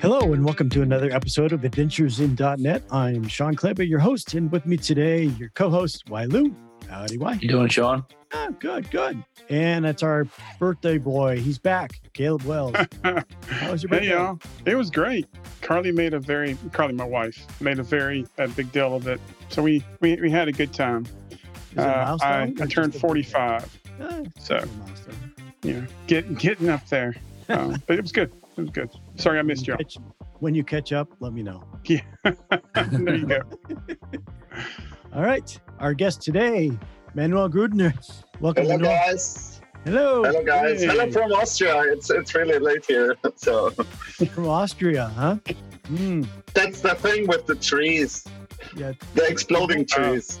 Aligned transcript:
Hello, 0.00 0.32
and 0.32 0.44
welcome 0.44 0.68
to 0.70 0.82
another 0.82 1.10
episode 1.10 1.52
of 1.52 1.64
Adventures 1.64 2.20
in 2.20 2.36
.NET. 2.58 2.82
I'm 2.90 3.26
Shawn 3.26 3.54
Clabough, 3.54 3.82
your 3.84 3.98
host, 3.98 4.34
and 4.34 4.50
with 4.52 4.64
me 4.66 4.76
today, 4.76 5.24
your 5.24 5.48
co-host, 5.50 6.04
Wai 6.08 6.24
Liu. 6.26 6.54
Howdy, 6.88 7.18
Wai. 7.18 7.34
You 7.40 7.48
doing, 7.48 7.68
Shawn? 7.68 8.04
Ah, 8.32 8.48
good, 8.60 8.90
good. 8.90 9.22
And 9.48 9.84
that's 9.84 10.02
our 10.02 10.26
birthday 10.58 10.98
boy. 10.98 11.40
He's 11.40 11.58
back, 11.58 12.00
Caleb 12.12 12.42
Wells. 12.42 12.74
How 13.04 13.72
was 13.72 13.82
your 13.82 13.90
birthday? 13.90 14.06
Hey 14.06 14.12
y'all, 14.12 14.38
it 14.66 14.74
was 14.74 14.90
great. 14.90 15.26
Carly 15.62 15.92
made 15.92 16.14
a 16.14 16.20
very 16.20 16.56
Carly, 16.72 16.92
my 16.94 17.04
wife, 17.04 17.44
made 17.60 17.78
a 17.78 17.82
very 17.82 18.26
a 18.38 18.48
big 18.48 18.70
deal 18.72 18.94
of 18.94 19.06
it. 19.06 19.20
So 19.48 19.62
we 19.62 19.82
we, 20.00 20.16
we 20.16 20.30
had 20.30 20.48
a 20.48 20.52
good 20.52 20.72
time. 20.72 21.06
Is 21.30 21.38
it 21.72 21.78
Uh, 21.78 22.16
I, 22.22 22.52
I 22.60 22.66
turned 22.66 22.94
45, 22.94 23.78
Ah, 24.00 24.20
so 24.38 24.54
yeah, 24.56 24.62
a 24.62 24.66
milestone. 24.66 25.32
you 25.62 25.72
know, 25.74 25.86
getting 26.06 26.34
getting 26.34 26.68
up 26.68 26.86
there. 26.88 27.16
Um, 27.48 27.82
but 27.86 27.98
it 27.98 28.02
was 28.02 28.12
good. 28.12 28.30
It 28.56 28.60
was 28.60 28.70
good. 28.70 28.90
Sorry 29.18 29.38
I 29.38 29.42
missed 29.42 29.62
When 29.68 29.68
y'all. 29.68 29.76
catch- 29.78 29.98
When 30.40 30.54
you 30.54 30.64
catch 30.64 30.92
up, 30.92 31.08
let 31.20 31.32
me 31.32 31.42
know. 31.42 31.62
Yeah, 31.88 32.00
there 32.24 33.16
you 33.16 33.26
go. 33.26 33.40
All 35.14 35.22
right. 35.22 35.58
Our 35.80 35.94
guest 35.94 36.20
today, 36.22 36.70
Manuel 37.14 37.48
Grundner. 37.48 37.92
Welcome, 38.40 38.64
Hello, 38.64 38.76
Manuel. 38.78 38.94
guys. 39.06 39.60
Hello. 39.84 40.22
Hello, 40.24 40.44
guys. 40.44 40.80
Hey. 40.82 40.88
Hello 40.88 41.10
from 41.10 41.32
Austria. 41.32 41.82
It's 41.92 42.10
it's 42.10 42.34
really 42.34 42.58
late 42.58 42.84
here, 42.86 43.16
so 43.36 43.70
From 43.70 44.48
Austria, 44.48 45.06
huh? 45.16 45.36
Hmm. 45.86 46.24
that's 46.52 46.80
the 46.82 46.94
thing 46.96 47.26
with 47.26 47.46
the 47.46 47.54
trees, 47.54 48.24
Yeah. 48.76 48.92
the 49.14 49.26
exploding 49.26 49.86
trees. 49.86 50.38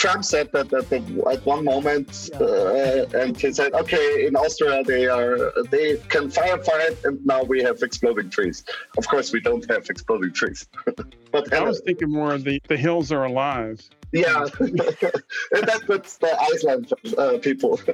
Trump 0.00 0.24
said 0.24 0.48
that 0.52 0.72
at, 0.72 0.88
the, 0.88 0.98
at 1.30 1.44
one 1.44 1.62
moment, 1.64 2.30
uh, 2.40 3.04
and 3.22 3.36
he 3.36 3.52
said, 3.52 3.70
"Okay, 3.74 4.26
in 4.26 4.34
Austria 4.34 4.82
they 4.92 5.04
are 5.06 5.52
they 5.74 5.88
can 6.14 6.24
firefight, 6.30 6.96
and 7.04 7.14
now 7.26 7.42
we 7.42 7.62
have 7.62 7.82
exploding 7.82 8.30
trees. 8.30 8.64
Of 8.96 9.06
course, 9.12 9.30
we 9.36 9.40
don't 9.48 9.64
have 9.70 9.84
exploding 9.90 10.32
trees, 10.32 10.60
but 11.34 11.52
I 11.52 11.56
hello. 11.56 11.68
was 11.68 11.80
thinking 11.84 12.10
more 12.10 12.32
of 12.32 12.44
the 12.44 12.56
the 12.72 12.78
hills 12.78 13.12
are 13.12 13.24
alive. 13.24 13.78
yeah, 14.12 14.46
and 14.60 15.62
that, 15.70 15.80
that's 15.86 16.16
the 16.16 16.32
Iceland 16.50 16.84
uh, 17.18 17.36
people. 17.48 17.78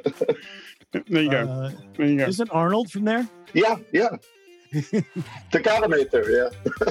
There 1.11 1.23
you 1.25 1.31
go. 1.31 1.43
Uh, 1.49 1.71
There 1.97 2.07
you 2.07 2.17
go. 2.19 2.27
isn't 2.27 2.51
Arnold 2.53 2.91
from 2.93 3.05
there? 3.05 3.29
yeah, 3.53 3.77
yeah, 3.93 4.13
the 5.51 5.61
governor, 5.61 5.99
yeah." 5.99 6.49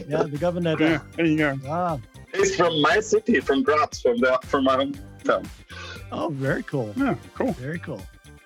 Yeah, 0.07 0.23
the 0.23 0.37
governor. 0.37 0.75
Yeah, 0.79 0.99
there 1.15 1.25
you 1.25 1.37
go. 1.37 1.51
Ah, 1.67 1.97
He's 2.35 2.55
from 2.55 2.81
my 2.81 2.99
city, 2.99 3.39
from 3.39 3.63
Graz, 3.63 4.01
from 4.01 4.17
the 4.17 4.39
from 4.43 4.65
my 4.65 4.75
hometown. 4.77 5.47
oh, 6.11 6.29
very 6.29 6.63
cool. 6.63 6.93
Yeah, 6.95 7.15
cool. 7.33 7.53
Very 7.53 7.79
cool. 7.79 8.01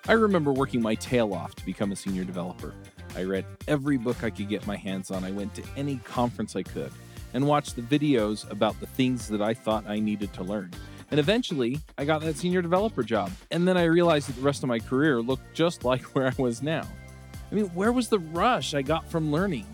I 0.08 0.12
remember 0.12 0.52
working 0.52 0.80
my 0.80 0.94
tail 0.94 1.34
off 1.34 1.54
to 1.56 1.64
become 1.64 1.92
a 1.92 1.96
senior 1.96 2.24
developer. 2.24 2.74
I 3.16 3.24
read 3.24 3.44
every 3.68 3.96
book 3.96 4.24
I 4.24 4.30
could 4.30 4.48
get 4.48 4.66
my 4.66 4.76
hands 4.76 5.10
on. 5.10 5.24
I 5.24 5.30
went 5.30 5.54
to 5.54 5.62
any 5.76 5.96
conference 5.98 6.56
I 6.56 6.62
could 6.62 6.92
and 7.34 7.46
watched 7.46 7.76
the 7.76 7.82
videos 7.82 8.50
about 8.50 8.78
the 8.80 8.86
things 8.86 9.28
that 9.28 9.42
I 9.42 9.54
thought 9.54 9.84
I 9.86 9.98
needed 10.00 10.32
to 10.34 10.42
learn. 10.42 10.70
And 11.10 11.18
eventually, 11.18 11.80
I 11.98 12.04
got 12.04 12.20
that 12.22 12.36
senior 12.36 12.62
developer 12.62 13.02
job. 13.02 13.30
And 13.50 13.66
then 13.66 13.76
I 13.76 13.84
realized 13.84 14.28
that 14.28 14.36
the 14.36 14.42
rest 14.42 14.62
of 14.62 14.68
my 14.68 14.78
career 14.78 15.20
looked 15.20 15.54
just 15.54 15.84
like 15.90 16.02
where 16.14 16.28
I 16.28 16.42
was 16.42 16.62
now. 16.62 16.86
I 17.50 17.54
mean, 17.54 17.66
where 17.66 17.92
was 17.92 18.08
the 18.08 18.20
rush 18.20 18.74
I 18.74 18.82
got 18.82 19.08
from 19.10 19.32
learning? 19.32 19.66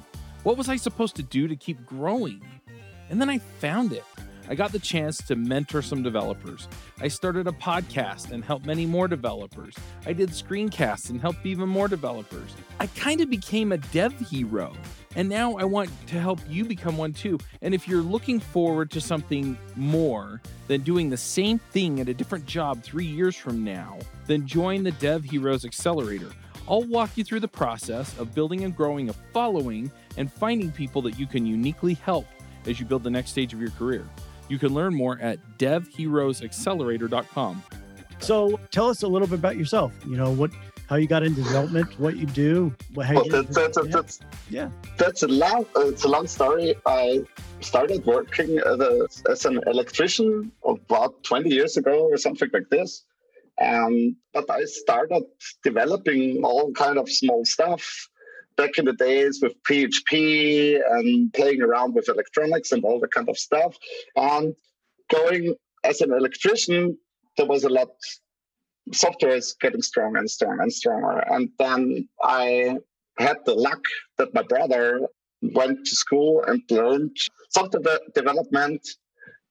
What 0.42 0.56
was 0.56 0.68
I 0.68 0.76
supposed 0.76 1.16
to 1.16 1.22
do 1.22 1.46
to 1.48 1.56
keep 1.56 1.84
growing? 1.84 2.42
And 3.10 3.20
then 3.20 3.30
I 3.30 3.38
found 3.38 3.92
it. 3.92 4.04
I 4.48 4.54
got 4.54 4.70
the 4.70 4.78
chance 4.78 5.18
to 5.24 5.34
mentor 5.34 5.82
some 5.82 6.02
developers. 6.04 6.68
I 7.00 7.08
started 7.08 7.48
a 7.48 7.52
podcast 7.52 8.30
and 8.30 8.44
helped 8.44 8.64
many 8.64 8.86
more 8.86 9.08
developers. 9.08 9.74
I 10.06 10.12
did 10.12 10.30
screencasts 10.30 11.10
and 11.10 11.20
helped 11.20 11.44
even 11.44 11.68
more 11.68 11.88
developers. 11.88 12.54
I 12.78 12.86
kind 12.88 13.20
of 13.20 13.28
became 13.28 13.72
a 13.72 13.78
dev 13.78 14.12
hero. 14.20 14.72
And 15.16 15.28
now 15.28 15.56
I 15.56 15.64
want 15.64 15.90
to 16.08 16.20
help 16.20 16.40
you 16.48 16.64
become 16.64 16.96
one 16.96 17.12
too. 17.12 17.38
And 17.62 17.74
if 17.74 17.88
you're 17.88 18.02
looking 18.02 18.38
forward 18.38 18.90
to 18.92 19.00
something 19.00 19.58
more 19.74 20.40
than 20.68 20.82
doing 20.82 21.10
the 21.10 21.16
same 21.16 21.58
thing 21.58 22.00
at 22.00 22.08
a 22.08 22.14
different 22.14 22.46
job 22.46 22.82
three 22.82 23.06
years 23.06 23.34
from 23.34 23.64
now, 23.64 23.98
then 24.26 24.46
join 24.46 24.84
the 24.84 24.92
Dev 24.92 25.24
Heroes 25.24 25.64
Accelerator. 25.64 26.30
I'll 26.68 26.82
walk 26.82 27.16
you 27.16 27.24
through 27.24 27.40
the 27.40 27.48
process 27.48 28.16
of 28.18 28.34
building 28.34 28.64
and 28.64 28.76
growing 28.76 29.08
a 29.08 29.12
following 29.12 29.90
and 30.16 30.32
finding 30.32 30.70
people 30.70 31.00
that 31.02 31.18
you 31.18 31.26
can 31.26 31.46
uniquely 31.46 31.94
help 31.94 32.26
as 32.66 32.80
you 32.80 32.86
build 32.86 33.02
the 33.02 33.10
next 33.10 33.30
stage 33.30 33.52
of 33.52 33.60
your 33.60 33.70
career. 33.70 34.06
You 34.48 34.58
can 34.58 34.72
learn 34.74 34.94
more 34.94 35.18
at 35.20 35.38
devheroesaccelerator.com. 35.58 37.62
So 38.18 38.58
tell 38.70 38.88
us 38.88 39.02
a 39.02 39.08
little 39.08 39.28
bit 39.28 39.38
about 39.38 39.56
yourself. 39.56 39.92
You 40.06 40.16
know, 40.16 40.30
what, 40.30 40.50
how 40.88 40.96
you 40.96 41.06
got 41.06 41.22
into 41.22 41.42
development, 41.42 41.98
what 41.98 42.16
you 42.16 42.26
do, 42.26 42.74
what, 42.94 43.06
how 43.06 43.14
Well, 43.16 43.26
you 43.26 43.32
that, 43.32 43.48
that, 43.52 43.74
that, 43.74 43.84
yeah. 43.86 43.90
that's 43.92 44.20
Yeah. 44.48 44.70
that's 44.98 45.22
a 45.22 45.28
long 45.28 45.66
uh, 45.76 45.88
it's 45.88 46.04
a 46.04 46.08
long 46.08 46.26
story. 46.26 46.74
I 46.86 47.22
started 47.60 48.04
working 48.06 48.58
as, 48.58 48.80
a, 48.80 49.06
as 49.30 49.44
an 49.44 49.60
electrician 49.66 50.50
about 50.64 51.22
20 51.24 51.50
years 51.50 51.76
ago 51.76 52.08
or 52.10 52.16
something 52.16 52.48
like 52.52 52.68
this. 52.70 53.04
Um, 53.60 54.16
but 54.34 54.50
I 54.50 54.64
started 54.64 55.22
developing 55.64 56.42
all 56.44 56.72
kind 56.72 56.98
of 56.98 57.10
small 57.10 57.44
stuff 57.44 58.08
back 58.56 58.78
in 58.78 58.84
the 58.86 58.92
days 58.92 59.40
with 59.42 59.52
PHP 59.64 60.80
and 60.90 61.32
playing 61.32 61.62
around 61.62 61.94
with 61.94 62.08
electronics 62.08 62.72
and 62.72 62.84
all 62.84 63.00
that 63.00 63.12
kind 63.12 63.28
of 63.28 63.38
stuff. 63.38 63.76
And 64.16 64.54
going 65.12 65.54
as 65.84 66.00
an 66.00 66.12
electrician, 66.12 66.96
there 67.36 67.46
was 67.46 67.64
a 67.64 67.68
lot. 67.68 67.88
Software 68.92 69.34
is 69.34 69.54
getting 69.60 69.82
stronger 69.82 70.18
and 70.18 70.30
stronger 70.30 70.62
and 70.62 70.72
stronger. 70.72 71.18
And 71.28 71.48
then 71.58 72.08
I 72.22 72.76
had 73.18 73.38
the 73.44 73.54
luck 73.54 73.82
that 74.18 74.34
my 74.34 74.42
brother 74.42 75.00
went 75.42 75.84
to 75.86 75.94
school 75.94 76.42
and 76.46 76.62
learned 76.70 77.16
software 77.50 77.82
de- 77.82 78.12
development. 78.14 78.86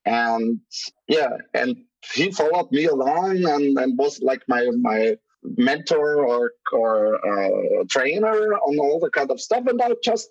And 0.04 0.60
yeah, 1.08 1.36
and 1.52 1.76
he 2.14 2.30
followed 2.30 2.70
me 2.70 2.86
along 2.86 3.44
and, 3.44 3.78
and 3.78 3.98
was 3.98 4.20
like 4.22 4.42
my 4.48 4.68
my 4.80 5.16
mentor 5.56 6.26
or 6.26 6.52
or 6.72 7.16
uh, 7.16 7.84
trainer 7.88 8.54
on 8.54 8.78
all 8.78 8.98
the 9.00 9.10
kind 9.10 9.30
of 9.30 9.40
stuff. 9.40 9.64
And 9.66 9.80
I 9.80 9.92
just 10.02 10.30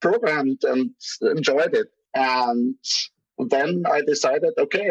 programmed 0.00 0.62
and 0.64 0.90
enjoyed 1.22 1.74
it. 1.74 1.88
And 2.14 2.76
then 3.38 3.84
I 3.90 4.02
decided, 4.02 4.52
okay, 4.58 4.90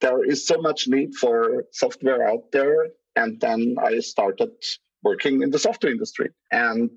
there 0.00 0.24
is 0.24 0.46
so 0.46 0.60
much 0.60 0.88
need 0.88 1.14
for 1.14 1.64
software 1.72 2.28
out 2.28 2.50
there. 2.52 2.88
And 3.16 3.40
then 3.40 3.76
I 3.82 4.00
started 4.00 4.52
working 5.02 5.42
in 5.42 5.50
the 5.50 5.58
software 5.58 5.92
industry. 5.92 6.30
And 6.50 6.90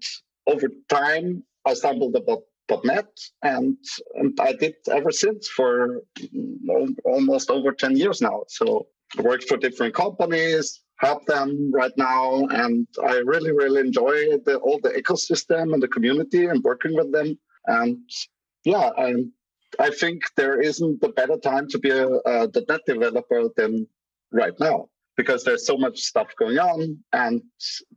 over 0.47 0.69
time, 0.89 1.43
I 1.65 1.73
stumbled 1.73 2.15
about 2.15 2.43
.NET, 2.83 3.07
and, 3.43 3.77
and 4.15 4.39
I 4.39 4.53
did 4.53 4.75
ever 4.91 5.11
since 5.11 5.47
for 5.47 6.01
almost 7.05 7.49
over 7.49 7.71
10 7.71 7.97
years 7.97 8.21
now. 8.21 8.43
So 8.47 8.87
I 9.17 9.21
worked 9.21 9.47
for 9.47 9.57
different 9.57 9.93
companies, 9.93 10.81
help 10.97 11.25
them 11.25 11.71
right 11.73 11.91
now, 11.97 12.45
and 12.47 12.87
I 13.03 13.17
really, 13.17 13.51
really 13.51 13.81
enjoy 13.81 14.37
the, 14.45 14.57
all 14.57 14.79
the 14.81 14.89
ecosystem 14.89 15.73
and 15.73 15.83
the 15.83 15.87
community 15.87 16.45
and 16.45 16.63
working 16.63 16.95
with 16.95 17.11
them. 17.11 17.37
And 17.67 17.97
yeah, 18.63 18.91
I, 18.97 19.13
I 19.79 19.89
think 19.89 20.23
there 20.37 20.61
isn't 20.61 21.03
a 21.03 21.09
better 21.09 21.37
time 21.37 21.67
to 21.69 21.79
be 21.79 21.89
a, 21.89 22.07
a 22.07 22.49
.NET 22.67 22.81
developer 22.85 23.49
than 23.57 23.87
right 24.31 24.53
now 24.59 24.87
because 25.17 25.43
there's 25.43 25.65
so 25.65 25.77
much 25.77 25.99
stuff 25.99 26.27
going 26.37 26.57
on 26.57 26.97
and 27.13 27.41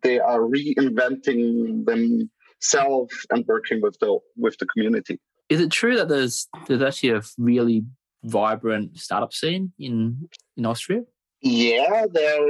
they 0.02 0.18
are 0.18 0.40
reinventing 0.40 1.84
themselves 1.84 3.26
and 3.30 3.44
working 3.46 3.80
with 3.82 3.96
the 4.00 4.18
with 4.36 4.56
the 4.58 4.66
community. 4.66 5.20
Is 5.48 5.60
it 5.60 5.70
true 5.70 5.96
that 5.96 6.08
there's 6.08 6.48
there's 6.66 6.82
actually 6.82 7.10
a 7.10 7.22
really 7.38 7.84
vibrant 8.24 8.98
startup 8.98 9.32
scene 9.32 9.72
in 9.78 10.28
in 10.56 10.66
Austria? 10.66 11.02
Yeah, 11.40 12.06
there 12.10 12.46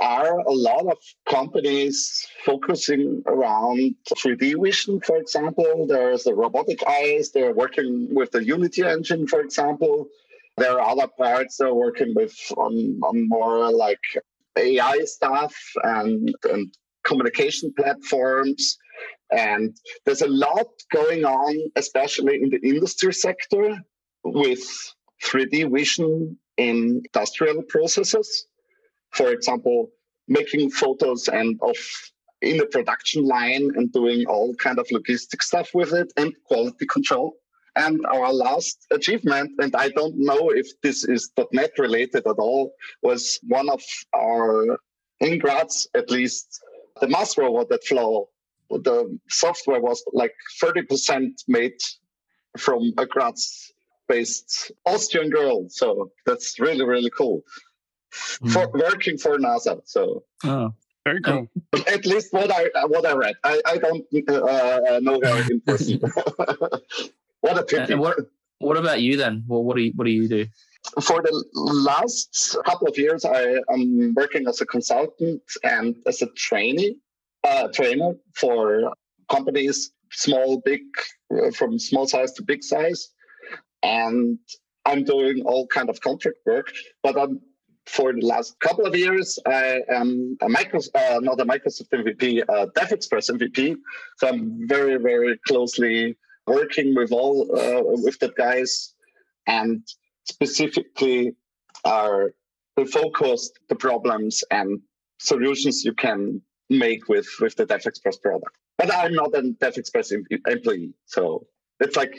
are 0.00 0.38
a 0.38 0.52
lot 0.52 0.86
of 0.86 0.96
companies 1.28 2.26
focusing 2.44 3.22
around 3.26 3.94
3D 4.08 4.62
vision, 4.62 5.00
for 5.00 5.16
example. 5.18 5.86
There's 5.86 6.24
the 6.24 6.34
robotic 6.34 6.82
eyes, 6.86 7.30
they're 7.30 7.54
working 7.54 8.08
with 8.14 8.30
the 8.30 8.44
Unity 8.44 8.82
engine, 8.82 9.26
for 9.26 9.40
example. 9.40 10.08
There 10.56 10.80
are 10.80 10.90
other 10.90 11.08
parts 11.18 11.56
that 11.58 11.66
are 11.66 11.74
working 11.74 12.14
with 12.14 12.34
on, 12.56 13.00
on 13.02 13.28
more 13.28 13.70
like 13.70 14.00
AI 14.56 15.00
stuff 15.04 15.54
and, 15.82 16.34
and 16.44 16.74
communication 17.04 17.72
platforms. 17.76 18.78
And 19.30 19.76
there's 20.04 20.22
a 20.22 20.28
lot 20.28 20.66
going 20.92 21.24
on, 21.24 21.56
especially 21.76 22.42
in 22.42 22.50
the 22.50 22.60
industry 22.62 23.12
sector, 23.12 23.78
with 24.24 24.66
3D 25.24 25.70
vision 25.72 26.36
in 26.56 27.02
industrial 27.04 27.62
processes. 27.62 28.46
For 29.12 29.32
example, 29.32 29.90
making 30.30 30.70
photos 30.70 31.28
and 31.28 31.58
of 31.60 31.76
in 32.40 32.56
the 32.56 32.66
production 32.66 33.26
line 33.26 33.70
and 33.76 33.92
doing 33.92 34.24
all 34.26 34.54
kind 34.54 34.78
of 34.78 34.86
logistic 34.88 35.42
stuff 35.42 35.68
with 35.74 35.92
it 35.92 36.10
and 36.16 36.32
quality 36.44 36.86
control. 36.86 37.34
And 37.76 38.04
our 38.06 38.32
last 38.32 38.86
achievement, 38.90 39.52
and 39.58 39.76
I 39.76 39.90
don't 39.90 40.16
know 40.16 40.50
if 40.50 40.66
this 40.82 41.04
is 41.04 41.30
.NET 41.52 41.72
related 41.78 42.26
at 42.26 42.38
all, 42.38 42.72
was 43.02 43.38
one 43.42 43.68
of 43.68 43.82
our 44.14 44.78
in 45.20 45.38
Graz, 45.38 45.86
at 45.94 46.10
least, 46.10 46.60
the 47.00 47.08
Mars 47.08 47.36
robot 47.36 47.68
that 47.68 47.84
flow, 47.84 48.28
the 48.70 49.18
software 49.28 49.80
was 49.80 50.02
like 50.12 50.34
30% 50.62 51.32
made 51.46 51.78
from 52.56 52.92
a 52.98 53.06
Graz 53.06 53.72
based 54.08 54.72
Austrian 54.86 55.30
girl. 55.30 55.68
So 55.68 56.10
that's 56.26 56.58
really, 56.58 56.84
really 56.84 57.10
cool. 57.10 57.42
Mm. 58.42 58.72
Working 58.72 59.18
for 59.18 59.38
NASA. 59.38 59.80
So 59.84 60.24
oh. 60.44 60.74
very 61.04 61.20
cool. 61.22 61.48
At 61.86 62.06
least 62.06 62.32
what 62.32 62.50
I 62.50 62.68
what 62.86 63.06
I 63.06 63.12
read. 63.14 63.34
I, 63.44 63.60
I 63.66 63.76
don't 63.78 64.04
uh, 64.28 65.00
know 65.00 65.20
her 65.22 65.50
in 65.50 65.60
person. 65.66 66.00
what 67.40 67.58
a 67.58 67.62
pity. 67.62 67.94
what, 67.94 68.16
what 68.58 68.76
about 68.76 69.00
you 69.00 69.16
then? 69.16 69.44
Well, 69.46 69.62
what 69.64 69.76
do 69.76 69.82
you 69.82 69.92
what 69.96 70.04
do 70.04 70.10
you 70.10 70.28
do? 70.28 70.46
For 71.02 71.22
the 71.22 71.44
last 71.54 72.56
couple 72.64 72.88
of 72.88 72.96
years, 72.96 73.24
I 73.24 73.58
am 73.72 74.14
working 74.14 74.48
as 74.48 74.60
a 74.60 74.66
consultant 74.66 75.42
and 75.62 75.94
as 76.06 76.22
a 76.22 76.26
trainee, 76.36 76.96
uh, 77.44 77.68
trainer 77.68 78.14
for 78.34 78.92
companies, 79.30 79.92
small, 80.10 80.60
big, 80.64 80.80
uh, 81.32 81.50
from 81.50 81.78
small 81.78 82.08
size 82.08 82.32
to 82.32 82.42
big 82.42 82.64
size, 82.64 83.10
and 83.82 84.38
I'm 84.86 85.04
doing 85.04 85.42
all 85.44 85.66
kind 85.66 85.90
of 85.90 86.00
contract 86.00 86.38
work. 86.46 86.72
But 87.02 87.18
I'm 87.20 87.40
for 87.90 88.12
the 88.12 88.24
last 88.24 88.58
couple 88.60 88.86
of 88.86 88.94
years, 88.94 89.38
I 89.46 89.80
am 89.88 90.36
a 90.40 90.46
Microsoft, 90.46 90.94
uh, 90.94 91.18
not 91.20 91.40
a 91.40 91.44
Microsoft 91.44 91.90
MVP, 91.92 92.42
a 92.48 92.68
DevExpress 92.68 93.30
MVP. 93.36 93.76
So 94.18 94.28
I'm 94.28 94.68
very, 94.68 94.96
very 94.96 95.38
closely 95.46 96.16
working 96.46 96.94
with 96.94 97.10
all 97.10 97.42
uh, 97.52 97.82
with 98.04 98.18
the 98.20 98.32
guys, 98.36 98.94
and 99.46 99.82
specifically 100.24 101.34
are 101.84 102.32
focused 102.92 103.58
the 103.68 103.74
problems 103.74 104.42
and 104.50 104.80
solutions 105.18 105.84
you 105.84 105.92
can 105.92 106.40
make 106.70 107.08
with 107.08 107.28
with 107.40 107.56
the 107.56 107.66
DevExpress 107.66 108.22
product. 108.22 108.56
But 108.78 108.94
I'm 108.94 109.14
not 109.14 109.34
a 109.34 109.42
DevExpress 109.42 110.12
employee, 110.46 110.94
so 111.06 111.46
it's 111.80 111.96
like 111.96 112.14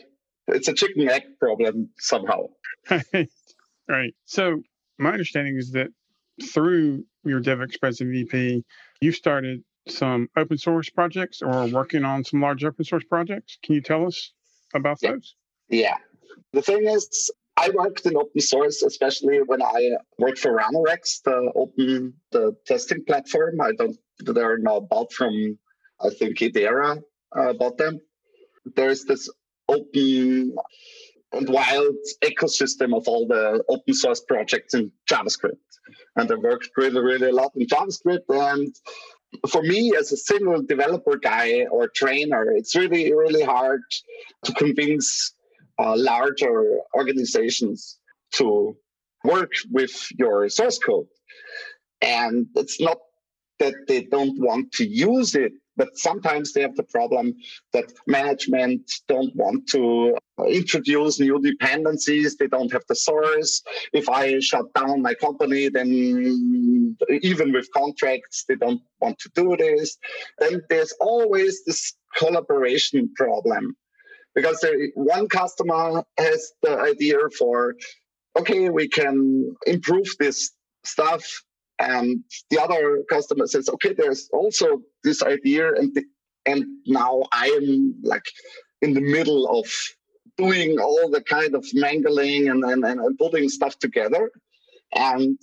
it's 0.47 0.67
a 0.67 0.73
chicken 0.73 1.09
egg 1.09 1.23
problem 1.39 1.89
somehow. 1.97 2.47
right. 3.87 4.13
So 4.25 4.61
my 4.97 5.11
understanding 5.11 5.57
is 5.57 5.71
that 5.71 5.87
through 6.53 7.05
your 7.23 7.41
DevExpress 7.41 8.01
MVP, 8.01 8.63
you 8.99 9.11
started 9.11 9.63
some 9.87 10.29
open 10.37 10.57
source 10.57 10.89
projects 10.89 11.41
or 11.41 11.67
working 11.67 12.03
on 12.03 12.23
some 12.23 12.41
large 12.41 12.63
open 12.63 12.85
source 12.85 13.03
projects. 13.03 13.57
Can 13.63 13.75
you 13.75 13.81
tell 13.81 14.05
us 14.05 14.31
about 14.73 14.97
yeah. 15.01 15.11
those? 15.11 15.35
Yeah. 15.69 15.97
The 16.53 16.61
thing 16.61 16.87
is, 16.87 17.31
I 17.57 17.69
worked 17.69 18.05
in 18.05 18.15
open 18.15 18.41
source, 18.41 18.81
especially 18.81 19.39
when 19.41 19.61
I 19.61 19.91
worked 20.17 20.39
for 20.39 20.57
Ranorex, 20.57 21.21
the 21.23 21.51
open 21.55 22.13
the 22.31 22.55
testing 22.65 23.03
platform. 23.05 23.59
I 23.61 23.73
don't 23.73 23.97
they're 24.19 24.57
now 24.57 24.79
bought 24.79 25.11
from 25.11 25.57
I 25.99 26.09
think 26.09 26.37
Idera 26.39 27.01
uh, 27.35 27.53
bought 27.53 27.77
them. 27.77 27.99
There's 28.75 29.03
this 29.05 29.29
open 29.67 30.55
and 31.33 31.49
wild 31.49 31.95
ecosystem 32.23 32.95
of 32.95 33.07
all 33.07 33.27
the 33.27 33.63
open 33.69 33.93
source 33.93 34.21
projects 34.21 34.73
in 34.73 34.91
JavaScript. 35.09 35.57
And 36.15 36.31
I 36.31 36.35
worked 36.35 36.69
really, 36.77 37.01
really 37.01 37.29
a 37.29 37.33
lot 37.33 37.51
in 37.55 37.67
JavaScript. 37.67 38.25
And 38.29 38.75
for 39.49 39.61
me, 39.61 39.93
as 39.97 40.11
a 40.11 40.17
single 40.17 40.61
developer 40.61 41.17
guy 41.17 41.65
or 41.71 41.87
trainer, 41.87 42.51
it's 42.51 42.75
really, 42.75 43.13
really 43.13 43.43
hard 43.43 43.81
to 44.43 44.53
convince 44.53 45.33
uh, 45.79 45.95
larger 45.95 46.79
organizations 46.95 47.97
to 48.33 48.75
work 49.23 49.51
with 49.71 50.07
your 50.17 50.49
source 50.49 50.79
code. 50.79 51.07
And 52.01 52.47
it's 52.55 52.81
not 52.81 52.97
that 53.59 53.75
they 53.87 54.03
don't 54.03 54.39
want 54.39 54.71
to 54.73 54.85
use 54.85 55.35
it, 55.35 55.53
but 55.81 55.97
sometimes 55.97 56.53
they 56.53 56.61
have 56.61 56.75
the 56.75 56.83
problem 56.83 57.33
that 57.73 57.91
management 58.05 58.83
don't 59.07 59.35
want 59.35 59.67
to 59.67 60.15
uh, 60.37 60.43
introduce 60.43 61.19
new 61.19 61.41
dependencies. 61.41 62.37
They 62.37 62.45
don't 62.45 62.71
have 62.71 62.83
the 62.87 62.95
source. 62.95 63.63
If 63.91 64.07
I 64.07 64.39
shut 64.41 64.71
down 64.75 65.01
my 65.01 65.15
company, 65.15 65.69
then 65.69 65.89
even 67.09 67.51
with 67.51 67.67
contracts, 67.75 68.45
they 68.47 68.57
don't 68.63 68.83
want 68.99 69.17
to 69.23 69.29
do 69.33 69.57
this. 69.57 69.97
Then 70.37 70.61
there's 70.69 70.93
always 71.01 71.65
this 71.65 71.95
collaboration 72.15 73.11
problem 73.15 73.75
because 74.35 74.63
one 74.93 75.27
customer 75.29 76.03
has 76.19 76.51
the 76.61 76.77
idea 76.91 77.17
for, 77.39 77.73
okay, 78.37 78.69
we 78.69 78.87
can 78.87 79.55
improve 79.65 80.09
this 80.19 80.51
stuff. 80.83 81.23
And 81.81 82.23
the 82.51 82.61
other 82.61 83.03
customer 83.09 83.47
says, 83.47 83.67
okay, 83.67 83.93
there's 83.93 84.29
also 84.31 84.81
this 85.03 85.23
idea. 85.23 85.73
And, 85.73 85.93
the, 85.95 86.03
and 86.45 86.63
now 86.85 87.23
I 87.33 87.47
am 87.47 87.95
like 88.03 88.25
in 88.81 88.93
the 88.93 89.01
middle 89.01 89.47
of 89.47 89.65
doing 90.37 90.79
all 90.79 91.09
the 91.09 91.21
kind 91.21 91.55
of 91.55 91.65
mangling 91.73 92.49
and, 92.49 92.63
and, 92.63 92.85
and 92.85 93.17
putting 93.17 93.49
stuff 93.49 93.79
together. 93.79 94.31
And, 94.93 95.37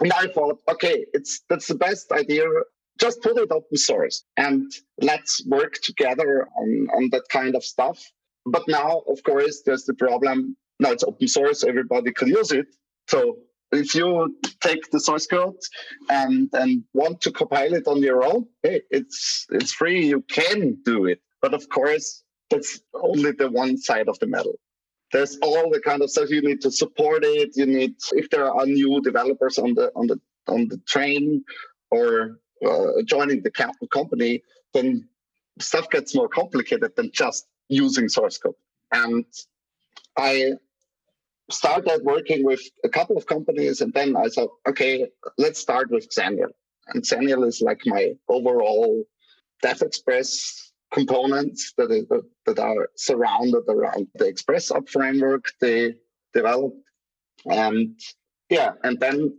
and 0.00 0.12
I 0.12 0.26
thought, 0.28 0.58
okay, 0.70 1.06
it's 1.14 1.40
that's 1.48 1.68
the 1.68 1.74
best 1.74 2.12
idea. 2.12 2.44
Just 2.98 3.22
put 3.22 3.38
it 3.38 3.50
open 3.50 3.78
source 3.78 4.24
and 4.36 4.70
let's 5.00 5.42
work 5.46 5.74
together 5.82 6.46
on, 6.58 6.88
on 6.94 7.08
that 7.12 7.24
kind 7.30 7.54
of 7.54 7.64
stuff. 7.64 7.98
But 8.44 8.64
now, 8.68 9.02
of 9.08 9.22
course, 9.22 9.62
there's 9.64 9.84
the 9.84 9.94
problem. 9.94 10.56
Now 10.78 10.90
it's 10.92 11.04
open 11.04 11.28
source, 11.28 11.64
everybody 11.64 12.12
can 12.12 12.28
use 12.28 12.52
it. 12.52 12.66
So 13.08 13.38
if 13.72 13.94
you 13.94 14.36
take 14.60 14.90
the 14.90 15.00
source 15.00 15.26
code 15.26 15.56
and 16.08 16.48
and 16.52 16.84
want 16.92 17.20
to 17.22 17.30
compile 17.30 17.72
it 17.74 17.86
on 17.86 18.02
your 18.02 18.24
own, 18.24 18.46
hey, 18.62 18.82
it's 18.90 19.46
it's 19.50 19.72
free. 19.72 20.06
You 20.06 20.22
can 20.22 20.78
do 20.84 21.06
it. 21.06 21.20
But 21.40 21.54
of 21.54 21.68
course, 21.68 22.22
that's 22.50 22.80
only 22.94 23.32
the 23.32 23.50
one 23.50 23.78
side 23.78 24.08
of 24.08 24.18
the 24.18 24.26
medal. 24.26 24.54
There's 25.12 25.38
all 25.42 25.70
the 25.70 25.80
kind 25.80 26.02
of 26.02 26.10
stuff 26.10 26.30
you 26.30 26.42
need 26.42 26.60
to 26.62 26.70
support 26.70 27.24
it. 27.24 27.56
You 27.56 27.66
need 27.66 27.94
if 28.12 28.30
there 28.30 28.52
are 28.52 28.66
new 28.66 29.00
developers 29.00 29.58
on 29.58 29.74
the 29.74 29.90
on 29.94 30.06
the 30.06 30.20
on 30.46 30.68
the 30.68 30.78
train 30.88 31.44
or 31.90 32.38
uh, 32.64 33.02
joining 33.06 33.42
the 33.42 33.50
company, 33.92 34.42
then 34.74 35.08
stuff 35.58 35.90
gets 35.90 36.14
more 36.14 36.28
complicated 36.28 36.92
than 36.96 37.10
just 37.12 37.46
using 37.68 38.08
source 38.08 38.38
code. 38.38 38.54
And 38.92 39.24
I 40.16 40.52
started 41.52 42.00
working 42.04 42.44
with 42.44 42.60
a 42.84 42.88
couple 42.88 43.16
of 43.16 43.26
companies, 43.26 43.80
and 43.80 43.92
then 43.92 44.16
I 44.16 44.28
thought, 44.28 44.50
okay, 44.68 45.08
let's 45.38 45.60
start 45.60 45.90
with 45.90 46.08
Xenial. 46.10 46.50
And 46.88 47.02
Xenial 47.02 47.46
is 47.46 47.60
like 47.60 47.80
my 47.86 48.12
overall 48.28 49.04
DevExpress 49.62 50.70
components 50.92 51.72
that, 51.76 51.90
is, 51.90 52.06
that 52.46 52.58
are 52.58 52.88
surrounded 52.96 53.62
around 53.68 54.08
the 54.14 54.26
Express 54.26 54.70
App 54.70 54.88
framework 54.88 55.52
they 55.60 55.94
developed. 56.34 56.78
And 57.46 57.98
yeah, 58.48 58.72
and 58.82 58.98
then 58.98 59.38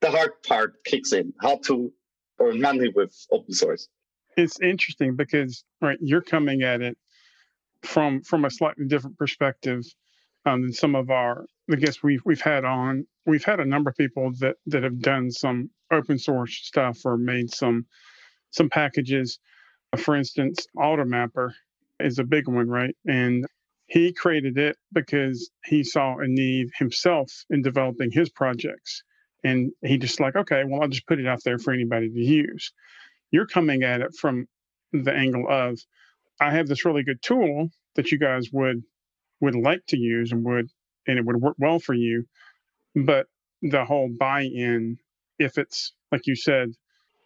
the 0.00 0.10
hard 0.10 0.42
part 0.46 0.84
kicks 0.84 1.12
in 1.12 1.32
how 1.40 1.56
to 1.64 1.92
earn 2.40 2.60
money 2.60 2.90
with 2.94 3.14
open 3.30 3.52
source. 3.52 3.88
It's 4.36 4.60
interesting 4.60 5.16
because 5.16 5.64
right, 5.80 5.98
you're 6.00 6.22
coming 6.22 6.62
at 6.62 6.80
it 6.80 6.96
from 7.82 8.22
from 8.22 8.44
a 8.44 8.50
slightly 8.50 8.86
different 8.86 9.18
perspective 9.18 9.84
um, 10.46 10.62
than 10.62 10.72
some 10.72 10.94
of 10.94 11.10
our 11.10 11.46
the 11.68 11.76
guests 11.76 12.02
we've 12.02 12.22
we've 12.24 12.40
had 12.40 12.64
on. 12.64 13.06
We've 13.26 13.44
had 13.44 13.60
a 13.60 13.64
number 13.64 13.90
of 13.90 13.96
people 13.96 14.32
that 14.40 14.56
that 14.66 14.82
have 14.82 15.00
done 15.00 15.30
some 15.30 15.70
open 15.92 16.18
source 16.18 16.54
stuff 16.62 16.98
or 17.04 17.16
made 17.16 17.50
some 17.50 17.86
some 18.50 18.68
packages 18.68 19.38
for 19.96 20.14
instance, 20.14 20.66
Automapper 20.76 21.52
is 21.98 22.18
a 22.18 22.24
big 22.24 22.48
one, 22.48 22.68
right? 22.68 22.94
And 23.06 23.44
he 23.86 24.12
created 24.12 24.56
it 24.56 24.76
because 24.92 25.50
he 25.64 25.82
saw 25.82 26.16
a 26.18 26.28
need 26.28 26.68
himself 26.78 27.30
in 27.50 27.62
developing 27.62 28.10
his 28.12 28.30
projects. 28.30 29.02
And 29.42 29.72
he 29.82 29.98
just 29.98 30.20
like, 30.20 30.36
okay, 30.36 30.64
well, 30.64 30.82
I'll 30.82 30.88
just 30.88 31.06
put 31.06 31.18
it 31.18 31.26
out 31.26 31.42
there 31.44 31.58
for 31.58 31.72
anybody 31.72 32.08
to 32.08 32.20
use. 32.20 32.72
You're 33.32 33.46
coming 33.46 33.82
at 33.82 34.00
it 34.00 34.14
from 34.14 34.46
the 34.92 35.12
angle 35.12 35.46
of, 35.48 35.78
I 36.40 36.52
have 36.52 36.68
this 36.68 36.84
really 36.84 37.02
good 37.02 37.22
tool 37.22 37.68
that 37.96 38.12
you 38.12 38.18
guys 38.18 38.48
would 38.52 38.82
would 39.40 39.54
like 39.54 39.84
to 39.88 39.98
use 39.98 40.32
and 40.32 40.44
would 40.44 40.68
and 41.06 41.18
it 41.18 41.24
would 41.24 41.36
work 41.36 41.56
well 41.58 41.78
for 41.78 41.94
you. 41.94 42.26
But 42.94 43.26
the 43.62 43.84
whole 43.84 44.08
buy-in, 44.08 44.98
if 45.38 45.58
it's 45.58 45.92
like 46.12 46.26
you 46.26 46.36
said, 46.36 46.72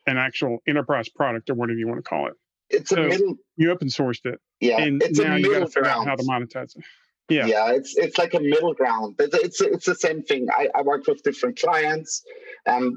an 0.06 0.18
actual 0.18 0.58
enterprise 0.66 1.08
product 1.08 1.50
or 1.50 1.54
whatever 1.54 1.78
you 1.78 1.88
want 1.88 2.04
to 2.04 2.08
call 2.08 2.28
it, 2.28 2.34
it's 2.70 2.92
a 2.92 3.00
middle. 3.00 3.36
You 3.56 3.70
open 3.70 3.88
sourced 3.88 4.24
it. 4.24 4.40
Yeah, 4.60 4.80
and 4.80 5.02
it's 5.02 5.18
now 5.18 5.36
you 5.36 5.52
got 5.52 5.60
to 5.60 5.66
figure 5.66 5.82
ground. 5.82 6.08
out 6.08 6.08
how 6.08 6.16
to 6.16 6.22
monetize 6.22 6.76
it. 6.76 6.84
Yeah, 7.28 7.46
yeah, 7.46 7.72
it's 7.72 7.96
it's 7.96 8.18
like 8.18 8.34
a 8.34 8.40
middle 8.40 8.74
ground. 8.74 9.16
It's 9.18 9.34
it's, 9.34 9.60
it's 9.60 9.86
the 9.86 9.94
same 9.94 10.22
thing. 10.22 10.48
I, 10.50 10.68
I 10.74 10.82
work 10.82 11.06
with 11.06 11.22
different 11.22 11.58
clients, 11.58 12.22
and 12.66 12.96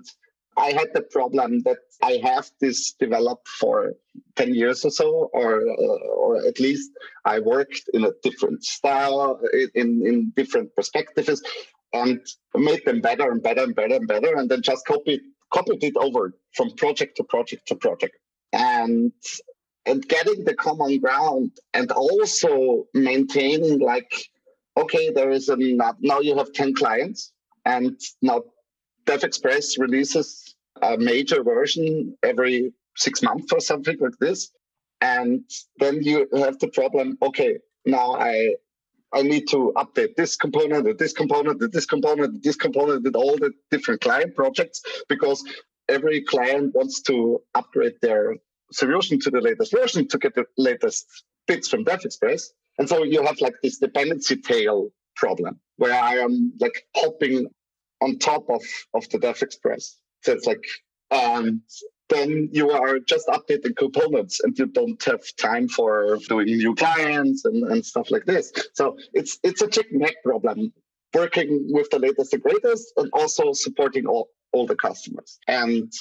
I 0.57 0.71
had 0.71 0.87
the 0.93 1.03
problem 1.03 1.61
that 1.65 1.77
I 2.01 2.19
have 2.23 2.49
this 2.59 2.93
developed 2.93 3.47
for 3.47 3.93
10 4.35 4.55
years 4.55 4.83
or 4.83 4.89
so, 4.89 5.29
or 5.33 5.61
uh, 5.61 6.07
or 6.15 6.45
at 6.45 6.59
least 6.59 6.91
I 7.25 7.39
worked 7.39 7.83
in 7.93 8.03
a 8.03 8.11
different 8.23 8.63
style, 8.63 9.39
in, 9.75 10.05
in 10.05 10.33
different 10.35 10.75
perspectives, 10.75 11.41
and 11.93 12.19
made 12.55 12.83
them 12.85 13.01
better 13.01 13.31
and 13.31 13.41
better 13.41 13.63
and 13.63 13.75
better 13.75 13.95
and 13.95 14.07
better, 14.07 14.35
and 14.35 14.49
then 14.49 14.61
just 14.63 14.85
copied 14.87 15.21
copied 15.51 15.83
it 15.83 15.95
over 15.95 16.33
from 16.53 16.71
project 16.71 17.17
to 17.17 17.23
project 17.23 17.67
to 17.67 17.75
project. 17.75 18.17
And 18.51 19.11
and 19.85 20.07
getting 20.07 20.43
the 20.43 20.53
common 20.53 20.99
ground 20.99 21.51
and 21.73 21.91
also 21.91 22.85
maintaining 22.93 23.79
like 23.79 24.11
okay 24.75 25.11
there 25.11 25.31
is 25.31 25.49
a 25.49 25.55
now 26.01 26.19
you 26.19 26.37
have 26.37 26.51
10 26.51 26.75
clients 26.75 27.31
and 27.65 27.99
now 28.21 28.43
DevExpress 29.05 29.79
releases 29.79 30.46
a 30.81 30.97
major 30.97 31.43
version 31.43 32.17
every 32.23 32.73
six 32.95 33.21
months 33.21 33.51
or 33.51 33.59
something 33.59 33.97
like 33.99 34.17
this 34.19 34.51
and 35.01 35.43
then 35.77 36.01
you 36.01 36.27
have 36.35 36.57
the 36.59 36.67
problem 36.69 37.17
okay 37.21 37.57
now 37.85 38.13
i 38.13 38.53
i 39.13 39.21
need 39.21 39.47
to 39.47 39.71
update 39.75 40.15
this 40.15 40.35
component 40.35 40.87
and 40.87 40.97
this 40.97 41.13
component 41.13 41.61
and 41.61 41.71
this 41.71 41.85
component 41.85 42.33
and 42.33 42.43
this 42.43 42.55
component 42.55 43.03
with 43.03 43.15
all 43.15 43.37
the 43.37 43.51
different 43.69 44.01
client 44.01 44.35
projects 44.35 44.81
because 45.07 45.43
every 45.89 46.21
client 46.21 46.73
wants 46.75 47.01
to 47.01 47.41
upgrade 47.55 47.95
their 48.01 48.35
solution 48.71 49.19
to 49.19 49.29
the 49.29 49.41
latest 49.41 49.71
version 49.71 50.07
to 50.07 50.17
get 50.17 50.35
the 50.35 50.45
latest 50.57 51.05
bits 51.47 51.67
from 51.69 51.85
DevExpress. 51.85 52.47
And 52.77 52.87
so 52.87 53.03
you 53.03 53.23
have 53.23 53.39
like 53.41 53.55
this 53.63 53.79
dependency 53.79 54.37
tail 54.37 54.89
problem 55.15 55.59
where 55.77 55.99
I 55.99 56.15
am 56.15 56.53
like 56.59 56.85
hopping 56.95 57.47
on 58.01 58.19
top 58.19 58.49
of, 58.49 58.61
of 58.93 59.09
the 59.09 59.17
DevExpress. 59.17 59.95
So 60.21 60.33
it's 60.33 60.45
like, 60.45 60.63
and 61.11 61.61
then 62.09 62.49
you 62.51 62.71
are 62.71 62.99
just 62.99 63.27
updating 63.27 63.75
components 63.75 64.39
and 64.43 64.57
you 64.57 64.65
don't 64.65 65.01
have 65.05 65.23
time 65.37 65.67
for 65.67 66.17
doing 66.27 66.47
new 66.47 66.75
clients 66.75 67.45
and, 67.45 67.63
and 67.63 67.85
stuff 67.85 68.11
like 68.11 68.25
this. 68.25 68.51
So 68.73 68.97
it's 69.13 69.39
it's 69.43 69.61
a 69.61 69.67
chicken 69.67 70.03
egg 70.03 70.15
problem 70.23 70.73
working 71.13 71.67
with 71.69 71.89
the 71.89 71.99
latest 71.99 72.33
and 72.33 72.43
greatest 72.43 72.93
and 72.97 73.09
also 73.13 73.53
supporting 73.53 74.05
all, 74.05 74.29
all 74.51 74.65
the 74.65 74.75
customers. 74.75 75.39
And 75.47 75.91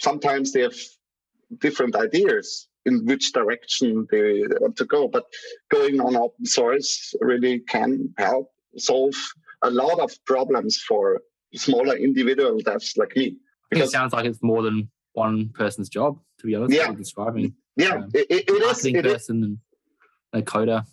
sometimes 0.00 0.52
they 0.52 0.62
have 0.62 0.76
different 1.58 1.96
ideas 1.96 2.68
in 2.86 3.04
which 3.06 3.32
direction 3.32 4.06
they 4.10 4.42
want 4.60 4.76
to 4.76 4.84
go. 4.84 5.08
But 5.08 5.24
going 5.70 6.00
on 6.00 6.16
open 6.16 6.46
source 6.46 7.14
really 7.20 7.60
can 7.60 8.14
help 8.16 8.50
solve 8.76 9.14
a 9.62 9.70
lot 9.70 9.98
of 10.00 10.12
problems 10.24 10.78
for 10.88 11.20
smaller 11.54 11.96
individual 11.96 12.58
devs 12.60 12.96
like 12.96 13.16
me. 13.16 13.36
Because 13.70 13.88
it 13.88 13.92
sounds 13.92 14.12
like 14.12 14.24
it's 14.24 14.42
more 14.42 14.62
than 14.62 14.90
one 15.12 15.50
person's 15.50 15.88
job, 15.88 16.18
to 16.38 16.46
be 16.46 16.54
honest. 16.54 16.74
Yeah. 16.74 16.92
Describing. 16.92 17.54
Yeah, 17.76 17.94
um, 17.94 18.10
it, 18.12 18.26
it 18.30 18.50
is. 18.50 18.84
It 18.84 19.04
person 19.04 19.42
is. 19.44 19.48
and 20.32 20.42
a 20.42 20.42
coder. 20.42 20.84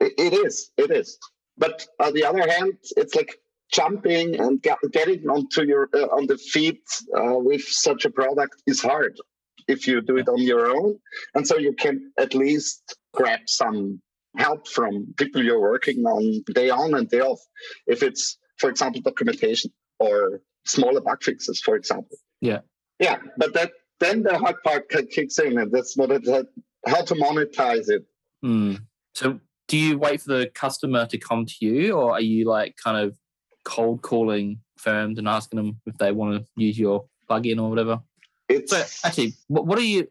It, 0.00 0.14
it 0.18 0.32
is. 0.32 0.70
It 0.76 0.90
is. 0.90 1.18
But 1.58 1.86
on 2.00 2.12
the 2.14 2.24
other 2.24 2.48
hand, 2.50 2.74
it's 2.96 3.14
like 3.14 3.36
jumping 3.72 4.38
and 4.38 4.62
get, 4.62 4.78
getting 4.92 5.28
onto 5.28 5.62
your 5.62 5.88
uh, 5.94 6.06
on 6.06 6.26
the 6.26 6.38
feet 6.38 6.82
uh, 7.16 7.38
with 7.38 7.62
such 7.62 8.04
a 8.04 8.10
product 8.10 8.62
is 8.66 8.80
hard 8.80 9.18
if 9.68 9.86
you 9.86 10.00
do 10.00 10.16
it 10.16 10.28
on 10.28 10.38
your 10.38 10.68
own. 10.68 10.98
And 11.34 11.46
so 11.46 11.56
you 11.58 11.72
can 11.72 12.12
at 12.18 12.34
least 12.34 12.96
grab 13.14 13.40
some 13.46 14.00
help 14.36 14.68
from 14.68 15.14
people 15.16 15.42
you're 15.42 15.60
working 15.60 16.04
on 16.04 16.42
day 16.54 16.70
on 16.70 16.94
and 16.94 17.08
day 17.08 17.20
off. 17.20 17.40
If 17.86 18.02
it's, 18.02 18.38
for 18.58 18.70
example, 18.70 19.00
documentation 19.00 19.72
or 19.98 20.42
smaller 20.66 21.00
bug 21.00 21.22
fixes, 21.22 21.60
for 21.60 21.76
example. 21.76 22.18
Yeah. 22.40 22.60
Yeah. 22.98 23.18
But 23.36 23.54
that 23.54 23.72
then 24.00 24.22
the 24.22 24.38
hard 24.38 24.62
part 24.62 24.88
kicks 24.88 25.38
in, 25.38 25.58
and 25.58 25.72
that's 25.72 25.96
what 25.96 26.10
it 26.10 26.26
how 26.86 27.02
to 27.02 27.14
monetize 27.14 27.88
it. 27.88 28.04
Mm. 28.44 28.80
So 29.14 29.40
do 29.68 29.76
you 29.76 29.98
wait 29.98 30.20
for 30.20 30.34
the 30.34 30.50
customer 30.54 31.06
to 31.06 31.18
come 31.18 31.46
to 31.46 31.54
you 31.60 31.92
or 31.92 32.12
are 32.12 32.20
you 32.20 32.46
like 32.46 32.76
kind 32.82 32.96
of 32.96 33.16
cold 33.64 34.02
calling 34.02 34.60
firms 34.76 35.18
and 35.18 35.26
asking 35.26 35.56
them 35.56 35.80
if 35.86 35.96
they 35.98 36.12
want 36.12 36.36
to 36.36 36.62
use 36.62 36.78
your 36.78 37.06
plugin 37.28 37.60
or 37.60 37.68
whatever? 37.68 38.00
It's 38.48 38.70
so 38.70 38.84
actually, 39.06 39.34
what, 39.48 39.66
what 39.66 39.78
are 39.78 39.82
you? 39.82 40.08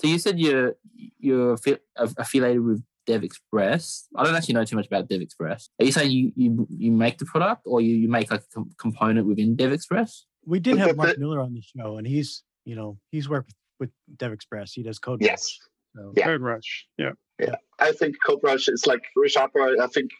So 0.00 0.08
you 0.08 0.18
said 0.18 0.38
you're 0.38 0.76
you're 1.18 1.56
affiliated 1.96 2.60
with 2.62 2.82
DevExpress. 3.08 4.04
I 4.14 4.24
don't 4.24 4.34
actually 4.34 4.54
know 4.54 4.64
too 4.64 4.76
much 4.76 4.86
about 4.86 5.08
DevExpress. 5.08 5.68
Are 5.80 5.84
you 5.84 5.92
saying 5.92 6.10
you 6.10 6.32
you, 6.36 6.66
you 6.70 6.92
make 6.92 7.18
the 7.18 7.24
product 7.24 7.62
or 7.64 7.80
you, 7.80 7.94
you 7.96 8.08
make 8.08 8.30
like 8.30 8.42
a 8.56 8.62
component 8.78 9.26
within 9.26 9.56
DevExpress? 9.56 10.10
We 10.44 10.60
did 10.60 10.78
have 10.78 10.96
Mark 10.96 11.18
Miller 11.18 11.40
on 11.40 11.54
the 11.54 11.62
show, 11.62 11.98
and 11.98 12.06
he's 12.06 12.42
you 12.64 12.76
know 12.76 12.98
he's 13.10 13.28
worked 13.28 13.50
with, 13.80 13.90
with 13.90 14.18
DevExpress. 14.18 14.70
He 14.74 14.82
does 14.82 14.98
code. 14.98 15.22
Yes. 15.22 15.58
So. 15.96 16.12
Yeah. 16.16 16.28
CodeRush. 16.28 16.70
Yeah. 16.98 17.12
Yeah. 17.40 17.56
I 17.78 17.92
think 17.92 18.16
CodeRush 18.26 18.68
is 18.68 18.86
like 18.86 19.02
ReSharper. 19.16 19.80
I 19.80 19.86
think 19.86 20.10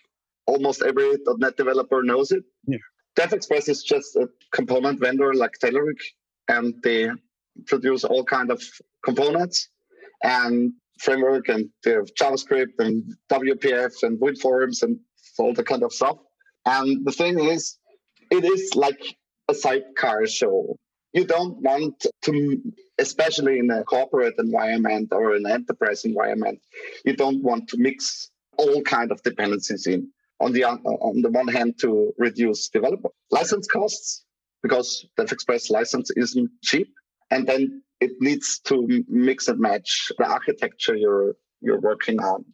almost 0.47 0.83
every 0.83 1.17
.NET 1.39 1.57
developer 1.57 2.03
knows 2.03 2.33
it. 2.33 2.43
Yeah. 2.67 2.79
DevExpress 3.19 3.69
is 3.69 3.83
just 3.83 4.17
a 4.17 4.29
component 4.53 5.01
vendor 5.01 5.35
like 5.35 5.53
Telerik, 5.63 6.01
and 6.49 6.75
they 6.83 7.11
produce 7.67 8.05
all 8.05 8.25
kind 8.25 8.51
of 8.51 8.63
components 9.05 9.69
and 10.23 10.73
framework 10.99 11.49
and 11.49 11.71
have 11.85 12.13
JavaScript 12.15 12.79
and 12.79 13.15
WPF 13.31 14.03
and 14.03 14.21
WinForms 14.21 14.83
and 14.83 14.99
all 15.39 15.53
the 15.55 15.65
kind 15.65 15.83
of 15.83 15.93
stuff. 15.93 16.19
And 16.67 17.07
the 17.07 17.13
thing 17.13 17.39
is, 17.39 17.79
it 18.31 18.45
is 18.45 18.75
like 18.75 19.17
a 19.49 19.55
sidecar 19.55 20.27
show. 20.27 20.77
You 21.13 21.25
don't 21.25 21.57
want 21.63 22.07
to, 22.23 22.63
especially 22.99 23.59
in 23.59 23.71
a 23.71 23.83
corporate 23.85 24.35
environment 24.39 25.09
or 25.13 25.35
an 25.35 25.47
enterprise 25.47 26.05
environment, 26.05 26.61
you 27.05 27.17
don't 27.17 27.43
want 27.43 27.69
to 27.69 27.79
mix 27.79 28.31
all 28.59 28.83
kind 28.83 29.11
of 29.11 29.23
dependencies 29.23 29.87
in. 29.87 30.11
On 30.41 30.53
the 30.53 30.65
on 30.65 31.23
the 31.23 31.31
one 31.31 31.49
hand, 31.49 31.81
to 31.81 32.13
reduce 32.17 32.69
developer 32.69 33.09
license 33.33 33.67
costs 33.67 34.25
because 34.63 35.07
DevExpress 35.19 35.69
license 35.71 36.11
isn't 36.17 36.51
cheap, 36.63 36.93
and 37.31 37.47
then 37.47 37.83
it 38.01 38.13
needs 38.21 38.61
to 38.61 39.05
mix 39.09 39.49
and 39.49 39.59
match 39.59 40.13
the 40.19 40.27
architecture 40.27 40.97
you're 40.97 41.35
you're 41.61 41.81
working 41.81 42.21
on 42.21 42.45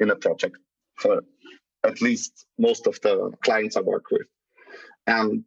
in 0.00 0.10
a 0.10 0.16
project 0.16 0.56
for 0.96 1.22
at 1.84 2.00
least 2.00 2.46
most 2.58 2.86
of 2.86 3.00
the 3.00 3.32
clients 3.42 3.76
I 3.76 3.80
work 3.80 4.04
with. 4.10 4.26
And 5.06 5.44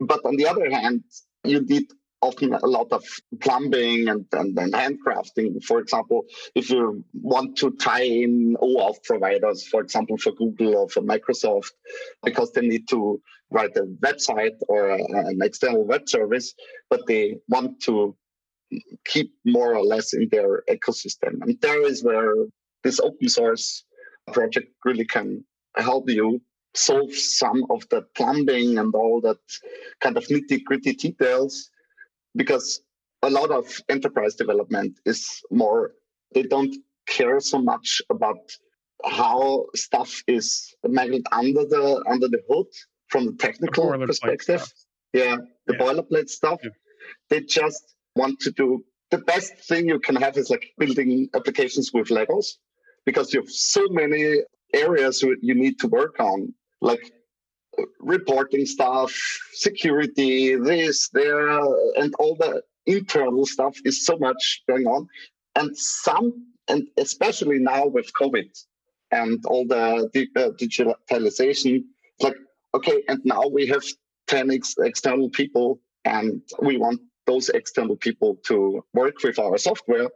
but 0.00 0.20
on 0.24 0.36
the 0.36 0.46
other 0.46 0.70
hand, 0.70 1.04
you 1.44 1.60
need 1.60 1.86
often 2.22 2.54
a 2.54 2.66
lot 2.66 2.88
of 2.92 3.04
plumbing 3.40 4.08
and, 4.08 4.24
and, 4.32 4.58
and 4.58 4.72
handcrafting. 4.72 5.62
For 5.62 5.78
example, 5.78 6.24
if 6.54 6.70
you 6.70 7.04
want 7.14 7.56
to 7.58 7.70
tie 7.72 8.02
in 8.02 8.56
OAuth 8.60 9.02
providers, 9.04 9.66
for 9.68 9.80
example, 9.82 10.16
for 10.16 10.32
Google 10.32 10.76
or 10.76 10.88
for 10.88 11.02
Microsoft, 11.02 11.70
because 12.24 12.52
they 12.52 12.62
need 12.62 12.88
to 12.88 13.20
write 13.50 13.76
a 13.76 13.82
website 13.82 14.56
or 14.68 14.90
an 14.90 15.38
external 15.42 15.84
web 15.84 16.08
service, 16.08 16.54
but 16.90 17.06
they 17.06 17.36
want 17.48 17.80
to 17.82 18.16
keep 19.04 19.32
more 19.44 19.74
or 19.74 19.84
less 19.84 20.12
in 20.12 20.28
their 20.30 20.62
ecosystem. 20.68 21.40
And 21.42 21.58
there 21.60 21.82
is 21.86 22.02
where 22.02 22.34
this 22.82 23.00
open 23.00 23.28
source 23.28 23.84
project 24.32 24.68
really 24.84 25.04
can 25.04 25.44
help 25.76 26.08
you 26.10 26.40
solve 26.74 27.14
some 27.14 27.64
of 27.70 27.88
the 27.88 28.02
plumbing 28.14 28.78
and 28.78 28.94
all 28.94 29.20
that 29.22 29.38
kind 30.00 30.16
of 30.16 30.24
nitty 30.26 30.62
gritty 30.64 30.92
details 30.92 31.70
because 32.34 32.80
a 33.22 33.30
lot 33.30 33.50
of 33.50 33.80
enterprise 33.88 34.34
development 34.34 34.98
is 35.04 35.42
more, 35.50 35.92
they 36.34 36.42
don't 36.42 36.74
care 37.06 37.40
so 37.40 37.58
much 37.58 38.02
about 38.10 38.38
how 39.04 39.66
stuff 39.74 40.22
is 40.26 40.74
managed 40.84 41.26
under 41.32 41.64
the 41.64 42.02
under 42.08 42.28
the 42.28 42.42
hood 42.48 42.66
from 43.08 43.26
the 43.26 43.32
technical 43.32 43.90
the 43.92 44.06
perspective. 44.06 44.72
Yeah, 45.12 45.36
the 45.66 45.74
yeah. 45.74 45.78
boilerplate 45.78 46.28
stuff. 46.28 46.60
Yeah. 46.62 46.70
They 47.30 47.40
just 47.40 47.95
want 48.16 48.40
to 48.40 48.50
do 48.50 48.84
the 49.10 49.18
best 49.18 49.54
thing 49.68 49.88
you 49.88 50.00
can 50.00 50.16
have 50.16 50.36
is 50.36 50.50
like 50.50 50.72
building 50.78 51.28
applications 51.34 51.92
with 51.92 52.08
Legos 52.08 52.54
because 53.04 53.32
you 53.32 53.40
have 53.40 53.50
so 53.50 53.86
many 53.90 54.40
areas 54.74 55.22
you 55.22 55.54
need 55.54 55.78
to 55.78 55.86
work 55.86 56.18
on, 56.18 56.52
like 56.80 57.12
reporting 58.00 58.66
stuff, 58.66 59.12
security, 59.52 60.56
this, 60.56 61.08
there, 61.10 61.60
and 61.96 62.14
all 62.18 62.34
the 62.36 62.62
internal 62.86 63.46
stuff 63.46 63.76
is 63.84 64.04
so 64.04 64.16
much 64.18 64.62
going 64.68 64.86
on. 64.86 65.06
And 65.54 65.76
some, 65.76 66.46
and 66.68 66.88
especially 66.96 67.58
now 67.58 67.86
with 67.86 68.12
COVID 68.12 68.50
and 69.12 69.44
all 69.46 69.66
the 69.66 70.10
uh, 70.36 70.50
digitalization, 70.60 71.84
like, 72.20 72.36
okay, 72.74 73.02
and 73.08 73.20
now 73.24 73.46
we 73.46 73.66
have 73.68 73.84
10 74.26 74.50
ex- 74.50 74.74
external 74.78 75.30
people 75.30 75.80
and 76.04 76.42
we 76.60 76.76
want 76.76 77.00
those 77.26 77.48
external 77.50 77.96
people 77.96 78.36
to 78.46 78.84
work 78.94 79.22
with 79.22 79.38
our 79.38 79.58
software. 79.58 80.08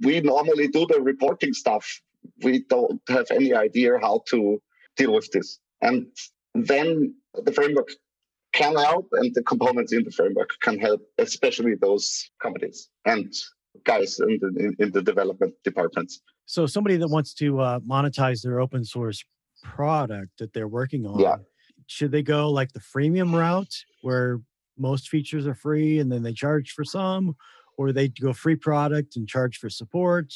We 0.00 0.20
normally 0.20 0.68
do 0.68 0.86
the 0.86 1.00
reporting 1.00 1.52
stuff. 1.52 2.00
We 2.42 2.64
don't 2.64 3.00
have 3.08 3.26
any 3.30 3.54
idea 3.54 3.98
how 4.00 4.22
to 4.30 4.60
deal 4.96 5.12
with 5.14 5.30
this. 5.32 5.58
And 5.80 6.06
then 6.54 7.14
the 7.34 7.52
framework 7.52 7.90
can 8.52 8.74
help 8.76 9.08
and 9.12 9.34
the 9.34 9.42
components 9.42 9.92
in 9.92 10.04
the 10.04 10.10
framework 10.10 10.50
can 10.60 10.78
help, 10.78 11.00
especially 11.18 11.74
those 11.74 12.30
companies 12.42 12.88
and 13.04 13.32
guys 13.84 14.18
in 14.20 14.38
the, 14.40 14.74
in, 14.78 14.90
the 14.90 15.02
development 15.02 15.54
departments. 15.64 16.20
So 16.46 16.66
somebody 16.66 16.96
that 16.96 17.08
wants 17.08 17.34
to 17.34 17.60
uh, 17.60 17.80
monetize 17.80 18.42
their 18.42 18.60
open 18.60 18.84
source 18.84 19.24
product 19.62 20.38
that 20.38 20.52
they're 20.52 20.68
working 20.68 21.06
on, 21.06 21.20
yeah. 21.20 21.36
should 21.86 22.10
they 22.10 22.22
go 22.22 22.50
like 22.50 22.72
the 22.72 22.80
freemium 22.80 23.32
route 23.34 23.74
where 24.02 24.40
most 24.78 25.08
features 25.08 25.46
are 25.46 25.54
free 25.54 25.98
and 25.98 26.10
then 26.10 26.22
they 26.22 26.32
charge 26.32 26.72
for 26.72 26.84
some, 26.84 27.36
or 27.76 27.92
they 27.92 28.08
go 28.08 28.32
free 28.32 28.56
product 28.56 29.16
and 29.16 29.28
charge 29.28 29.58
for 29.58 29.70
support? 29.70 30.32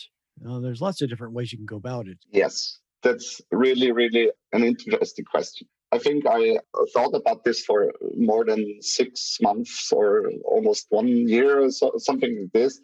Uh, 0.46 0.60
there's 0.60 0.80
lots 0.80 1.02
of 1.02 1.08
different 1.08 1.34
ways 1.34 1.52
you 1.52 1.58
can 1.58 1.66
go 1.66 1.76
about 1.76 2.08
it. 2.08 2.18
Yes, 2.30 2.78
that's 3.02 3.40
really, 3.50 3.92
really 3.92 4.30
an 4.52 4.64
interesting 4.64 5.24
question. 5.24 5.68
I 5.92 5.98
think 5.98 6.24
I 6.26 6.58
thought 6.94 7.14
about 7.14 7.44
this 7.44 7.64
for 7.64 7.92
more 8.16 8.44
than 8.44 8.78
six 8.80 9.38
months 9.42 9.92
or 9.92 10.30
almost 10.44 10.86
one 10.88 11.06
year 11.06 11.62
or 11.62 11.70
so, 11.70 11.92
something 11.98 12.34
like 12.40 12.52
this. 12.52 12.80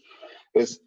Is 0.55 0.81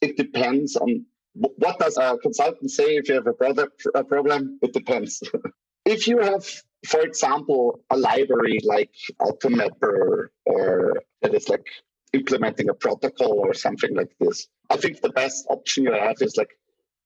it 0.00 0.16
depends 0.16 0.74
on 0.74 1.06
what 1.34 1.78
does 1.78 1.96
a 1.96 2.18
consultant 2.18 2.70
say 2.70 2.96
if 2.96 3.08
you 3.08 3.14
have 3.14 3.26
a, 3.28 3.32
product, 3.32 3.86
a 3.94 4.02
problem? 4.02 4.58
It 4.60 4.72
depends. 4.72 5.22
if 5.84 6.08
you 6.08 6.18
have, 6.18 6.44
for 6.86 7.00
example, 7.00 7.80
a 7.90 7.96
library 7.96 8.58
like 8.64 8.94
AutoMapper 9.20 10.28
or 10.46 11.02
that 11.22 11.34
is 11.34 11.48
like 11.48 11.66
implementing 12.12 12.68
a 12.68 12.74
protocol 12.74 13.38
or 13.38 13.54
something 13.54 13.94
like 13.94 14.12
this, 14.20 14.48
I 14.70 14.76
think 14.76 15.00
the 15.00 15.10
best 15.10 15.46
option 15.50 15.84
you 15.84 15.92
have 15.92 16.16
is 16.20 16.36
like 16.36 16.50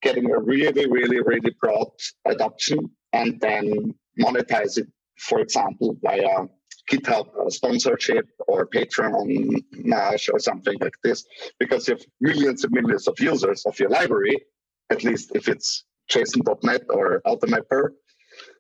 getting 0.03 0.31
a 0.31 0.39
really, 0.39 0.87
really, 0.87 1.21
really 1.21 1.55
broad 1.61 1.91
adoption 2.25 2.91
and 3.13 3.41
then 3.41 3.95
monetize 4.21 4.79
it, 4.79 4.89
for 5.17 5.41
example, 5.41 5.97
via 6.03 6.47
GitHub 6.91 7.51
sponsorship 7.51 8.27
or 8.49 8.67
Patreon 8.67 9.63
Nash 9.73 10.29
or 10.29 10.39
something 10.39 10.77
like 10.81 10.95
this, 11.05 11.25
because 11.59 11.89
you 11.89 11.95
have 11.95 12.05
millions 12.21 12.65
and 12.65 12.73
millions 12.73 13.07
of 13.07 13.19
users 13.21 13.65
of 13.65 13.79
your 13.79 13.89
library, 13.89 14.37
at 14.91 15.05
least 15.05 15.33
if 15.35 15.49
it's 15.49 15.85
JSON.NET 16.11 16.83
or 16.91 17.23
Automapper, 17.27 17.91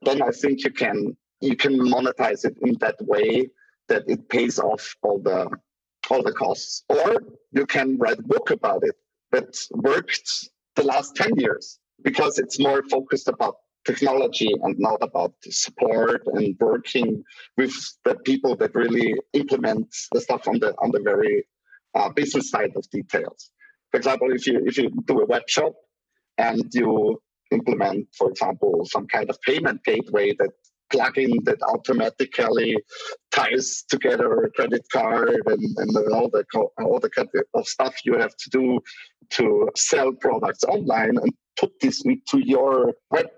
then 0.02 0.22
I 0.22 0.30
think 0.30 0.64
you 0.64 0.70
can 0.70 1.16
you 1.40 1.56
can 1.56 1.78
monetize 1.78 2.44
it 2.44 2.56
in 2.62 2.76
that 2.80 2.96
way 3.00 3.50
that 3.88 4.04
it 4.06 4.28
pays 4.28 4.58
off 4.58 4.94
all 5.02 5.18
the 5.18 5.48
all 6.10 6.22
the 6.22 6.32
costs. 6.32 6.84
Or 6.88 7.22
you 7.52 7.66
can 7.66 7.98
write 7.98 8.18
a 8.18 8.22
book 8.22 8.50
about 8.50 8.82
it 8.84 8.96
that 9.30 9.56
worked 9.72 10.50
the 10.76 10.84
last 10.84 11.16
10 11.16 11.36
years 11.36 11.78
because 12.02 12.38
it's 12.38 12.58
more 12.58 12.82
focused 12.90 13.28
about 13.28 13.56
technology 13.84 14.50
and 14.62 14.78
not 14.78 14.98
about 15.00 15.34
support 15.42 16.22
and 16.26 16.56
working 16.60 17.24
with 17.56 17.74
the 18.04 18.14
people 18.16 18.56
that 18.56 18.74
really 18.74 19.14
implement 19.32 19.94
the 20.12 20.20
stuff 20.20 20.46
on 20.46 20.58
the 20.60 20.72
on 20.78 20.90
the 20.92 21.00
very 21.00 21.44
uh, 21.94 22.08
business 22.10 22.50
side 22.50 22.72
of 22.76 22.88
details. 22.90 23.50
For 23.90 23.96
example, 23.96 24.32
if 24.32 24.46
you 24.46 24.60
if 24.64 24.78
you 24.78 24.90
do 25.06 25.20
a 25.20 25.26
web 25.26 25.42
shop 25.48 25.74
and 26.38 26.72
you 26.72 27.20
implement, 27.52 28.08
for 28.16 28.30
example, 28.30 28.84
some 28.84 29.06
kind 29.06 29.28
of 29.30 29.40
payment 29.42 29.84
gateway 29.84 30.34
that 30.38 30.50
plugin 30.92 31.32
that 31.44 31.62
automatically 31.62 32.76
ties 33.30 33.84
together 33.88 34.44
a 34.44 34.50
credit 34.50 34.84
card 34.92 35.42
and, 35.46 35.62
and 35.78 36.12
all 36.12 36.28
the 36.28 36.44
all 36.78 37.00
the 37.00 37.10
kind 37.10 37.28
of 37.54 37.66
stuff 37.66 37.94
you 38.04 38.14
have 38.18 38.36
to 38.36 38.50
do 38.50 38.80
to 39.30 39.68
sell 39.76 40.12
products 40.12 40.64
online 40.64 41.16
and 41.16 41.32
put 41.58 41.72
this 41.80 42.04
into 42.04 42.38
your 42.44 42.92
web 43.10 43.30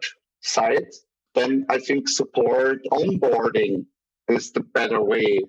side, 0.42 0.88
then 1.34 1.66
I 1.68 1.78
think 1.78 2.08
support 2.08 2.78
onboarding 2.90 3.86
is 4.28 4.52
the 4.52 4.60
better 4.60 5.00
way 5.00 5.40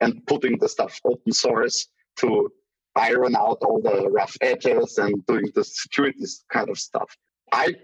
and 0.00 0.26
putting 0.26 0.58
the 0.58 0.68
stuff 0.68 1.00
open 1.04 1.32
source 1.32 1.88
to 2.20 2.50
iron 2.96 3.34
out 3.36 3.58
all 3.62 3.80
the 3.82 4.08
rough 4.10 4.36
edges 4.40 4.98
and 4.98 5.26
doing 5.26 5.50
the 5.54 5.64
security 5.64 6.24
kind 6.52 6.68
of 6.68 6.78
stuff. 6.78 7.16
I 7.52 7.74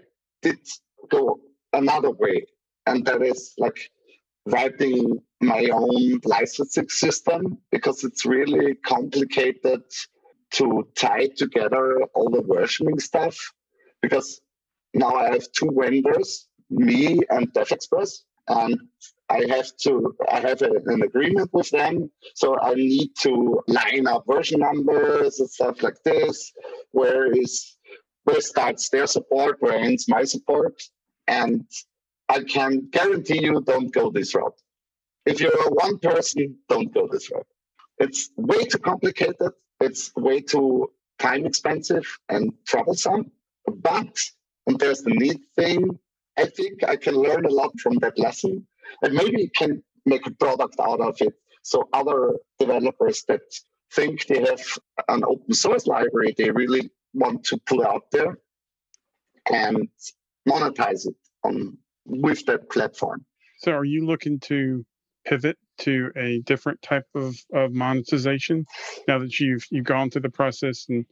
did 0.41 0.59
go 1.09 1.39
another 1.73 2.11
way, 2.11 2.45
and 2.85 3.05
that 3.05 3.21
is 3.21 3.53
like 3.57 3.91
writing 4.45 5.19
my 5.39 5.67
own 5.71 6.19
licensing 6.25 6.89
system 6.89 7.57
because 7.71 8.03
it's 8.03 8.25
really 8.25 8.75
complicated 8.75 9.81
to 10.51 10.87
tie 10.95 11.27
together 11.37 12.03
all 12.13 12.29
the 12.29 12.41
versioning 12.41 13.01
stuff 13.01 13.37
because 14.01 14.41
now 14.93 15.15
I 15.15 15.31
have 15.31 15.51
two 15.53 15.71
vendors, 15.73 16.47
me 16.69 17.19
and 17.29 17.51
DevExpress, 17.53 18.19
and 18.47 18.79
I 19.29 19.45
have 19.49 19.75
to 19.83 20.15
I 20.29 20.39
have 20.41 20.61
a, 20.61 20.71
an 20.87 21.03
agreement 21.03 21.49
with 21.53 21.69
them. 21.69 22.11
So 22.35 22.59
I 22.59 22.73
need 22.73 23.11
to 23.21 23.61
line 23.67 24.07
up 24.07 24.25
version 24.27 24.59
numbers 24.59 25.39
and 25.39 25.49
stuff 25.49 25.81
like 25.81 26.03
this. 26.03 26.51
Where 26.91 27.31
is 27.31 27.77
where 28.23 28.41
starts 28.41 28.89
their 28.89 29.07
support, 29.07 29.57
where 29.61 29.77
ends 29.77 30.07
my 30.07 30.23
support, 30.23 30.81
and 31.27 31.65
I 32.29 32.43
can 32.43 32.89
guarantee 32.89 33.43
you 33.43 33.61
don't 33.61 33.91
go 33.91 34.09
this 34.09 34.33
route. 34.35 34.59
If 35.25 35.39
you're 35.39 35.69
one 35.69 35.99
person, 35.99 36.57
don't 36.69 36.93
go 36.93 37.07
this 37.07 37.31
route. 37.31 37.47
It's 37.99 38.31
way 38.37 38.63
too 38.65 38.79
complicated. 38.79 39.51
It's 39.79 40.11
way 40.15 40.41
too 40.41 40.91
time 41.19 41.45
expensive 41.45 42.05
and 42.29 42.53
troublesome. 42.67 43.31
But 43.67 44.17
and 44.67 44.79
there's 44.79 45.01
the 45.01 45.11
neat 45.11 45.41
thing. 45.55 45.99
I 46.37 46.45
think 46.45 46.83
I 46.83 46.95
can 46.95 47.15
learn 47.15 47.45
a 47.45 47.49
lot 47.49 47.77
from 47.79 47.95
that 47.99 48.17
lesson 48.17 48.65
and 49.03 49.13
maybe 49.13 49.49
can 49.49 49.83
make 50.05 50.25
a 50.25 50.31
product 50.31 50.75
out 50.79 51.01
of 51.01 51.21
it. 51.21 51.33
So 51.63 51.87
other 51.93 52.37
developers 52.59 53.23
that 53.27 53.41
think 53.93 54.25
they 54.27 54.39
have 54.39 54.63
an 55.09 55.23
open 55.23 55.53
source 55.53 55.85
library, 55.85 56.33
they 56.37 56.49
really 56.49 56.89
want 57.13 57.43
to 57.45 57.57
put 57.65 57.85
out 57.85 58.03
there 58.11 58.37
and 59.51 59.89
monetize 60.47 61.07
it 61.07 61.15
on 61.43 61.77
with 62.05 62.45
that 62.45 62.69
platform. 62.69 63.25
So 63.59 63.71
are 63.71 63.85
you 63.85 64.05
looking 64.05 64.39
to 64.41 64.85
pivot 65.25 65.57
to 65.79 66.11
a 66.15 66.39
different 66.39 66.81
type 66.81 67.05
of, 67.15 67.35
of 67.53 67.73
monetization 67.73 68.65
now 69.07 69.19
that 69.19 69.39
you've 69.39 69.65
you've 69.69 69.85
gone 69.85 70.09
through 70.09 70.21
the 70.21 70.29
process 70.29 70.87
and 70.89 71.05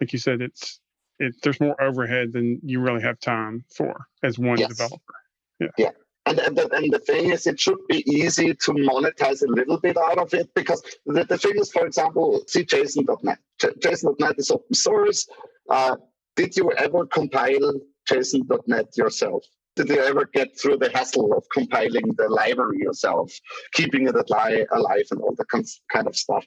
like 0.00 0.12
you 0.12 0.18
said 0.18 0.40
it's 0.40 0.80
it, 1.18 1.34
there's 1.42 1.60
more 1.60 1.80
overhead 1.82 2.32
than 2.32 2.60
you 2.62 2.80
really 2.80 3.02
have 3.02 3.18
time 3.18 3.64
for 3.74 4.06
as 4.22 4.38
one 4.38 4.58
yes. 4.58 4.68
developer. 4.68 5.14
Yeah. 5.58 5.68
Yeah. 5.78 5.90
And, 6.26 6.40
and, 6.40 6.56
the, 6.56 6.68
and 6.74 6.92
the 6.92 6.98
thing 6.98 7.30
is, 7.30 7.46
it 7.46 7.60
should 7.60 7.78
be 7.88 8.02
easy 8.10 8.52
to 8.52 8.72
monetize 8.72 9.42
a 9.42 9.50
little 9.50 9.78
bit 9.78 9.96
out 9.96 10.18
of 10.18 10.34
it 10.34 10.52
because 10.54 10.82
the, 11.06 11.24
the 11.24 11.38
thing 11.38 11.52
is, 11.56 11.70
for 11.70 11.86
example, 11.86 12.42
see 12.48 12.64
JSON.NET. 12.64 13.38
JSON.NET 13.60 14.34
is 14.38 14.50
open 14.50 14.74
source. 14.74 15.28
Uh, 15.70 15.96
did 16.34 16.56
you 16.56 16.72
ever 16.72 17.06
compile 17.06 17.80
JSON.NET 18.10 18.96
yourself? 18.96 19.44
Did 19.76 19.88
you 19.90 19.98
ever 20.00 20.28
get 20.32 20.58
through 20.58 20.78
the 20.78 20.90
hassle 20.90 21.32
of 21.32 21.44
compiling 21.52 22.14
the 22.16 22.28
library 22.28 22.78
yourself, 22.78 23.32
keeping 23.72 24.08
it 24.08 24.14
alive, 24.14 24.66
alive 24.72 25.04
and 25.12 25.20
all 25.20 25.34
that 25.36 25.64
kind 25.92 26.06
of 26.08 26.16
stuff? 26.16 26.44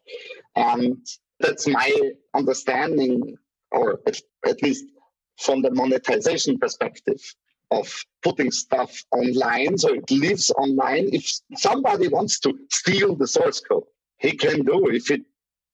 And 0.55 0.97
that's 1.39 1.67
my 1.67 2.11
understanding 2.33 3.37
or 3.71 4.01
at 4.07 4.61
least 4.61 4.85
from 5.37 5.61
the 5.61 5.71
monetization 5.71 6.57
perspective 6.57 7.21
of 7.71 7.87
putting 8.23 8.51
stuff 8.51 9.03
online. 9.11 9.77
So 9.77 9.93
it 9.93 10.09
lives 10.09 10.49
online. 10.51 11.09
If 11.13 11.31
somebody 11.55 12.07
wants 12.07 12.39
to 12.41 12.57
steal 12.71 13.15
the 13.15 13.27
source 13.27 13.59
code 13.59 13.83
he 14.19 14.33
can 14.33 14.63
do 14.63 14.89
if 14.89 15.09
it 15.09 15.21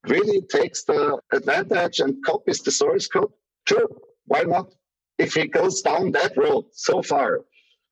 really 0.07 0.41
takes 0.41 0.83
the 0.83 1.19
advantage 1.33 1.99
and 1.99 2.23
copies 2.23 2.61
the 2.61 2.71
source 2.71 3.07
code 3.07 3.31
sure 3.67 3.87
why 4.27 4.41
not? 4.41 4.73
If 5.17 5.33
he 5.33 5.47
goes 5.47 5.81
down 5.81 6.11
that 6.11 6.37
road 6.37 6.65
so 6.71 7.01
far 7.01 7.41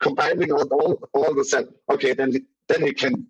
compiling 0.01 0.51
all, 0.51 0.67
all, 0.71 1.09
all 1.13 1.33
the 1.33 1.45
set 1.45 1.65
okay 1.91 2.13
then 2.13 2.33
then 2.69 2.81
he 2.81 2.93
can 2.93 3.27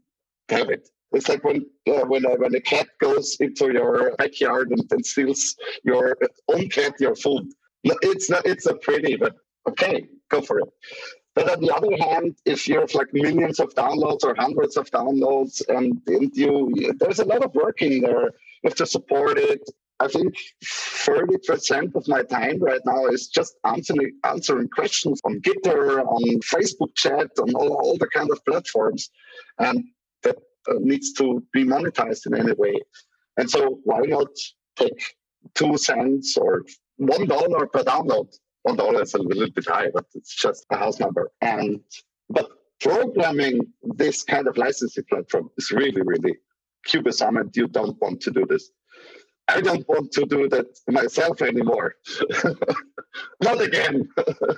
have 0.50 0.70
it. 0.70 0.90
It's 1.14 1.30
like 1.30 1.44
when 1.44 1.66
uh, 1.88 2.06
when 2.06 2.26
uh, 2.26 2.36
when 2.38 2.56
a 2.56 2.62
cat 2.62 2.88
goes 3.00 3.38
into 3.40 3.72
your 3.72 4.16
backyard 4.18 4.72
and, 4.72 4.84
and 4.92 5.06
steals 5.06 5.56
your 5.84 6.18
own 6.50 6.70
cat 6.70 6.94
your 7.00 7.16
food. 7.16 7.52
It's 7.84 8.30
not 8.30 8.46
it's 8.46 8.66
a 8.66 8.76
pretty, 8.76 9.16
but 9.16 9.36
okay, 9.68 10.06
go 10.30 10.42
for 10.42 10.60
it. 10.60 10.70
But 11.36 11.50
on 11.50 11.62
the 11.62 11.74
other 11.76 11.96
hand, 11.98 12.38
if 12.46 12.68
you 12.68 12.80
have 12.80 12.94
like 12.94 13.14
millions 13.14 13.60
of 13.60 13.74
downloads 13.74 14.24
or 14.24 14.36
hundreds 14.38 14.78
of 14.78 14.90
downloads, 14.92 15.62
and, 15.68 16.00
and 16.08 16.32
you 16.36 16.94
there's 17.00 17.20
a 17.20 17.26
lot 17.26 17.44
of 17.44 17.54
work 17.56 17.82
in 17.82 18.02
there. 18.02 18.26
You 18.62 18.70
have 18.70 18.76
to 18.76 18.86
support 18.86 19.38
it. 19.38 19.62
I 20.00 20.08
think 20.08 20.36
30% 20.64 21.96
of 21.96 22.08
my 22.08 22.24
time 22.24 22.60
right 22.60 22.82
now 22.86 23.06
is 23.08 23.28
just 23.28 23.56
answering 23.64 24.20
answering 24.24 24.70
questions 24.70 25.22
on 25.26 25.42
Gitter, 25.42 26.06
on 26.06 26.22
Facebook 26.42 26.96
chat, 26.96 27.30
on 27.40 27.54
all, 27.56 27.74
all 27.74 27.98
the 27.98 28.08
kind 28.08 28.30
of 28.32 28.44
platforms. 28.46 29.10
And 29.60 29.86
that 30.24 30.38
uh, 30.70 30.76
needs 30.80 31.14
to 31.14 31.44
be 31.52 31.64
monetized 31.64 32.26
in 32.28 32.36
any 32.36 32.54
way. 32.54 32.76
And 33.38 33.50
so 33.50 33.80
why 33.84 34.02
not 34.02 34.30
take 34.76 35.16
two 35.56 35.78
cents 35.78 36.38
or 36.38 36.64
one 36.98 37.26
dollar 37.28 37.66
per 37.68 37.84
download? 37.84 38.30
One 38.64 38.76
dollar 38.76 39.02
is 39.02 39.14
a 39.14 39.22
little 39.22 39.50
bit 39.52 39.68
high, 39.68 39.90
but 39.94 40.06
it's 40.14 40.36
just 40.36 40.66
a 40.72 40.78
house 40.78 41.00
number. 41.00 41.32
And 41.42 41.82
but 42.30 42.50
programming 42.80 43.62
this 43.82 44.24
kind 44.24 44.48
of 44.48 44.58
licensing 44.58 45.06
platform 45.10 45.50
is 45.58 45.72
really, 45.72 46.02
really 46.02 46.38
cumbersome, 46.86 47.38
and 47.38 47.56
you 47.56 47.68
don't 47.68 48.00
want 48.02 48.22
to 48.22 48.32
do 48.32 48.46
this. 48.46 48.72
I 49.48 49.62
don't 49.62 49.88
want 49.88 50.12
to 50.14 50.26
do 50.26 50.48
that 50.50 50.68
myself 50.88 51.42
anymore. 51.42 51.96
Not 53.42 53.62
again. 53.62 54.10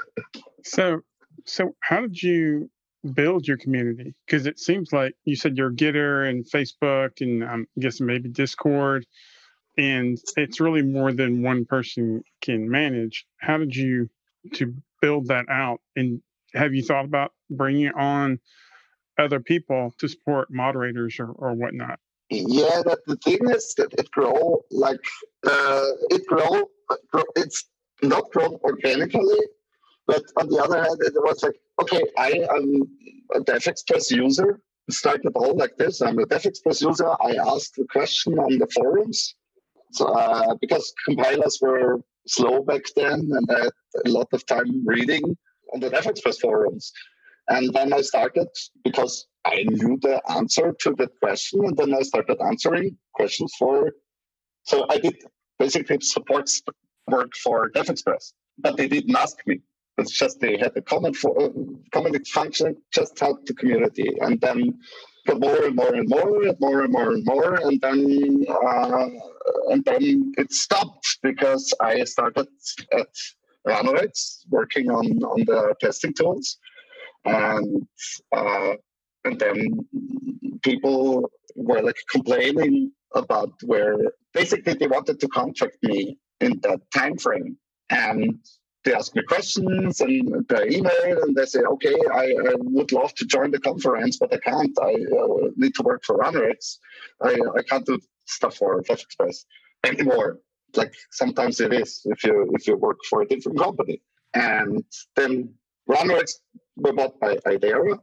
so, 0.63 1.02
so 1.46 1.76
how 1.82 2.02
did 2.02 2.22
you 2.22 2.70
build 3.13 3.48
your 3.48 3.58
community? 3.58 4.15
Because 4.26 4.46
it 4.46 4.60
seems 4.60 4.94
like 4.94 5.15
you 5.26 5.36
said 5.36 5.58
you're 5.58 5.72
Gitter 5.72 6.30
and 6.30 6.46
Facebook 6.46 7.22
and 7.22 7.44
um, 7.44 7.50
I'm 7.50 7.68
guessing 7.80 8.06
maybe 8.06 8.30
Discord. 8.30 9.06
And 9.78 10.18
it's 10.38 10.60
really 10.60 10.82
more 10.82 11.12
than 11.12 11.44
one 11.44 11.66
person 11.66 12.24
can 12.42 12.70
manage. 12.70 13.26
How 13.38 13.58
did 13.58 13.76
you 13.76 14.10
to 14.54 14.74
build 15.02 15.28
that 15.28 15.46
out? 15.50 15.82
And 15.96 16.22
have 16.54 16.74
you 16.74 16.84
thought 16.84 17.06
about 17.06 17.34
bringing 17.50 17.92
on 17.92 18.40
other 19.18 19.40
people 19.40 19.94
to 19.98 20.08
support 20.08 20.52
moderators 20.52 21.20
or, 21.20 21.32
or 21.32 21.54
whatnot? 21.54 22.00
Yeah, 22.30 22.82
that 22.86 23.00
the 23.06 23.18
thing 23.18 23.50
is 23.50 23.74
that 23.78 23.94
it 23.94 24.10
grow 24.12 24.64
like 24.72 25.04
uh, 25.46 25.86
it 26.10 26.26
grow. 26.26 26.70
It's 27.36 27.66
not 28.02 28.32
grown 28.32 28.58
organically, 28.64 29.40
but 30.08 30.24
on 30.38 30.48
the 30.50 30.62
other 30.64 30.84
hand, 30.84 30.98
it 31.02 31.14
was 31.16 31.44
like, 31.44 31.56
okay, 31.82 32.04
I 32.18 32.46
am 32.56 32.82
a 33.34 33.40
DevExpress 33.40 34.12
user. 34.12 34.60
Started 34.90 35.32
all 35.36 35.56
like 35.56 35.78
this. 35.78 36.02
I'm 36.02 36.20
a 36.20 36.26
DevExpress 36.26 36.82
user. 36.82 37.10
I 37.10 37.36
asked 37.48 37.76
the 37.76 37.86
question 37.92 38.38
on 38.40 38.58
the 38.58 38.68
forums. 38.68 39.36
Uh, 40.01 40.55
because 40.62 40.93
compilers 41.05 41.60
were 41.62 42.01
slow 42.27 42.62
back 42.63 42.84
then 42.95 43.29
and 43.31 43.49
I 43.51 43.60
had 43.60 43.71
a 44.05 44.10
lot 44.10 44.27
of 44.34 44.45
time 44.45 44.86
reading 44.86 45.38
on 45.73 45.79
the 45.79 45.89
DevExpress 45.89 46.39
forums. 46.39 46.91
And 47.47 47.73
then 47.73 47.93
I 47.93 48.01
started 48.01 48.47
because 48.84 49.27
I 49.45 49.63
knew 49.67 49.99
the 50.01 50.21
answer 50.31 50.75
to 50.81 50.95
that 50.97 51.12
question. 51.21 51.65
And 51.65 51.77
then 51.77 51.93
I 51.93 52.01
started 52.01 52.41
answering 52.41 52.97
questions 53.13 53.53
for. 53.60 53.91
So 54.63 54.86
I 54.89 54.97
did 54.97 55.17
basically 55.60 55.99
support 56.01 56.49
work 57.08 57.31
for 57.43 57.69
DevExpress, 57.69 58.34
but 58.58 58.77
they 58.77 58.88
didn't 58.88 59.15
ask 59.15 59.38
me. 59.45 59.60
It's 59.97 60.12
just 60.12 60.39
they 60.39 60.58
had 60.58 60.75
a 60.75 60.81
common 60.81 61.13
for, 61.13 61.41
uh, 61.41 61.49
common 61.93 62.21
function, 62.25 62.75
just 62.91 63.17
help 63.17 63.45
the 63.45 63.53
community, 63.53 64.17
and 64.19 64.41
then 64.41 64.79
more 65.34 65.66
and 65.66 65.76
more 65.76 65.94
and 65.94 66.08
more 66.08 66.44
and 66.44 66.60
more 66.60 66.82
and 66.84 66.92
more 66.94 67.12
and 67.12 67.26
more, 67.26 67.56
and 67.56 67.82
then 67.82 68.46
uh, 68.50 69.10
and 69.70 69.84
then 69.86 70.34
it 70.38 70.52
stopped 70.52 71.18
because 71.24 71.74
I 71.82 72.04
started 72.04 72.48
at 72.94 73.08
Ranorex 73.68 74.42
working 74.50 74.90
on 74.92 75.06
on 75.24 75.46
the 75.46 75.76
testing 75.82 76.14
tools, 76.14 76.58
and 77.26 77.88
uh, 78.36 78.74
and 79.24 79.40
then 79.40 79.88
people 80.62 81.32
were 81.56 81.82
like 81.82 81.98
complaining 82.12 82.92
about 83.16 83.54
where 83.64 83.98
basically 84.34 84.74
they 84.74 84.88
wanted 84.88 85.20
to 85.22 85.28
contract 85.30 85.78
me 85.82 86.18
in 86.42 86.60
that 86.62 86.82
time 86.94 87.18
frame 87.18 87.58
and 87.90 88.40
they 88.86 88.93
ask 88.93 89.15
me 89.15 89.24
questions 89.24 90.00
and 90.00 90.48
they 90.48 90.78
email 90.78 91.24
and 91.24 91.36
they 91.36 91.45
say, 91.45 91.62
okay, 91.62 91.95
I, 92.13 92.26
I, 92.50 92.56
would 92.60 92.91
love 92.91 93.13
to 93.15 93.26
join 93.26 93.50
the 93.52 93.60
conference, 93.60 94.17
but 94.17 94.32
I 94.32 94.38
can't. 94.38 94.78
I 94.80 94.93
uh, 94.93 95.50
need 95.58 95.74
to 95.76 95.84
work 95.84 96.04
for 96.06 96.19
Ranorex. 96.19 96.78
I, 97.21 97.39
I 97.58 97.63
can't 97.63 97.86
do 97.86 98.00
stuff 98.26 98.58
for 98.58 98.82
DevExpress 98.84 99.45
anymore. 99.84 100.39
Like 100.76 100.93
sometimes 101.12 101.60
it 101.62 101.74
is 101.74 102.02
if 102.06 102.24
you 102.24 102.52
if 102.54 102.67
you 102.67 102.78
work 102.78 102.98
for 103.10 103.21
a 103.24 103.28
different 103.28 103.58
company. 103.58 104.02
And 104.34 104.84
then 105.15 105.54
Ranorex 105.89 106.34
were 106.76 106.93
bought 106.93 107.19
by 107.19 107.38
Idera, 107.38 107.98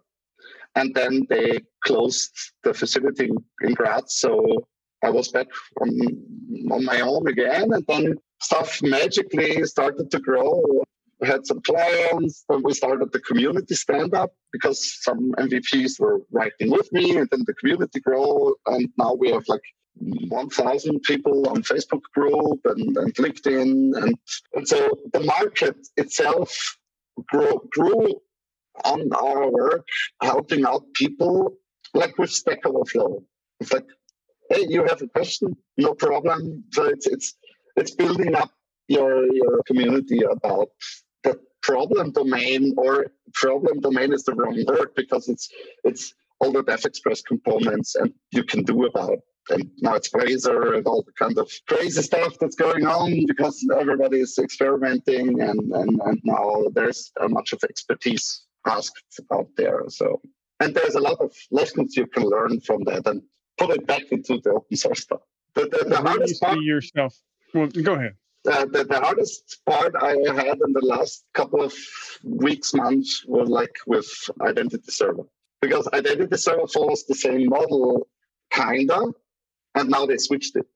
and 0.75 0.95
then 0.95 1.27
they 1.29 1.61
closed 1.85 2.33
the 2.65 2.75
facility 2.75 3.27
in, 3.27 3.37
in 3.63 3.75
Graz. 3.75 4.17
So 4.17 4.67
I 5.05 5.11
was 5.11 5.29
back 5.29 5.49
on, 5.81 5.91
on 6.71 6.85
my 6.85 7.01
own 7.01 7.29
again, 7.29 7.73
and 7.73 7.85
then 7.87 8.15
stuff 8.43 8.83
magically 8.83 9.65
started 9.65 10.11
to 10.11 10.19
grow. 10.19 10.63
We 11.21 11.29
had 11.29 11.47
some 11.47 11.61
clients, 11.63 12.45
then 12.49 12.63
we 12.65 12.75
started 12.75 13.13
the 13.13 13.21
community 13.21 13.75
stand 13.77 14.13
up 14.13 14.33
because 14.53 15.03
some 15.03 15.33
MVPs 15.39 16.01
were 16.01 16.21
writing 16.33 16.71
with 16.71 16.93
me, 16.93 17.17
and 17.17 17.29
then 17.31 17.45
the 17.47 17.55
community 17.55 18.01
grew, 18.01 18.57
and 18.67 18.89
now 18.99 19.15
we 19.15 19.31
have 19.31 19.45
like 19.47 19.63
1,000 19.95 21.01
people 21.03 21.49
on 21.49 21.63
Facebook 21.63 22.03
group 22.15 22.61
and, 22.65 22.97
and 22.97 23.15
LinkedIn, 23.15 23.97
and, 24.03 24.19
and 24.55 24.69
so 24.69 24.99
the 25.13 25.21
market 25.21 25.77
itself 25.97 26.77
grew, 27.29 27.69
grew 27.71 28.21
on 28.85 29.13
our 29.13 29.49
work, 29.51 29.87
helping 30.23 30.65
out 30.65 30.83
people, 30.95 31.55
like 31.95 32.19
with 32.19 32.31
Stack 32.31 32.67
Overflow. 32.67 33.23
It's 33.61 33.73
like, 33.73 33.87
hey, 34.51 34.67
you 34.69 34.85
have 34.85 35.03
a 35.03 35.09
question, 35.09 35.57
no 35.77 35.95
problem. 35.95 36.65
So 36.73 36.85
it's 36.85 37.07
it's 37.07 37.35
it's 37.77 37.95
building 37.95 38.35
up 38.35 38.51
your 38.89 39.33
your 39.33 39.63
community 39.67 40.21
about 40.23 40.69
the 41.23 41.39
problem 41.63 42.13
domain 42.13 42.75
or 42.77 43.07
problem 43.35 43.81
domain 43.81 44.13
is 44.13 44.25
the 44.25 44.35
wrong 44.35 44.63
word 44.67 44.91
because 44.97 45.29
it's 45.29 45.49
it's 45.85 46.15
all 46.41 46.53
the 46.53 46.65
DevExpress 46.65 47.25
components 47.25 47.95
and 47.95 48.13
you 48.33 48.43
can 48.43 48.65
do 48.65 48.87
about 48.87 49.19
and 49.51 49.71
now 49.81 49.95
it's 49.95 50.09
Blazor 50.09 50.77
and 50.77 50.87
all 50.87 51.03
the 51.03 51.13
kind 51.13 51.37
of 51.39 51.51
crazy 51.67 52.03
stuff 52.03 52.37
that's 52.41 52.55
going 52.55 52.87
on 52.87 53.27
because 53.27 53.65
everybody 53.79 54.21
is 54.21 54.39
experimenting 54.39 55.41
and, 55.41 55.73
and, 55.73 56.01
and 56.05 56.21
now 56.25 56.65
there's 56.75 57.11
a 57.21 57.29
much 57.29 57.53
of 57.53 57.61
expertise 57.65 58.45
asked 58.67 59.21
out 59.33 59.49
there. 59.57 59.83
So 59.89 60.21
and 60.61 60.75
there's 60.75 60.95
a 60.95 61.01
lot 61.01 61.21
of 61.21 61.35
lessons 61.51 61.97
you 61.97 62.07
can 62.07 62.25
learn 62.25 62.61
from 62.61 62.85
that 62.85 63.07
and 63.07 63.23
put 63.59 63.71
it 63.71 63.87
back 63.87 64.05
into 64.13 64.41
the 64.43 64.51
open 64.51 64.77
source 64.77 65.01
stuff. 65.01 65.23
The, 65.55 65.63
the, 65.63 65.89
the 65.89 65.97
hardest 65.97 66.41
part, 66.41 66.61
yourself. 66.61 67.15
Well, 67.55 67.69
go 67.69 67.95
ahead. 67.95 68.15
Uh, 68.51 68.65
the, 68.65 68.85
the 68.85 68.99
hardest 68.99 69.61
part 69.67 69.95
I 70.01 70.17
had 70.35 70.59
in 70.67 70.73
the 70.73 70.85
last 70.85 71.25
couple 71.33 71.63
of 71.63 71.73
weeks, 72.25 72.75
months 72.75 73.25
was 73.27 73.49
like 73.49 73.77
with 73.87 74.11
Identity 74.41 74.91
Server. 74.91 75.23
Because 75.61 75.89
Identity 75.93 76.37
Server 76.37 76.67
follows 76.67 77.05
the 77.07 77.15
same 77.15 77.49
model, 77.49 78.09
kinda, 78.51 79.13
and 79.77 79.89
now 79.89 80.07
they 80.07 80.17
switched 80.17 80.57
it. 80.57 80.67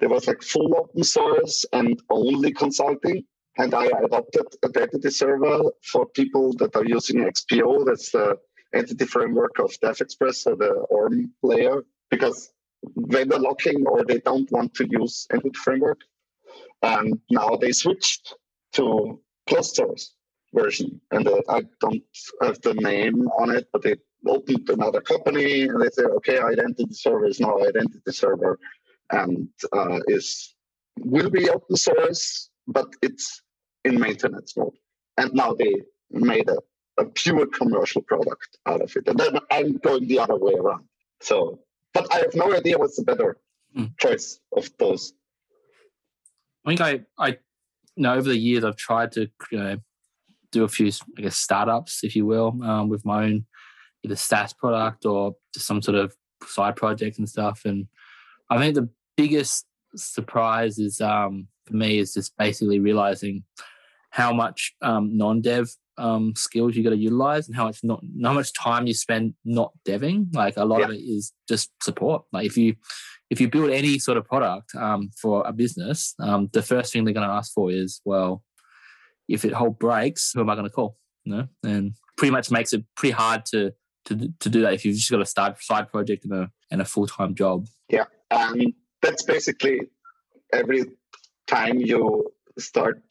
There 0.00 0.08
was 0.08 0.26
like 0.26 0.42
full 0.42 0.76
open 0.76 1.04
source 1.04 1.64
and 1.72 2.02
only 2.10 2.52
consulting. 2.52 3.24
And 3.56 3.72
I 3.74 3.84
adopted 3.84 4.46
Identity 4.64 5.10
Server 5.10 5.70
for 5.84 6.06
people 6.06 6.54
that 6.54 6.74
are 6.74 6.84
using 6.84 7.20
XPO. 7.20 7.86
That's 7.86 8.10
the 8.10 8.38
entity 8.74 9.04
framework 9.04 9.58
of 9.60 9.70
DevExpress, 9.80 10.36
so 10.36 10.56
the 10.56 10.70
ORM 10.90 11.32
layer, 11.42 11.84
because 12.10 12.50
vendor 12.96 13.38
locking 13.38 13.86
or 13.86 14.04
they 14.04 14.18
don't 14.18 14.50
want 14.50 14.74
to 14.74 14.88
use 14.90 15.26
entity 15.30 15.56
framework. 15.56 16.00
And 16.82 17.20
now 17.30 17.56
they 17.56 17.72
switched 17.72 18.34
to 18.72 19.20
source 19.60 20.14
version. 20.54 21.00
And 21.10 21.28
uh, 21.28 21.42
I 21.48 21.62
don't 21.80 22.02
have 22.40 22.60
the 22.62 22.74
name 22.74 23.28
on 23.38 23.50
it, 23.50 23.68
but 23.72 23.82
they 23.82 23.96
opened 24.26 24.68
another 24.68 25.00
company 25.00 25.62
and 25.62 25.80
they 25.80 25.90
said, 25.90 26.06
okay, 26.06 26.38
identity 26.38 26.92
server 26.92 27.26
is 27.26 27.40
now 27.40 27.58
identity 27.58 28.00
server 28.10 28.58
and 29.10 29.48
uh, 29.72 30.00
is 30.06 30.54
will 30.98 31.30
be 31.30 31.48
open 31.48 31.76
source, 31.76 32.50
but 32.66 32.88
it's 33.02 33.42
in 33.84 33.98
maintenance 33.98 34.56
mode. 34.56 34.76
And 35.16 35.32
now 35.34 35.54
they 35.54 35.74
made 36.10 36.48
a, 36.48 36.58
a 36.98 37.06
pure 37.06 37.46
commercial 37.46 38.02
product 38.02 38.58
out 38.66 38.82
of 38.82 38.94
it. 38.96 39.08
And 39.08 39.18
then 39.18 39.38
I'm 39.50 39.78
going 39.78 40.06
the 40.06 40.18
other 40.18 40.36
way 40.36 40.54
around. 40.54 40.84
So, 41.20 41.60
but 41.94 42.12
I 42.12 42.18
have 42.18 42.34
no 42.34 42.54
idea 42.54 42.78
what's 42.78 42.96
the 42.96 43.04
better 43.04 43.38
mm. 43.76 43.96
choice 43.98 44.38
of 44.56 44.70
those. 44.78 45.12
I 46.64 46.70
think 46.70 46.80
I, 46.80 47.00
I, 47.18 47.28
you 47.96 48.02
know, 48.04 48.14
over 48.14 48.28
the 48.28 48.36
years 48.36 48.64
I've 48.64 48.76
tried 48.76 49.12
to 49.12 49.28
you 49.50 49.58
know, 49.58 49.76
do 50.50 50.64
a 50.64 50.68
few, 50.68 50.90
I 51.18 51.22
guess, 51.22 51.36
startups, 51.36 52.04
if 52.04 52.14
you 52.14 52.26
will, 52.26 52.58
um, 52.62 52.88
with 52.88 53.04
my 53.04 53.24
own 53.24 53.46
either 54.04 54.16
SaaS 54.16 54.52
product 54.52 55.06
or 55.06 55.34
just 55.54 55.66
some 55.66 55.82
sort 55.82 55.96
of 55.96 56.14
side 56.46 56.76
project 56.76 57.18
and 57.18 57.28
stuff. 57.28 57.62
And 57.64 57.86
I 58.50 58.58
think 58.58 58.74
the 58.74 58.88
biggest 59.16 59.66
surprise 59.96 60.78
is 60.78 61.00
um, 61.00 61.48
for 61.66 61.76
me 61.76 61.98
is 61.98 62.14
just 62.14 62.36
basically 62.36 62.78
realizing 62.78 63.44
how 64.10 64.32
much 64.32 64.74
um, 64.82 65.16
non-dev 65.16 65.70
um, 65.98 66.34
skills 66.36 66.76
you 66.76 66.82
got 66.82 66.90
to 66.90 66.96
utilize 66.96 67.46
and 67.46 67.56
how 67.56 67.64
much 67.64 67.80
not 67.82 68.02
how 68.22 68.32
much 68.32 68.52
time 68.54 68.86
you 68.86 68.94
spend 68.94 69.34
not 69.44 69.72
deving. 69.86 70.34
Like 70.34 70.56
a 70.56 70.64
lot 70.64 70.80
yeah. 70.80 70.86
of 70.86 70.90
it 70.92 71.00
is 71.00 71.32
just 71.48 71.70
support. 71.82 72.24
Like 72.32 72.46
if 72.46 72.56
you 72.56 72.74
if 73.32 73.40
you 73.40 73.48
build 73.48 73.70
any 73.70 73.98
sort 73.98 74.18
of 74.18 74.26
product 74.26 74.74
um, 74.74 75.10
for 75.16 75.42
a 75.46 75.54
business, 75.54 76.14
um, 76.18 76.50
the 76.52 76.60
first 76.60 76.92
thing 76.92 77.02
they're 77.04 77.14
going 77.14 77.26
to 77.26 77.32
ask 77.32 77.50
for 77.54 77.72
is, 77.72 78.02
well, 78.04 78.44
if 79.26 79.46
it 79.46 79.54
whole 79.54 79.70
breaks, 79.70 80.32
who 80.34 80.40
am 80.40 80.50
I 80.50 80.54
going 80.54 80.66
to 80.66 80.70
call? 80.70 80.98
You 81.24 81.34
know, 81.34 81.48
and 81.64 81.94
pretty 82.18 82.30
much 82.30 82.50
makes 82.50 82.74
it 82.74 82.84
pretty 82.94 83.14
hard 83.14 83.46
to 83.46 83.72
to 84.04 84.28
to 84.40 84.48
do 84.50 84.60
that 84.60 84.74
if 84.74 84.84
you've 84.84 84.96
just 84.96 85.10
got 85.10 85.22
a 85.22 85.24
start 85.24 85.62
side 85.62 85.90
project 85.90 86.24
and 86.26 86.34
a 86.34 86.50
and 86.70 86.82
a 86.82 86.84
full 86.84 87.06
time 87.06 87.34
job. 87.34 87.66
Yeah, 87.88 88.04
um, 88.30 88.60
that's 89.00 89.22
basically 89.22 89.80
every 90.52 90.84
time 91.46 91.78
you 91.78 92.30
start 92.58 93.02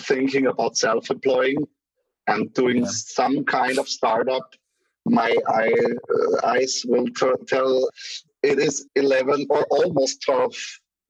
thinking 0.00 0.46
about 0.46 0.76
self 0.76 1.10
employing 1.10 1.56
and 2.26 2.52
doing 2.52 2.82
yeah. 2.82 2.90
some 2.90 3.44
kind 3.44 3.78
of 3.78 3.88
startup. 3.88 4.52
My 5.06 5.34
eye, 5.48 5.72
uh, 6.16 6.46
eyes 6.48 6.82
will 6.86 7.06
t- 7.06 7.44
tell 7.46 7.88
it 8.44 8.58
is 8.58 8.86
11 8.94 9.46
or 9.50 9.64
almost 9.70 10.22
12 10.22 10.54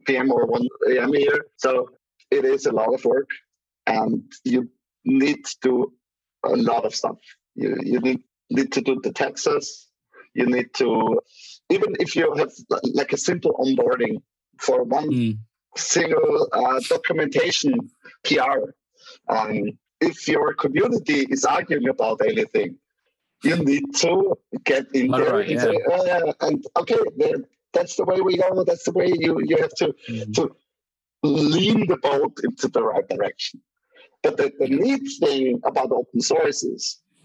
p.m. 0.07 0.31
or 0.31 0.47
1 0.47 0.68
a.m. 0.90 1.12
here. 1.12 1.47
So 1.57 1.88
it 2.31 2.44
is 2.44 2.66
a 2.66 2.73
lot 2.73 2.94
of 2.94 3.05
work 3.05 3.29
and 3.87 4.23
you 4.44 4.70
need 5.05 5.44
to 5.44 5.57
do 5.62 5.92
a 6.44 6.57
lot 6.57 6.85
of 6.85 6.94
stuff. 6.94 7.18
You, 7.55 7.77
you 7.83 8.01
need 8.01 8.23
need 8.51 8.73
to 8.73 8.81
do 8.81 9.01
the 9.03 9.12
taxes. 9.12 9.88
You 10.35 10.47
need 10.47 10.68
to, 10.75 11.20
even 11.70 11.97
if 11.99 12.14
you 12.16 12.35
have 12.35 12.53
like 12.92 13.12
a 13.12 13.16
simple 13.16 13.55
onboarding 13.55 14.23
for 14.61 14.83
one 14.83 15.11
mm. 15.11 15.38
single 15.77 16.49
uh, 16.53 16.81
documentation 16.88 17.90
PR. 18.25 18.59
Um, 19.29 19.79
if 20.01 20.29
your 20.29 20.55
community 20.55 21.27
is 21.31 21.44
arguing 21.44 21.88
about 21.88 22.20
anything, 22.27 22.77
you 23.44 23.57
need 23.57 23.94
to 23.96 24.35
get 24.64 24.87
in 24.94 25.12
All 25.12 25.20
there 25.20 25.35
right, 25.35 25.48
and 25.48 25.57
yeah. 25.57 25.62
say, 25.64 25.78
oh, 25.90 26.04
yeah, 26.07 26.33
and 26.40 26.64
okay, 26.78 26.98
there- 27.16 27.44
that's 27.72 27.96
the 27.96 28.04
way 28.04 28.20
we 28.20 28.37
go. 28.37 28.62
That's 28.64 28.85
the 28.85 28.92
way 28.92 29.09
you 29.24 29.33
you 29.50 29.57
have 29.64 29.74
to 29.83 29.88
Mhm. 30.09 30.35
to 30.37 30.42
lean 31.24 31.87
the 31.88 31.96
boat 31.96 32.35
into 32.44 32.68
the 32.68 32.83
right 32.85 33.09
direction. 33.09 33.61
But 34.22 34.37
the, 34.37 34.52
the 34.61 34.68
neat 34.68 35.02
thing 35.20 35.61
about 35.64 35.90
open 35.90 36.20
source 36.20 36.62
is 36.62 36.83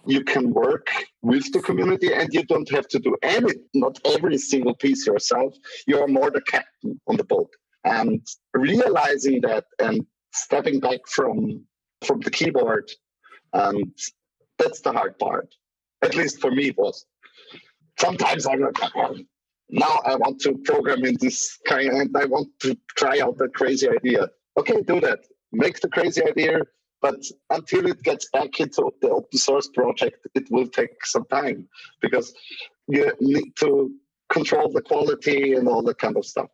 you 0.08 0.24
can 0.24 0.52
work 0.54 0.88
with 1.22 1.46
the 1.54 1.62
community 1.62 2.12
and 2.14 2.34
you 2.34 2.44
don't 2.44 2.70
have 2.72 2.88
to 2.94 3.00
do 3.00 3.16
any, 3.22 3.54
not 3.74 4.00
every 4.06 4.38
single 4.38 4.74
piece 4.76 5.06
yourself. 5.06 5.54
You 5.86 6.00
are 6.02 6.08
more 6.08 6.32
the 6.32 6.42
captain 6.42 7.00
on 7.08 7.18
the 7.18 7.24
boat. 7.26 7.52
And 7.84 8.26
realizing 8.54 9.42
that 9.42 9.66
and 9.80 10.06
stepping 10.34 10.80
back 10.80 11.02
from 11.08 11.64
from 12.08 12.20
the 12.22 12.32
keyboard, 12.32 12.90
and 13.54 13.94
that's 14.58 14.82
the 14.82 14.92
hard 14.92 15.20
part. 15.20 15.50
At 16.02 16.16
least 16.16 16.40
for 16.40 16.52
me, 16.52 16.70
it 16.70 16.78
was. 16.78 17.06
Sometimes 17.98 18.46
I'm 18.46 18.62
like, 18.62 18.78
"Oh, 18.96 19.16
now 19.70 20.02
I 20.06 20.16
want 20.16 20.42
to 20.42 20.58
program 20.66 21.06
in 21.06 21.18
this 21.20 21.58
kind 21.68 21.90
and 21.90 22.16
I 22.18 22.26
want 22.26 22.48
to 22.62 22.78
try 22.98 23.20
out 23.20 23.38
that 23.38 23.54
crazy 23.54 23.88
idea. 23.88 24.30
Okay, 24.58 24.82
do 24.82 25.00
that. 25.02 25.20
Make 25.52 25.80
the 25.80 25.90
crazy 25.90 26.24
idea, 26.26 26.62
but 27.02 27.24
until 27.50 27.86
it 27.88 28.02
gets 28.04 28.30
back 28.32 28.60
into 28.60 28.92
the 29.02 29.10
open 29.10 29.38
source 29.38 29.70
project, 29.70 30.28
it 30.36 30.50
will 30.50 30.68
take 30.68 31.06
some 31.06 31.26
time 31.26 31.68
because 32.02 32.34
you 32.88 33.12
need 33.20 33.56
to 33.58 33.92
control 34.30 34.72
the 34.72 34.82
quality 34.82 35.54
and 35.54 35.68
all 35.68 35.82
that 35.84 36.00
kind 36.00 36.18
of 36.18 36.26
stuff. 36.26 36.48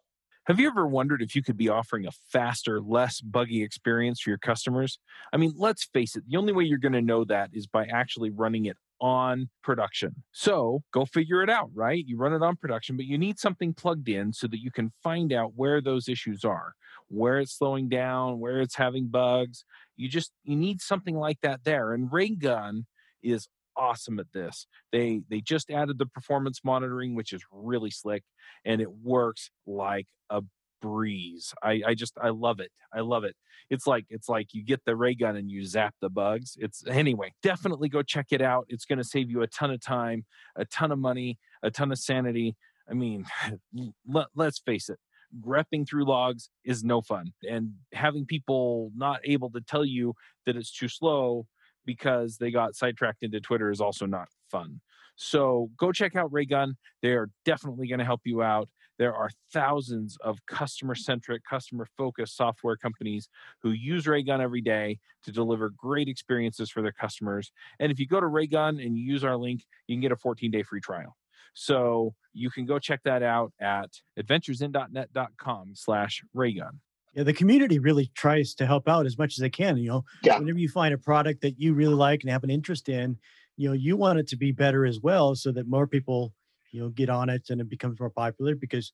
Have 0.48 0.60
you 0.60 0.68
ever 0.68 0.86
wondered 0.86 1.24
if 1.24 1.36
you 1.36 1.42
could 1.42 1.58
be 1.58 1.70
offering 1.70 2.06
a 2.06 2.12
faster, 2.32 2.80
less 2.80 3.20
buggy 3.20 3.64
experience 3.64 4.22
for 4.22 4.30
your 4.30 4.38
customers? 4.38 5.00
I 5.34 5.38
mean, 5.38 5.54
let's 5.58 5.86
face 5.86 6.16
it, 6.16 6.24
the 6.28 6.38
only 6.38 6.54
way 6.54 6.66
you're 6.66 6.78
going 6.78 6.94
to 6.94 7.02
know 7.02 7.24
that 7.26 7.50
is 7.52 7.66
by 7.66 7.86
actually 7.86 8.30
running 8.30 8.66
it 8.66 8.78
on 9.02 9.50
production. 9.64 10.24
So 10.32 10.84
go 10.92 11.06
figure 11.06 11.44
it 11.44 11.50
out, 11.50 11.70
right? 11.74 12.04
You 12.06 12.18
run 12.18 12.34
it 12.34 12.42
on 12.42 12.56
production, 12.56 12.96
but 12.96 13.06
you 13.06 13.18
need 13.18 13.40
something 13.40 13.74
plugged 13.74 14.10
in 14.10 14.34
so 14.34 14.48
that 14.48 14.62
you 14.62 14.72
can 14.72 14.92
find 15.04 15.34
out 15.34 15.54
where 15.56 15.82
those 15.82 16.08
issues 16.08 16.44
are, 16.44 16.74
where 17.08 17.40
it's 17.40 17.58
slowing 17.58 17.90
down, 17.90 18.40
where 18.40 18.62
it's 18.62 18.76
having 18.76 19.08
bugs. 19.08 19.66
You 19.98 20.10
just 20.10 20.32
you 20.44 20.56
need 20.56 20.82
something 20.82 21.16
like 21.16 21.40
that 21.42 21.64
there. 21.64 21.94
And 21.94 22.12
Raygun 22.12 22.86
is 23.22 23.48
awesome 23.78 24.20
at 24.20 24.32
this. 24.34 24.68
They 24.92 25.22
they 25.30 25.42
just 25.42 25.70
added 25.70 25.98
the 25.98 26.06
performance 26.06 26.62
monitoring, 26.64 27.16
which 27.16 27.34
is 27.34 27.42
really 27.52 27.92
slick 27.92 28.24
and 28.64 28.82
it 28.82 28.92
works 28.92 29.50
like 29.66 30.08
a 30.30 30.42
breeze. 30.86 31.52
I, 31.64 31.82
I 31.88 31.94
just 31.96 32.16
I 32.22 32.30
love 32.30 32.60
it. 32.60 32.72
I 32.94 33.00
love 33.00 33.24
it. 33.24 33.36
It's 33.72 33.88
like 33.88 34.06
it's 34.10 34.30
like 34.30 34.54
you 34.54 34.64
get 34.64 34.86
the 34.86 34.96
ray 34.96 35.16
gun 35.16 35.36
and 35.36 35.50
you 35.50 35.66
zap 35.66 35.96
the 36.00 36.10
bugs. 36.12 36.56
It's 36.60 36.86
anyway, 36.88 37.34
definitely 37.42 37.90
go 37.90 38.04
check 38.04 38.28
it 38.30 38.42
out. 38.42 38.68
It's 38.70 38.86
going 38.86 39.00
to 39.00 39.04
save 39.04 39.32
you 39.32 39.42
a 39.42 39.48
ton 39.48 39.72
of 39.72 39.82
time, 39.82 40.26
a 40.56 40.66
ton 40.66 40.92
of 40.92 41.00
money, 41.00 41.40
a 41.64 41.72
ton 41.72 41.92
of 41.92 41.98
sanity. 41.98 42.56
I 42.88 42.94
mean, 42.94 43.26
let, 44.08 44.28
let's 44.36 44.60
face 44.60 44.90
it. 44.90 45.00
Grepping 45.42 45.88
through 45.88 46.06
logs 46.06 46.50
is 46.64 46.84
no 46.84 47.02
fun, 47.02 47.34
and 47.50 47.72
having 47.92 48.26
people 48.26 48.92
not 48.96 49.22
able 49.24 49.50
to 49.52 49.62
tell 49.62 49.84
you 49.84 50.14
that 50.46 50.56
it's 50.56 50.72
too 50.72 50.88
slow 50.88 51.48
because 51.84 52.38
they 52.38 52.52
got 52.52 52.76
sidetracked 52.76 53.24
into 53.24 53.42
Twitter 53.42 53.72
is 53.72 53.82
also 53.82 54.06
not 54.06 54.28
fun. 54.52 54.82
So 55.16 55.72
go 55.78 55.92
check 55.92 56.16
out 56.16 56.32
Raygun. 56.32 56.76
They 57.02 57.14
are 57.14 57.30
definitely 57.44 57.88
going 57.88 58.00
to 58.00 58.06
help 58.06 58.22
you 58.24 58.44
out. 58.44 58.70
There 58.98 59.14
are 59.14 59.30
thousands 59.52 60.18
of 60.22 60.46
customer 60.46 60.96
centric, 60.96 61.44
customer 61.44 61.86
focused 61.98 62.36
software 62.38 62.78
companies 62.78 63.28
who 63.62 63.72
use 63.72 64.08
Raygun 64.08 64.42
every 64.42 64.62
day 64.62 65.00
to 65.24 65.32
deliver 65.32 65.70
great 65.70 66.08
experiences 66.08 66.70
for 66.70 66.82
their 66.82 66.92
customers. 66.94 67.52
And 67.80 67.92
if 67.92 68.00
you 68.00 68.08
go 68.08 68.20
to 68.20 68.28
Raygun 68.28 68.80
and 68.80 68.98
you 68.98 69.04
use 69.04 69.24
our 69.24 69.38
link, 69.38 69.64
you 69.88 69.96
can 69.96 70.02
get 70.02 70.12
a 70.12 70.16
14 70.16 70.50
day 70.52 70.64
free 70.64 70.82
trial. 70.82 71.16
So 71.54 72.14
you 72.34 72.50
can 72.50 72.66
go 72.66 72.80
check 72.80 73.02
that 73.04 73.24
out 73.24 73.54
at 73.62 73.90
adventuresin.net.com 74.20 75.72
slash 75.76 76.24
Raygun. 76.34 76.80
Yeah, 77.14 77.24
the 77.24 77.34
community 77.34 77.80
really 77.80 78.12
tries 78.14 78.54
to 78.56 78.66
help 78.66 78.90
out 78.90 79.06
as 79.06 79.18
much 79.18 79.34
as 79.36 79.38
they 79.38 79.50
can. 79.50 79.78
You 79.78 79.90
know, 79.90 80.06
Yeah. 80.22 80.38
whenever 80.40 80.60
you 80.60 80.68
find 80.68 80.94
a 80.94 80.98
product 80.98 81.42
that 81.42 81.60
you 81.60 81.74
really 81.74 81.94
like 81.94 82.24
and 82.24 82.30
have 82.32 82.44
an 82.44 82.50
interest 82.50 82.90
in, 82.90 83.18
you 83.56 83.70
know, 83.70 83.74
you 83.74 83.96
want 83.96 84.20
it 84.20 84.28
to 84.28 84.36
be 84.36 84.52
better 84.52 84.86
as 84.86 85.00
well, 85.00 85.34
so 85.36 85.52
that 85.54 85.66
more 85.68 85.88
people, 85.88 86.34
you 86.76 86.82
know, 86.82 86.90
get 86.90 87.10
on 87.10 87.30
it 87.30 87.44
and 87.50 87.62
it 87.62 87.70
becomes 87.70 88.02
more 88.02 88.10
popular 88.10 88.54
because 88.54 88.92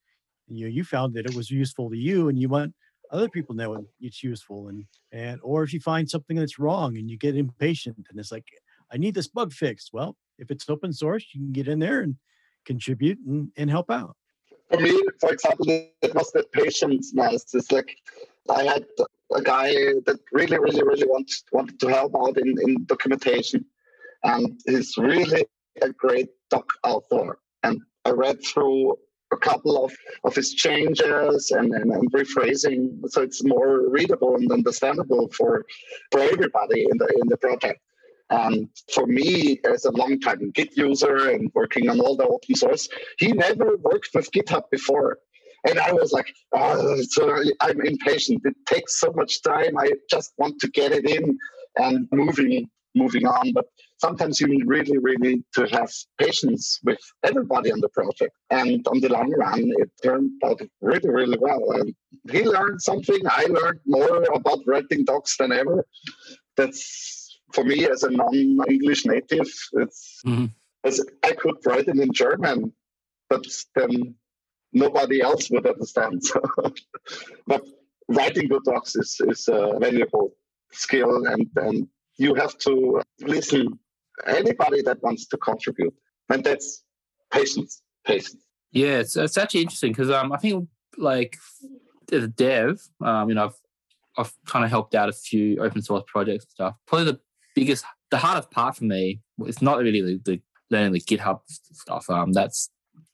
you 0.47 0.65
know 0.65 0.69
you 0.69 0.83
found 0.83 1.15
that 1.15 1.25
it 1.25 1.35
was 1.35 1.49
useful 1.49 1.89
to 1.89 1.97
you, 1.97 2.29
and 2.29 2.37
you 2.37 2.47
want 2.47 2.75
other 3.09 3.27
people 3.27 3.55
know 3.55 3.83
it's 3.99 4.21
useful. 4.23 4.67
And 4.67 4.85
and 5.11 5.39
or 5.41 5.63
if 5.63 5.73
you 5.73 5.79
find 5.79 6.07
something 6.07 6.37
that's 6.37 6.59
wrong 6.59 6.95
and 6.97 7.09
you 7.09 7.17
get 7.17 7.35
impatient 7.35 7.97
and 8.09 8.19
it's 8.19 8.31
like, 8.31 8.45
I 8.93 8.97
need 8.97 9.15
this 9.15 9.27
bug 9.27 9.51
fixed. 9.51 9.89
Well, 9.93 10.15
if 10.37 10.51
it's 10.51 10.69
open 10.69 10.93
source, 10.93 11.25
you 11.33 11.41
can 11.41 11.51
get 11.51 11.67
in 11.67 11.79
there 11.79 12.01
and 12.01 12.15
contribute 12.65 13.17
and, 13.25 13.49
and 13.57 13.67
help 13.69 13.89
out. 13.89 14.15
for 14.69 14.79
me, 14.79 14.93
for 15.19 15.31
example, 15.33 15.65
it 15.67 16.13
was 16.13 16.31
the 16.31 16.43
patience. 16.53 17.13
It's 17.15 17.71
like 17.71 17.95
I 18.47 18.63
had 18.63 18.85
a 19.33 19.41
guy 19.41 19.71
that 20.05 20.19
really, 20.31 20.59
really, 20.59 20.83
really 20.83 21.07
wanted 21.07 21.41
wanted 21.51 21.79
to 21.79 21.87
help 21.87 22.13
out 22.15 22.37
in, 22.37 22.49
in 22.65 22.85
documentation, 22.85 23.65
and 24.23 24.59
he's 24.67 24.97
really 24.97 25.45
a 25.81 25.89
great 25.89 26.29
doc 26.51 26.67
author. 26.83 27.39
And 27.63 27.81
I 28.05 28.11
read 28.11 28.43
through 28.45 28.97
a 29.31 29.37
couple 29.37 29.85
of, 29.85 29.93
of 30.23 30.35
his 30.35 30.53
changes 30.53 31.51
and, 31.51 31.73
and, 31.73 31.91
and 31.91 32.11
rephrasing, 32.11 32.99
so 33.07 33.21
it's 33.21 33.43
more 33.43 33.89
readable 33.89 34.35
and 34.35 34.51
understandable 34.51 35.29
for 35.37 35.65
for 36.11 36.19
everybody 36.19 36.81
in 36.89 36.97
the 36.97 37.07
in 37.21 37.27
the 37.29 37.37
project. 37.37 37.79
And 38.29 38.69
for 38.93 39.05
me, 39.05 39.59
as 39.69 39.83
a 39.85 39.91
long-time 39.91 40.51
Git 40.51 40.77
user 40.77 41.29
and 41.31 41.51
working 41.53 41.89
on 41.89 41.99
all 41.99 42.15
the 42.15 42.25
open 42.25 42.55
source, 42.55 42.87
he 43.17 43.33
never 43.33 43.75
worked 43.77 44.09
with 44.13 44.31
GitHub 44.31 44.63
before. 44.71 45.17
And 45.67 45.77
I 45.77 45.91
was 45.91 46.11
like, 46.11 46.33
oh, 46.53 47.01
so 47.09 47.29
uh, 47.29 47.43
I'm 47.59 47.81
impatient. 47.81 48.41
It 48.45 48.55
takes 48.65 48.99
so 48.99 49.11
much 49.13 49.43
time. 49.43 49.77
I 49.77 49.91
just 50.09 50.33
want 50.37 50.59
to 50.61 50.69
get 50.69 50.91
it 50.93 51.05
in 51.09 51.37
and 51.75 52.07
moving 52.11 52.69
moving 52.95 53.25
on. 53.27 53.53
But 53.53 53.65
sometimes 54.01 54.41
you 54.41 54.47
really, 54.65 54.97
really, 54.97 55.17
need 55.17 55.43
to 55.53 55.67
have 55.77 55.91
patience 56.17 56.79
with 56.83 56.99
everybody 57.23 57.71
on 57.71 57.79
the 57.79 57.89
project. 57.89 58.33
And 58.49 58.85
on 58.87 58.99
the 58.99 59.09
long 59.09 59.31
run, 59.31 59.71
it 59.83 59.89
turned 60.03 60.31
out 60.43 60.59
really, 60.81 61.09
really 61.09 61.37
well. 61.39 61.63
And 61.77 61.93
he 62.29 62.43
learned 62.43 62.81
something. 62.81 63.21
I 63.29 63.45
learned 63.45 63.79
more 63.85 64.23
about 64.33 64.59
writing 64.65 65.05
docs 65.05 65.37
than 65.37 65.51
ever. 65.51 65.85
That's 66.57 67.39
for 67.53 67.63
me 67.63 67.85
as 67.85 68.03
a 68.03 68.09
non-English 68.09 69.05
native. 69.05 69.49
It's 69.83 70.21
Mhm. 70.25 70.51
as 70.83 70.95
I 71.29 71.33
could 71.41 71.57
write 71.65 71.87
it 71.87 71.99
in 72.05 72.11
German, 72.23 72.73
but 73.29 73.45
then 73.75 74.15
nobody 74.73 75.21
else 75.21 75.49
would 75.51 75.67
understand. 75.73 76.23
So, 76.23 76.39
but 77.51 77.63
writing 78.07 78.47
good 78.47 78.63
docs 78.63 78.95
is, 78.95 79.11
is 79.31 79.47
a 79.47 79.77
valuable 79.79 80.27
skill, 80.71 81.13
and, 81.31 81.45
and 81.65 81.87
you 82.17 82.33
have 82.35 82.57
to 82.65 83.01
listen 83.35 83.79
anybody 84.27 84.81
that 84.83 85.01
wants 85.01 85.27
to 85.27 85.37
contribute, 85.37 85.93
and 86.29 86.43
that's 86.43 86.83
patience. 87.31 87.81
Patience. 88.05 88.43
Yeah, 88.71 88.99
it's, 88.99 89.15
it's 89.15 89.37
actually 89.37 89.61
interesting 89.61 89.91
because 89.91 90.09
um, 90.09 90.31
I 90.31 90.37
think 90.37 90.67
like 90.97 91.37
as 92.11 92.23
a 92.23 92.27
dev, 92.27 92.81
um, 93.03 93.29
you 93.29 93.35
know, 93.35 93.45
I've 93.45 93.55
I've 94.17 94.33
kind 94.45 94.65
of 94.65 94.71
helped 94.71 94.95
out 94.95 95.09
a 95.09 95.13
few 95.13 95.57
open 95.61 95.81
source 95.81 96.03
projects 96.07 96.45
and 96.45 96.51
stuff. 96.51 96.75
Probably 96.87 97.05
the 97.05 97.19
biggest, 97.55 97.85
the 98.09 98.17
hardest 98.17 98.51
part 98.51 98.75
for 98.75 98.83
me, 98.83 99.21
it's 99.39 99.61
not 99.61 99.79
really 99.79 100.01
the, 100.01 100.21
the 100.23 100.41
learning 100.69 100.93
the 100.93 101.01
GitHub 101.01 101.41
stuff. 101.47 102.09
Um, 102.09 102.33
that's 102.33 102.69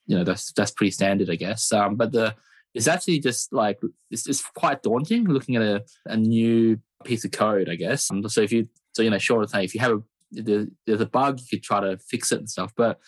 you 0.05 0.17
know 0.17 0.23
that's 0.23 0.51
that's 0.53 0.71
pretty 0.71 0.91
standard, 0.91 1.29
I 1.29 1.35
guess. 1.35 1.71
Um, 1.71 1.95
but 1.95 2.11
the 2.11 2.35
it's 2.73 2.87
actually 2.87 3.19
just 3.19 3.51
like 3.53 3.79
it's, 4.11 4.27
it's 4.27 4.43
quite 4.43 4.83
daunting 4.83 5.25
looking 5.25 5.55
at 5.55 5.61
a, 5.61 5.83
a 6.05 6.17
new 6.17 6.79
piece 7.03 7.25
of 7.25 7.31
code, 7.31 7.69
I 7.69 7.75
guess. 7.75 8.09
Um, 8.11 8.27
so 8.29 8.41
if 8.41 8.51
you 8.51 8.67
so 8.93 9.01
you 9.01 9.09
know, 9.09 9.17
sure 9.17 9.41
to 9.41 9.47
say, 9.47 9.63
if 9.63 9.73
you 9.73 9.81
have 9.81 9.91
a 9.91 10.01
there- 10.31 10.67
there's 10.85 11.01
a 11.01 11.05
bug, 11.05 11.39
you 11.39 11.45
could 11.57 11.63
try 11.63 11.79
to 11.79 11.97
fix 11.97 12.31
it 12.31 12.39
and 12.39 12.49
stuff, 12.49 12.73
but 12.75 12.99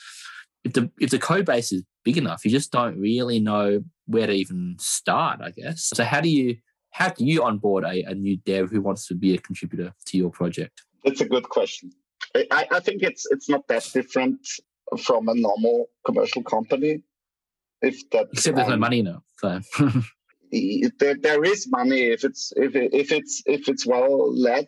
if 0.63 0.73
the 0.73 0.91
if 0.99 1.09
the 1.09 1.19
code 1.19 1.45
base 1.45 1.71
is 1.71 1.83
big 2.03 2.17
enough, 2.17 2.43
you 2.43 2.51
just 2.51 2.71
don't 2.71 2.97
really 2.99 3.39
know 3.39 3.83
where 4.05 4.27
to 4.27 4.33
even 4.33 4.75
start, 4.79 5.39
I 5.41 5.51
guess. 5.51 5.89
So 5.93 6.03
how 6.03 6.21
do 6.21 6.29
you 6.29 6.57
how 6.91 7.09
do 7.09 7.23
you 7.25 7.43
onboard 7.43 7.83
a, 7.83 8.03
a 8.03 8.15
new 8.15 8.37
dev 8.37 8.69
who 8.71 8.81
wants 8.81 9.07
to 9.07 9.15
be 9.15 9.33
a 9.35 9.37
contributor 9.37 9.93
to 10.07 10.17
your 10.17 10.31
project? 10.31 10.81
That's 11.03 11.21
a 11.21 11.25
good 11.25 11.47
question. 11.49 11.91
I- 12.35 12.67
I, 12.71 12.79
think 12.79 13.01
it's 13.03 13.25
it's 13.31 13.47
not 13.49 13.67
that 13.67 13.87
different 13.93 14.39
from 14.97 15.29
a 15.29 15.35
normal 15.35 15.87
commercial 16.05 16.43
company. 16.43 17.03
If 17.81 18.09
that 18.09 18.27
Except 18.33 18.55
there's 18.57 18.67
no 18.67 18.73
um, 18.73 18.79
money 18.81 19.01
now. 19.01 19.23
So 19.37 19.61
there, 20.51 21.15
there 21.15 21.43
is 21.43 21.67
money 21.69 22.01
if 22.01 22.23
it's 22.23 22.51
if 22.55 22.75
it, 22.75 22.93
if 22.93 23.11
it's 23.11 23.43
if 23.45 23.67
it's 23.69 23.85
well 23.85 24.33
led. 24.33 24.67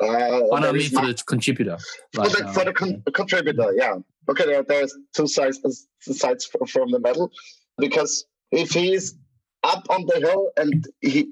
Uh, 0.00 0.52
I 0.52 0.72
mean 0.72 0.90
for 0.90 1.06
the 1.06 1.22
contributor. 1.26 1.78
for 2.12 2.22
Like, 2.22 2.32
the, 2.32 2.48
for 2.52 2.64
the 2.64 2.68
um, 2.68 2.74
con- 2.74 3.02
contributor, 3.12 3.72
yeah. 3.76 3.96
Okay, 4.28 4.44
there, 4.44 4.62
there's 4.62 4.96
two 5.14 5.26
sides 5.26 5.60
sides 6.00 6.48
from 6.68 6.90
the 6.90 7.00
medal 7.00 7.30
because 7.78 8.26
if 8.50 8.70
he's 8.70 9.14
up 9.62 9.86
on 9.90 10.06
the 10.06 10.20
hill 10.20 10.50
and 10.56 10.86
he 11.00 11.28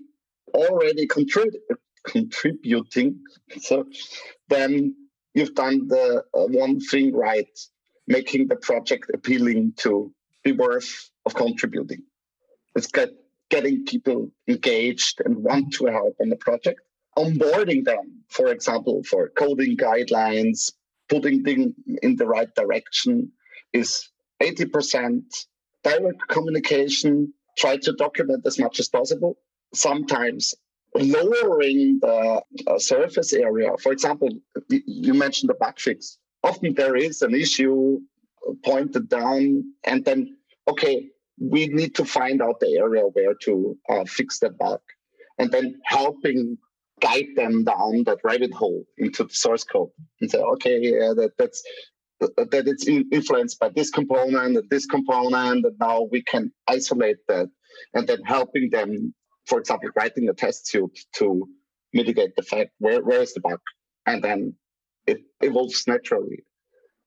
already 0.55 1.07
contrib- 1.07 1.57
contributing, 2.07 3.21
so 3.61 3.87
then 4.49 4.95
you've 5.35 5.55
done 5.55 5.89
the 5.89 6.25
uh, 6.35 6.47
one 6.47 6.81
thing 6.81 7.15
right, 7.15 7.49
making 8.07 8.49
the 8.49 8.57
project 8.57 9.11
appealing 9.13 9.73
to 9.79 10.13
be 10.43 10.53
worth 10.53 11.11
of 11.27 11.35
contributing. 11.35 12.03
It's 12.77 12.87
get, 12.89 13.11
getting 13.51 13.85
people 13.85 14.31
engaged 14.49 15.21
and 15.25 15.37
want 15.37 15.73
to 15.75 15.87
help 15.87 16.17
on 16.21 16.29
the 16.29 16.37
project. 16.37 16.81
Onboarding 17.17 17.85
them, 17.85 18.23
for 18.29 18.49
example, 18.49 19.03
for 19.05 19.29
coding 19.31 19.77
guidelines, 19.77 20.73
putting 21.09 21.43
them 21.43 21.75
in 22.03 22.17
the 22.17 22.27
right 22.27 22.53
direction 22.55 23.31
is 23.73 24.11
80% 24.43 25.23
direct 25.85 26.29
communication, 26.29 27.33
try 27.57 27.77
to 27.77 27.93
document 27.93 28.45
as 28.47 28.59
much 28.59 28.81
as 28.81 28.89
possible. 28.89 29.37
Sometimes 29.75 30.55
lowering 30.95 31.99
the 32.01 32.43
uh, 32.67 32.79
surface 32.79 33.33
area. 33.33 33.71
For 33.83 33.93
example, 33.93 34.29
you 34.69 35.15
mentioned 35.15 35.51
the 35.51 35.55
bug 35.55 35.79
fix. 35.79 36.19
Often 36.43 36.75
there 36.75 36.97
is 36.97 37.23
an 37.23 37.35
issue 37.35 38.01
pointed 38.65 39.09
down, 39.09 39.65
and 39.85 40.05
then, 40.05 40.37
okay, 40.69 41.09
we 41.39 41.69
need 41.69 41.95
to 41.97 42.05
find 42.05 42.41
out 42.43 42.61
the 42.61 42.77
area 42.77 43.03
where 43.03 43.35
to 43.43 43.77
uh, 43.89 44.05
fix 44.05 44.39
that 44.41 44.59
bug. 44.59 44.81
And 45.39 45.51
then 45.51 45.81
helping 45.85 46.59
guide 47.01 47.27
them 47.35 47.65
down 47.65 48.05
that 48.05 48.19
rabbit 48.23 48.53
hole 48.53 48.85
into 48.99 49.25
the 49.25 49.35
source 49.35 49.65
code 49.65 49.91
and 50.21 50.31
say, 50.31 50.39
okay, 50.39 50.79
yeah, 50.81 51.13
that, 51.17 51.33
that's 51.39 51.63
that 52.21 52.65
it's 52.67 52.87
influenced 52.87 53.59
by 53.59 53.69
this 53.69 53.91
component 53.91 54.57
and 54.57 54.71
this 54.71 54.87
component, 54.87 55.67
and 55.67 55.77
now 55.81 56.03
we 56.13 56.23
can 56.23 56.53
isolate 56.69 57.17
that, 57.29 57.49
and 57.93 58.07
then 58.07 58.23
helping 58.23 58.71
them 58.71 59.13
for 59.47 59.59
example, 59.59 59.91
writing 59.97 60.29
a 60.29 60.35
test 60.35 60.67
suite 60.67 61.07
to 61.15 61.49
mitigate 61.93 62.35
the 62.37 62.43
fact 62.43 62.71
where, 62.79 63.03
where 63.03 63.23
is 63.23 63.35
the 63.35 63.41
bug, 63.41 63.61
and 64.07 64.23
then 64.23 64.55
it 65.07 65.21
evolves 65.41 65.87
naturally. 65.87 66.45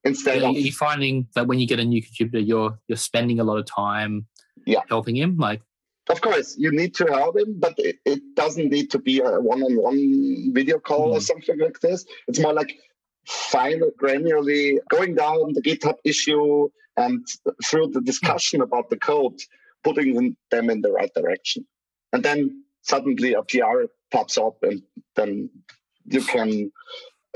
Instead 0.08 0.44
of 0.44 0.56
you 0.56 0.72
finding 0.72 1.28
that 1.36 1.48
when 1.48 1.60
you 1.60 1.68
get 1.68 1.80
a 1.80 1.86
new 1.86 2.02
contributor, 2.02 2.40
you're 2.40 2.78
you're 2.88 2.98
spending 2.98 3.40
a 3.40 3.44
lot 3.44 3.58
of 3.58 3.66
time 3.66 4.26
yeah. 4.66 4.82
helping 4.90 5.16
him. 5.16 5.38
Like, 5.38 5.62
of 6.10 6.22
course, 6.22 6.56
you 6.58 6.72
need 6.72 6.94
to 6.96 7.06
help 7.06 7.38
him, 7.38 7.60
but 7.60 7.74
it, 7.78 7.98
it 8.06 8.22
doesn't 8.36 8.70
need 8.70 8.90
to 8.92 9.00
be 9.00 9.20
a 9.20 9.40
one-on-one 9.40 10.54
video 10.54 10.80
call 10.80 11.08
mm-hmm. 11.08 11.18
or 11.18 11.22
something 11.22 11.60
like 11.60 11.80
this. 11.82 12.06
It's 12.28 12.40
more 12.40 12.54
like 12.54 12.74
fine 13.26 13.82
granularly 14.02 14.78
going 14.90 15.16
down 15.16 15.54
the 15.54 15.62
GitHub 15.62 15.98
issue 16.06 16.70
and 16.96 17.28
through 17.70 17.88
the 17.88 18.02
discussion 18.02 18.62
about 18.62 18.90
the 18.90 18.98
code, 18.98 19.40
putting 19.84 20.36
them 20.52 20.70
in 20.70 20.82
the 20.82 20.92
right 20.92 21.14
direction 21.14 21.66
and 22.14 22.24
then 22.24 22.64
suddenly 22.82 23.34
a 23.34 23.44
PR 23.44 23.86
pops 24.12 24.38
up, 24.38 24.58
and 24.64 24.82
then 25.16 25.50
you 26.06 26.22
can 26.22 26.72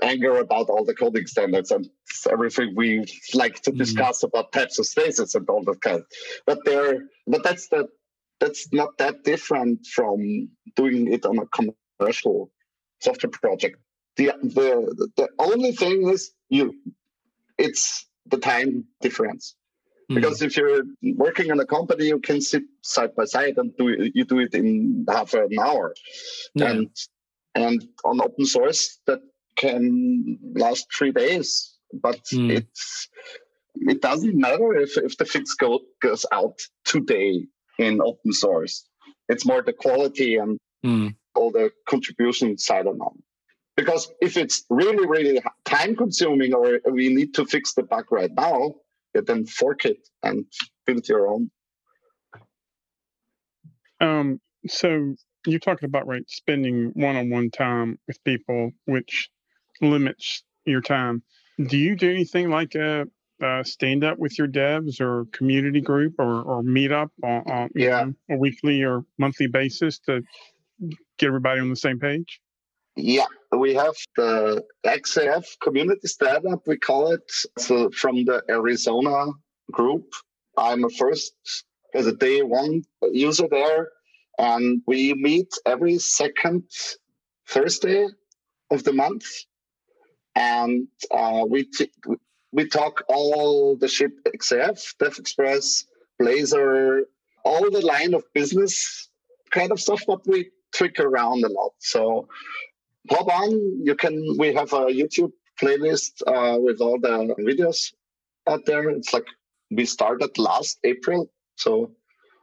anger 0.01 0.37
about 0.37 0.69
all 0.69 0.83
the 0.83 0.93
coding 0.93 1.27
standards 1.27 1.71
and 1.71 1.89
everything 2.31 2.73
we 2.75 3.05
like 3.33 3.61
to 3.61 3.71
mm-hmm. 3.71 3.79
discuss 3.79 4.21
mm. 4.21 4.27
about 4.27 4.51
types 4.51 4.79
of 4.79 4.87
spaces 4.87 5.35
and 5.35 5.47
all 5.49 5.63
that 5.63 5.81
kind. 5.81 6.03
But 6.45 6.59
there, 6.65 7.07
but 7.27 7.43
that's 7.43 7.67
the 7.67 7.87
that's 8.39 8.73
not 8.73 8.97
that 8.97 9.23
different 9.23 9.85
from 9.85 10.49
doing 10.75 11.13
it 11.13 11.25
on 11.25 11.37
a 11.37 11.45
commercial 11.99 12.51
software 12.99 13.31
project. 13.31 13.77
The 14.17 14.31
the 14.41 15.09
the 15.15 15.29
only 15.39 15.71
thing 15.71 16.09
is 16.09 16.31
you, 16.49 16.73
it's 17.57 18.07
the 18.25 18.37
time 18.37 18.85
difference. 18.99 19.55
Mm. 20.11 20.15
Because 20.15 20.41
if 20.41 20.57
you're 20.57 20.83
working 21.15 21.49
in 21.49 21.59
a 21.59 21.65
company, 21.65 22.07
you 22.07 22.19
can 22.19 22.41
sit 22.41 22.63
side 22.81 23.15
by 23.15 23.25
side 23.25 23.57
and 23.57 23.75
do 23.77 23.87
it, 23.87 24.11
you 24.15 24.25
do 24.25 24.39
it 24.39 24.53
in 24.53 25.05
half 25.07 25.33
an 25.33 25.57
hour. 25.59 25.93
Yeah. 26.55 26.71
And 26.71 26.89
and 27.53 27.85
on 28.05 28.21
open 28.21 28.45
source 28.45 28.99
that 29.07 29.19
can 29.55 30.37
last 30.55 30.87
three 30.95 31.11
days. 31.11 31.77
But 31.93 32.23
mm. 32.33 32.51
it's 32.51 33.09
it 33.75 34.01
doesn't 34.01 34.37
matter 34.37 34.73
if, 34.75 34.97
if 34.97 35.17
the 35.17 35.25
fix 35.25 35.55
go, 35.55 35.79
goes 36.01 36.25
out 36.31 36.59
today 36.85 37.47
in 37.79 38.01
open 38.01 38.33
source. 38.33 38.87
It's 39.27 39.45
more 39.45 39.61
the 39.61 39.73
quality 39.73 40.35
and 40.35 40.57
mm. 40.85 41.15
all 41.35 41.51
the 41.51 41.71
contribution 41.87 42.57
side 42.57 42.87
of 42.87 42.95
it. 42.95 43.23
Because 43.77 44.11
if 44.21 44.37
it's 44.37 44.65
really, 44.69 45.07
really 45.07 45.41
time 45.65 45.95
consuming 45.95 46.53
or 46.53 46.79
we 46.91 47.09
need 47.13 47.33
to 47.35 47.45
fix 47.45 47.73
the 47.73 47.83
bug 47.83 48.05
right 48.11 48.31
now, 48.33 48.75
you 49.13 49.21
then 49.21 49.45
fork 49.45 49.85
it 49.85 50.07
and 50.21 50.45
build 50.85 51.07
your 51.07 51.27
own. 51.27 51.49
Um, 53.99 54.41
so 54.67 55.15
you're 55.45 55.59
talking 55.59 55.87
about 55.87 56.07
right 56.07 56.29
spending 56.29 56.91
one-on-one 56.95 57.51
time 57.51 57.97
with 58.07 58.23
people, 58.23 58.71
which 58.85 59.29
limits 59.81 60.43
your 60.65 60.81
time. 60.81 61.23
Do 61.67 61.77
you 61.77 61.95
do 61.95 62.09
anything 62.09 62.49
like 62.49 62.75
a, 62.75 63.05
a 63.41 63.63
stand 63.63 64.03
up 64.03 64.17
with 64.17 64.37
your 64.37 64.47
devs 64.47 65.01
or 65.01 65.25
community 65.31 65.81
group 65.81 66.15
or, 66.19 66.41
or 66.43 66.63
meet 66.63 66.91
up 66.91 67.11
on, 67.23 67.51
on 67.51 67.69
yeah. 67.75 68.05
Know, 68.05 68.13
a 68.31 68.37
weekly 68.37 68.83
or 68.83 69.03
monthly 69.17 69.47
basis 69.47 69.99
to 69.99 70.21
get 71.17 71.27
everybody 71.27 71.59
on 71.59 71.69
the 71.69 71.75
same 71.75 71.99
page? 71.99 72.41
Yeah, 72.95 73.27
we 73.57 73.73
have 73.75 73.95
the 74.17 74.63
XAF 74.85 75.45
community 75.61 76.07
standup, 76.07 76.67
we 76.67 76.77
call 76.77 77.13
it, 77.13 77.31
so 77.57 77.89
from 77.91 78.25
the 78.25 78.43
Arizona 78.49 79.27
group. 79.71 80.11
I'm 80.57 80.83
a 80.83 80.89
first 80.89 81.33
as 81.95 82.05
a 82.05 82.11
day 82.11 82.41
one 82.41 82.83
user 83.11 83.47
there, 83.49 83.89
and 84.37 84.81
we 84.87 85.13
meet 85.13 85.53
every 85.65 85.99
second 85.99 86.63
Thursday 87.47 88.07
of 88.71 88.83
the 88.83 88.93
month, 88.93 89.25
and 90.35 90.87
uh, 91.11 91.43
we 91.47 91.63
t- 91.63 91.91
we 92.51 92.67
talk 92.67 93.03
all 93.07 93.75
the 93.77 93.87
ship 93.87 94.13
XAF, 94.25 94.97
Dev 94.97 95.17
Express, 95.17 95.85
Blazor, 96.21 97.03
all 97.43 97.69
the 97.71 97.85
line 97.85 98.13
of 98.13 98.23
business 98.33 99.09
kind 99.51 99.71
of 99.71 99.79
stuff, 99.79 100.01
but 100.07 100.25
we 100.27 100.49
trick 100.73 100.99
around 100.99 101.43
a 101.43 101.49
lot. 101.49 101.73
So 101.79 102.27
hop 103.09 103.27
on. 103.27 103.51
You 103.83 103.95
can. 103.95 104.37
We 104.37 104.53
have 104.53 104.73
a 104.73 104.85
YouTube 104.85 105.33
playlist 105.61 106.21
uh, 106.27 106.59
with 106.59 106.81
all 106.81 106.99
the 106.99 107.35
videos 107.39 107.93
out 108.49 108.65
there. 108.65 108.89
It's 108.89 109.13
like 109.13 109.27
we 109.69 109.85
started 109.85 110.37
last 110.37 110.79
April, 110.83 111.31
so 111.55 111.91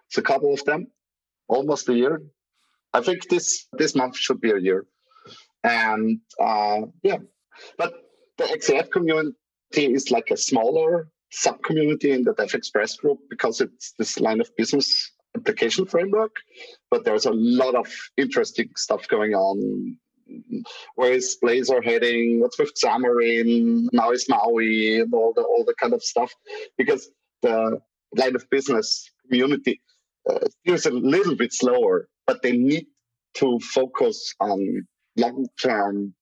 it's 0.09 0.19
a 0.19 0.23
couple 0.23 0.53
of 0.53 0.65
them, 0.65 0.89
almost 1.49 1.89
a 1.89 1.95
year. 1.95 2.23
I 2.93 3.03
think 3.03 3.29
this 3.29 3.67
this 3.73 3.95
month 3.95 4.17
should 4.17 4.41
be 4.41 4.51
a 4.51 4.59
year, 4.59 4.87
and 5.63 6.21
uh, 6.41 6.83
yeah, 7.03 7.19
but 7.77 7.93
the 8.37 8.45
XAF 8.45 8.91
community 8.91 9.35
is 9.77 10.11
like 10.11 10.31
a 10.31 10.37
smaller 10.37 11.09
sub 11.31 11.63
community 11.63 12.11
in 12.13 12.23
the 12.25 12.33
DevExpress 12.33 12.99
group 12.99 13.19
because 13.29 13.61
it's 13.61 13.93
this 13.99 14.19
line 14.19 14.41
of 14.41 14.55
business 14.57 15.13
application 15.37 15.87
framework. 15.87 16.37
But 16.91 17.05
there's 17.05 17.27
a 17.27 17.33
lot 17.33 17.75
of 17.75 17.87
interesting 18.17 18.71
stuff 18.77 19.09
going 19.09 19.35
on 19.35 19.99
where 20.95 21.13
is 21.13 21.39
Blazor 21.43 21.85
heading? 21.85 22.41
What's 22.41 22.59
with 22.59 22.73
Xamarin? 22.75 23.89
Now 23.93 24.11
is 24.11 24.29
Maui 24.29 25.01
and 25.01 25.13
all 25.15 25.33
the 25.35 25.43
all 25.43 25.65
the 25.65 25.75
kind 25.81 25.95
of 25.95 26.03
stuff 26.03 26.33
because 26.77 27.11
the 27.43 27.81
line 28.17 28.35
of 28.35 28.49
business 28.51 29.11
community 29.27 29.81
uh, 30.31 30.47
is 30.65 30.87
a 30.87 30.91
little 30.91 31.37
bit 31.37 31.53
slower, 31.53 32.09
but 32.27 32.43
they 32.43 32.53
need 32.53 32.87
to 33.35 33.59
focus 33.61 34.35
on 34.41 34.87
long 35.17 35.47
term 35.61 36.15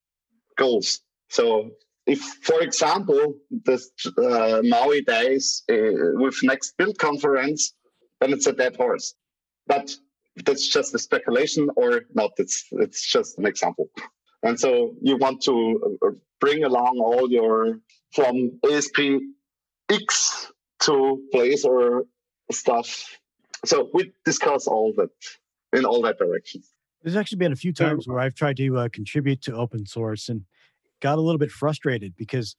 goals. 0.56 1.00
So 1.28 1.70
if, 2.06 2.20
for 2.20 2.60
example, 2.60 3.34
the 3.50 3.82
uh, 4.18 4.62
Maui 4.62 5.02
days 5.02 5.62
uh, 5.70 5.74
with 6.14 6.36
next 6.42 6.76
build 6.76 6.98
conference, 6.98 7.74
then 8.20 8.32
it's 8.32 8.46
a 8.46 8.52
dead 8.52 8.76
horse. 8.76 9.14
But 9.66 9.94
that's 10.44 10.68
just 10.68 10.94
a 10.94 10.98
speculation 10.98 11.70
or 11.76 12.02
not. 12.14 12.32
It's 12.38 12.66
it's 12.72 13.04
just 13.06 13.38
an 13.38 13.46
example. 13.46 13.90
And 14.42 14.58
so 14.60 14.94
you 15.02 15.16
want 15.16 15.42
to 15.42 15.98
uh, 16.04 16.10
bring 16.40 16.62
along 16.62 16.98
all 16.98 17.30
your 17.30 17.80
from 18.12 18.60
ASP 18.70 19.00
X 19.90 20.52
to 20.80 21.22
Blazor 21.34 22.02
stuff. 22.52 23.18
So 23.64 23.90
we 23.92 24.12
discuss 24.24 24.66
all 24.66 24.92
that 24.96 25.10
in 25.72 25.84
all 25.84 26.02
that 26.02 26.18
direction. 26.18 26.62
There's 27.02 27.16
actually 27.16 27.38
been 27.38 27.52
a 27.52 27.56
few 27.56 27.72
times 27.72 28.06
where 28.06 28.18
I've 28.18 28.34
tried 28.34 28.56
to 28.58 28.78
uh, 28.78 28.88
contribute 28.92 29.42
to 29.42 29.54
open 29.54 29.86
source 29.86 30.28
and 30.28 30.44
got 31.00 31.18
a 31.18 31.20
little 31.20 31.38
bit 31.38 31.50
frustrated 31.50 32.14
because, 32.16 32.56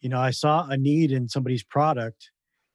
you 0.00 0.08
know, 0.08 0.20
I 0.20 0.30
saw 0.30 0.68
a 0.68 0.76
need 0.76 1.12
in 1.12 1.28
somebody's 1.28 1.62
product, 1.64 2.30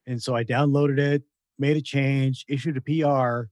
and 0.05 0.21
so 0.21 0.35
I 0.35 0.43
downloaded 0.43 0.99
it, 0.99 1.23
made 1.57 1.77
a 1.77 1.81
change, 1.81 2.45
issued 2.47 2.77
a 2.77 2.81
PR, 2.81 3.49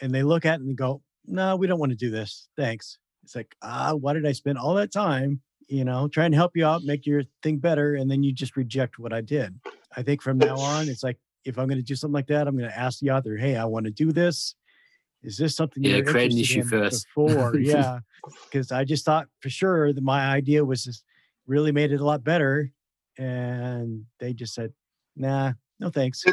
and 0.00 0.14
they 0.14 0.22
look 0.22 0.44
at 0.44 0.60
it 0.60 0.66
and 0.66 0.76
go, 0.76 1.02
no, 1.26 1.56
we 1.56 1.66
don't 1.66 1.80
want 1.80 1.90
to 1.92 1.96
do 1.96 2.10
this. 2.10 2.48
Thanks. 2.56 2.98
It's 3.24 3.34
like, 3.34 3.54
ah, 3.62 3.94
why 3.94 4.12
did 4.12 4.26
I 4.26 4.32
spend 4.32 4.58
all 4.58 4.74
that 4.74 4.92
time, 4.92 5.40
you 5.68 5.84
know, 5.84 6.08
trying 6.08 6.30
to 6.30 6.36
help 6.36 6.52
you 6.54 6.64
out, 6.64 6.84
make 6.84 7.06
your 7.06 7.22
thing 7.42 7.58
better, 7.58 7.94
and 7.94 8.10
then 8.10 8.22
you 8.22 8.32
just 8.32 8.56
reject 8.56 8.98
what 8.98 9.12
I 9.12 9.20
did? 9.20 9.58
I 9.96 10.02
think 10.02 10.22
from 10.22 10.38
now 10.38 10.56
on, 10.56 10.88
it's 10.88 11.02
like, 11.02 11.18
if 11.44 11.58
I'm 11.58 11.68
going 11.68 11.78
to 11.78 11.84
do 11.84 11.94
something 11.94 12.14
like 12.14 12.26
that, 12.26 12.46
I'm 12.48 12.56
going 12.56 12.70
to 12.70 12.78
ask 12.78 12.98
the 12.98 13.10
author, 13.10 13.36
hey, 13.36 13.56
I 13.56 13.64
want 13.64 13.86
to 13.86 13.92
do 13.92 14.12
this. 14.12 14.54
Is 15.26 15.36
this 15.36 15.56
something 15.56 15.82
Yeah, 15.82 15.96
you're 15.96 16.06
create 16.06 16.32
an 16.32 16.38
issue 16.38 16.60
in 16.60 16.68
first. 16.68 17.06
before? 17.06 17.56
yeah, 17.58 17.98
because 18.44 18.70
I 18.70 18.84
just 18.84 19.04
thought 19.04 19.26
for 19.40 19.50
sure 19.50 19.92
that 19.92 20.02
my 20.02 20.20
idea 20.30 20.64
was 20.64 20.84
just 20.84 21.04
really 21.46 21.72
made 21.72 21.92
it 21.92 22.00
a 22.00 22.04
lot 22.04 22.22
better, 22.24 22.70
and 23.18 24.06
they 24.20 24.32
just 24.32 24.54
said, 24.54 24.72
"Nah, 25.16 25.52
no 25.80 25.90
thanks." 25.90 26.24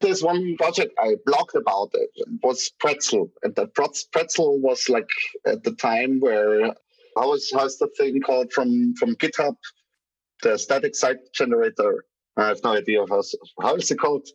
There's 0.00 0.22
one 0.22 0.56
project 0.56 0.94
I 0.98 1.14
blogged 1.28 1.54
about 1.54 1.90
it. 1.94 2.10
It 2.14 2.28
was 2.42 2.70
Pretzel, 2.80 3.30
and 3.42 3.54
the 3.54 3.66
Pretzel 3.68 4.58
was 4.58 4.88
like 4.88 5.10
at 5.46 5.62
the 5.62 5.72
time 5.72 6.20
where 6.20 6.74
how 7.16 7.32
is 7.34 7.52
how's 7.54 7.78
the 7.78 7.88
thing 7.96 8.20
called 8.20 8.52
from 8.52 8.94
from 8.96 9.14
GitHub, 9.16 9.56
the 10.42 10.58
static 10.58 10.96
site 10.96 11.18
generator. 11.34 12.04
I 12.36 12.48
have 12.48 12.64
no 12.64 12.72
idea 12.72 13.04
how 13.08 13.22
how 13.62 13.76
is 13.76 13.90
it 13.90 13.98
called. 13.98 14.26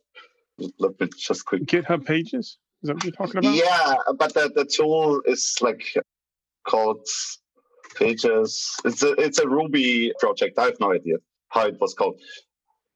Let 0.79 0.97
me 1.01 1.09
just 1.17 1.45
quick. 1.45 1.63
GitHub 1.65 2.05
pages? 2.05 2.57
Is 2.85 2.89
that 2.89 2.95
what 2.97 3.03
you're 3.03 3.13
talking 3.13 3.39
about? 3.39 3.55
Yeah, 3.55 3.95
but 4.15 4.35
the, 4.35 4.51
the 4.53 4.63
tool 4.63 5.19
is 5.25 5.57
like 5.59 5.83
called 6.67 7.07
Pages. 7.95 8.75
It's 8.85 9.01
a 9.01 9.13
it's 9.13 9.39
a 9.39 9.49
Ruby 9.49 10.13
project. 10.19 10.59
I 10.59 10.65
have 10.65 10.79
no 10.79 10.93
idea 10.93 11.15
how 11.49 11.65
it 11.65 11.81
was 11.81 11.95
called, 11.95 12.21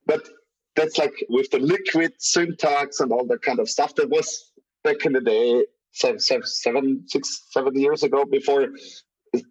but 0.05 0.29
that's 0.75 0.99
like 0.99 1.25
with 1.29 1.49
the 1.49 1.57
liquid 1.57 2.13
syntax 2.19 2.99
and 2.99 3.11
all 3.11 3.25
that 3.25 3.41
kind 3.41 3.59
of 3.59 3.67
stuff. 3.67 3.95
That 3.95 4.11
was 4.11 4.51
back 4.83 5.07
in 5.07 5.13
the 5.13 5.21
day, 5.21 5.65
seven, 5.91 6.19
seven, 6.19 6.45
seven 6.45 7.03
six, 7.07 7.47
seven 7.49 7.79
years 7.79 8.03
ago, 8.03 8.25
before 8.25 8.67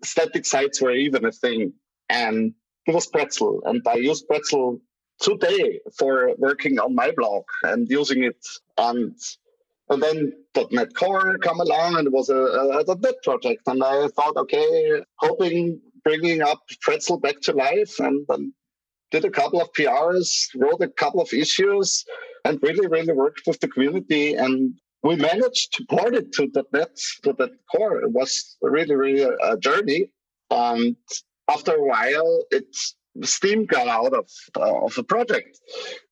static 0.05 0.47
sites 0.47 0.80
were 0.80 0.93
even 0.93 1.24
a 1.24 1.32
thing. 1.32 1.72
And 2.11 2.55
it 2.86 2.95
was 2.95 3.09
Pretzel, 3.09 3.61
and 3.64 3.82
I 3.89 3.95
used 3.95 4.28
Pretzel 4.28 4.80
today 5.20 5.80
for 5.99 6.30
working 6.39 6.78
on 6.78 6.95
my 6.95 7.11
blog 7.16 7.43
and 7.64 7.91
using 7.91 8.22
it 8.22 8.47
and 8.76 9.18
and 9.91 10.03
then 10.03 10.32
.NET 10.70 10.95
Core 10.95 11.39
come 11.39 11.61
along 11.61 11.97
and 11.97 12.07
it 12.07 12.12
was 12.12 12.28
a, 12.28 12.36
a, 12.36 12.97
.NET 13.01 13.14
project. 13.22 13.62
And 13.66 13.82
I 13.82 14.09
thought, 14.09 14.36
okay, 14.36 15.03
hoping 15.16 15.80
bringing 16.05 16.43
up 16.43 16.61
Pretzel 16.80 17.18
back 17.18 17.41
to 17.43 17.53
life 17.53 17.99
and, 17.99 18.24
and 18.28 18.53
did 19.11 19.24
a 19.24 19.30
couple 19.30 19.61
of 19.61 19.72
PRs, 19.72 20.49
wrote 20.57 20.80
a 20.82 20.89
couple 20.89 21.20
of 21.20 21.32
issues 21.32 22.05
and 22.45 22.59
really, 22.62 22.86
really 22.86 23.12
worked 23.12 23.43
with 23.47 23.61
the 23.61 23.68
community. 23.68 24.34
And 24.34 24.74
we 25.03 25.16
managed 25.16 25.74
to 25.74 25.86
port 25.89 26.14
it 26.14 26.32
to 26.32 26.51
.NET, 26.72 26.97
to 27.22 27.34
.NET 27.39 27.51
Core. 27.70 28.03
It 28.03 28.12
was 28.12 28.57
really, 28.61 28.95
really 28.95 29.22
a, 29.22 29.57
journey. 29.59 30.11
And 30.51 30.97
after 31.49 31.74
a 31.74 31.84
while, 31.84 32.45
it's 32.51 32.97
steam 33.22 33.64
got 33.66 33.89
out 33.89 34.12
of, 34.12 34.28
uh, 34.57 34.84
of 34.84 34.95
the 34.95 35.05
project. 35.05 35.59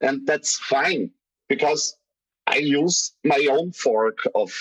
And 0.00 0.26
that's 0.26 0.58
fine 0.58 1.10
because 1.48 1.96
I 2.46 2.56
use 2.56 3.12
my 3.24 3.46
own 3.50 3.72
fork 3.72 4.18
of 4.34 4.52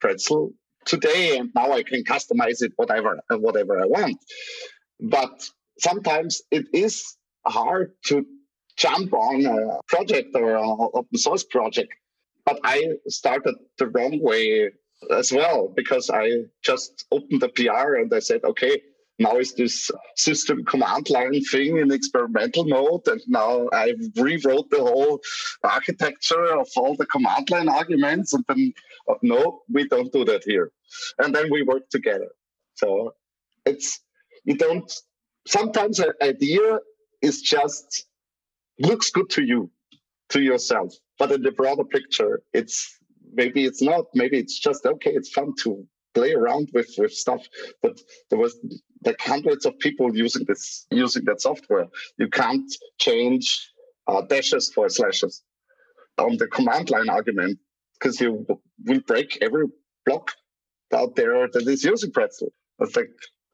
pretzel 0.00 0.52
today, 0.84 1.38
and 1.38 1.50
now 1.54 1.72
I 1.72 1.82
can 1.82 2.04
customize 2.04 2.62
it 2.62 2.72
whatever 2.76 3.20
whatever 3.30 3.80
I 3.80 3.86
want. 3.86 4.18
But 5.00 5.48
sometimes 5.78 6.42
it 6.50 6.66
is 6.72 7.16
hard 7.46 7.92
to 8.06 8.26
jump 8.76 9.12
on 9.12 9.46
a 9.46 9.80
project 9.88 10.30
or 10.34 10.56
an 10.56 10.88
open 10.94 11.18
source 11.18 11.44
project. 11.44 11.92
But 12.44 12.60
I 12.64 12.94
started 13.08 13.56
the 13.78 13.88
wrong 13.88 14.20
way 14.22 14.70
as 15.10 15.32
well 15.32 15.68
because 15.74 16.10
I 16.10 16.44
just 16.64 17.06
opened 17.10 17.42
the 17.42 17.48
PR 17.48 17.94
and 17.96 18.12
I 18.12 18.20
said, 18.20 18.42
okay, 18.44 18.80
now 19.18 19.36
is 19.36 19.54
this 19.54 19.90
system 20.16 20.64
command 20.64 21.10
line 21.10 21.42
thing 21.44 21.78
in 21.78 21.90
experimental 21.90 22.64
mode 22.64 23.06
and 23.06 23.20
now 23.26 23.68
i 23.72 23.92
rewrote 24.16 24.70
the 24.70 24.78
whole 24.78 25.20
architecture 25.64 26.58
of 26.58 26.68
all 26.76 26.94
the 26.96 27.06
command 27.06 27.50
line 27.50 27.68
arguments 27.68 28.32
and 28.32 28.44
then 28.48 28.72
oh, 29.08 29.18
no 29.22 29.62
we 29.72 29.86
don't 29.88 30.12
do 30.12 30.24
that 30.24 30.44
here. 30.44 30.70
And 31.18 31.34
then 31.34 31.50
we 31.50 31.62
work 31.62 31.88
together. 31.90 32.28
So 32.74 33.14
it's 33.64 34.00
you 34.44 34.56
don't 34.56 34.90
sometimes 35.46 35.98
an 35.98 36.12
idea 36.22 36.78
is 37.22 37.42
just 37.42 38.06
looks 38.78 39.10
good 39.10 39.28
to 39.30 39.42
you 39.42 39.70
to 40.30 40.40
yourself 40.40 40.94
but 41.18 41.32
in 41.32 41.42
the 41.42 41.50
broader 41.50 41.84
picture 41.84 42.42
it's 42.52 42.98
maybe 43.32 43.64
it's 43.64 43.82
not 43.82 44.04
maybe 44.14 44.38
it's 44.38 44.58
just 44.58 44.86
okay 44.86 45.10
it's 45.10 45.30
fun 45.30 45.52
to 45.62 45.84
play 46.14 46.32
around 46.32 46.70
with 46.72 46.90
with 46.98 47.12
stuff 47.12 47.46
but 47.82 48.00
there 48.30 48.38
was 48.38 48.56
like 49.04 49.20
hundreds 49.20 49.64
of 49.66 49.78
people 49.78 50.14
using 50.16 50.44
this 50.46 50.86
using 50.90 51.24
that 51.24 51.40
software. 51.40 51.86
You 52.16 52.28
can't 52.28 52.70
change 52.98 53.70
uh, 54.06 54.22
dashes 54.22 54.72
for 54.72 54.88
slashes 54.88 55.42
on 56.16 56.36
the 56.36 56.46
command 56.46 56.90
line 56.90 57.08
argument 57.08 57.58
because 57.94 58.20
you 58.20 58.46
will 58.84 59.00
break 59.06 59.38
every 59.40 59.66
block 60.04 60.32
out 60.92 61.14
there 61.14 61.48
that 61.48 61.66
is 61.66 61.84
using 61.84 62.10
pretzel. 62.10 62.52
It's 62.80 62.96
like 62.96 63.10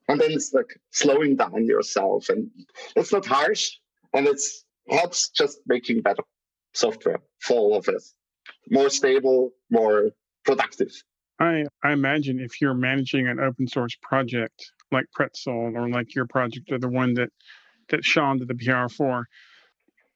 and 0.09 0.21
then 0.21 0.33
it's 0.33 0.53
like 0.53 0.79
slowing 0.91 1.37
down 1.37 1.67
yourself 1.67 2.29
and 2.29 2.51
it's 2.97 3.13
not 3.13 3.27
harsh 3.27 3.73
and 4.13 4.27
it's 4.27 4.65
helps 4.89 5.31
just 5.31 5.59
making 5.67 6.03
better 6.03 6.23
software 6.75 7.21
for 7.41 7.59
all 7.59 7.77
of 7.77 7.89
us. 7.89 8.15
More 8.71 8.91
stable 8.91 9.53
more 9.71 10.11
productive 10.45 10.93
I, 11.45 11.65
I 11.83 11.93
imagine 11.93 12.41
if 12.41 12.61
you're 12.61 12.75
managing 12.75 13.29
an 13.29 13.41
open 13.41 13.69
source 13.69 13.97
project 14.03 14.73
like 14.91 15.07
Pretzel 15.13 15.73
or 15.77 15.89
like 15.89 16.15
your 16.15 16.27
project 16.27 16.73
or 16.73 16.79
the 16.79 16.89
one 16.89 17.15
that 17.15 17.31
that 17.91 18.05
Shawn 18.05 18.39
did 18.39 18.49
the 18.49 18.55
PR 18.55 18.89
for, 18.89 19.27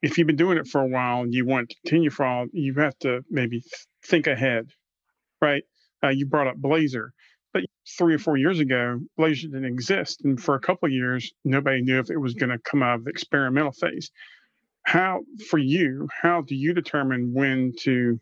if 0.01 0.17
you've 0.17 0.27
been 0.27 0.35
doing 0.35 0.57
it 0.57 0.67
for 0.67 0.81
a 0.81 0.87
while 0.87 1.21
and 1.21 1.33
you 1.33 1.45
want 1.45 1.69
to 1.69 1.75
continue 1.83 2.09
for 2.09 2.25
all, 2.25 2.47
you 2.51 2.73
have 2.75 2.97
to 2.99 3.21
maybe 3.29 3.63
think 4.05 4.27
ahead, 4.27 4.69
right? 5.41 5.63
Uh, 6.03 6.09
you 6.09 6.25
brought 6.25 6.47
up 6.47 6.55
Blazor, 6.57 7.09
but 7.53 7.63
three 7.97 8.15
or 8.15 8.19
four 8.19 8.37
years 8.37 8.59
ago, 8.59 8.99
Blazor 9.19 9.43
didn't 9.43 9.65
exist, 9.65 10.21
and 10.23 10.41
for 10.41 10.55
a 10.55 10.59
couple 10.59 10.87
of 10.87 10.93
years, 10.93 11.31
nobody 11.43 11.81
knew 11.81 11.99
if 11.99 12.09
it 12.09 12.17
was 12.17 12.33
going 12.33 12.49
to 12.49 12.59
come 12.59 12.81
out 12.81 12.95
of 12.95 13.03
the 13.03 13.11
experimental 13.11 13.71
phase. 13.71 14.09
How, 14.83 15.21
for 15.49 15.59
you, 15.59 16.07
how 16.21 16.41
do 16.41 16.55
you 16.55 16.73
determine 16.73 17.33
when 17.33 17.73
to 17.81 18.19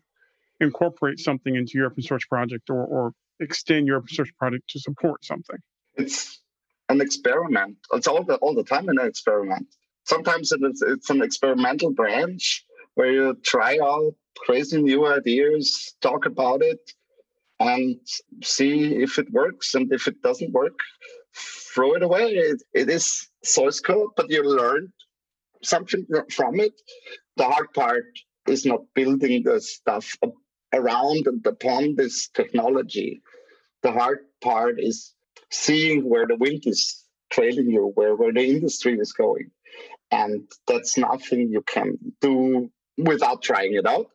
incorporate 0.60 1.18
something 1.18 1.54
into 1.54 1.72
your 1.74 1.86
open 1.86 2.02
source 2.02 2.24
project 2.26 2.70
or, 2.70 2.84
or 2.84 3.12
extend 3.40 3.86
your 3.86 3.96
open 3.98 4.08
source 4.08 4.30
project 4.38 4.68
to 4.70 4.80
support 4.80 5.24
something? 5.24 5.58
It's 5.96 6.40
an 6.88 7.00
experiment. 7.00 7.76
It's 7.92 8.06
all 8.06 8.24
the 8.24 8.36
all 8.36 8.54
the 8.54 8.64
time 8.64 8.88
an 8.88 8.98
experiment. 9.00 9.66
Sometimes 10.04 10.52
it's 10.52 10.82
it's 10.82 11.10
an 11.10 11.22
experimental 11.22 11.92
branch 11.92 12.64
where 12.94 13.12
you 13.12 13.36
try 13.44 13.78
out 13.82 14.14
crazy 14.38 14.80
new 14.80 15.06
ideas, 15.06 15.94
talk 16.00 16.26
about 16.26 16.62
it, 16.62 16.80
and 17.60 17.96
see 18.42 18.96
if 18.96 19.18
it 19.18 19.30
works. 19.32 19.74
And 19.74 19.92
if 19.92 20.06
it 20.06 20.22
doesn't 20.22 20.52
work, 20.52 20.78
throw 21.34 21.94
it 21.94 22.02
away. 22.02 22.26
It, 22.32 22.62
it 22.74 22.88
is 22.88 23.28
source 23.44 23.80
code, 23.80 24.10
but 24.16 24.30
you 24.30 24.42
learn 24.42 24.92
something 25.62 26.06
from 26.30 26.60
it. 26.60 26.72
The 27.36 27.44
hard 27.44 27.72
part 27.74 28.06
is 28.46 28.64
not 28.64 28.80
building 28.94 29.42
the 29.44 29.60
stuff 29.60 30.16
around 30.72 31.26
and 31.26 31.44
upon 31.46 31.94
this 31.96 32.28
technology. 32.28 33.22
The 33.82 33.92
hard 33.92 34.18
part 34.42 34.76
is 34.78 35.14
seeing 35.50 36.08
where 36.08 36.26
the 36.26 36.36
wind 36.36 36.62
is 36.66 37.04
trailing 37.30 37.70
you, 37.70 37.92
where, 37.94 38.14
where 38.16 38.32
the 38.32 38.44
industry 38.44 38.98
is 38.98 39.12
going. 39.12 39.50
And 40.10 40.50
that's 40.66 40.96
nothing 40.96 41.50
you 41.50 41.62
can 41.62 41.98
do 42.20 42.70
without 42.96 43.42
trying 43.42 43.74
it 43.74 43.86
out. 43.86 44.06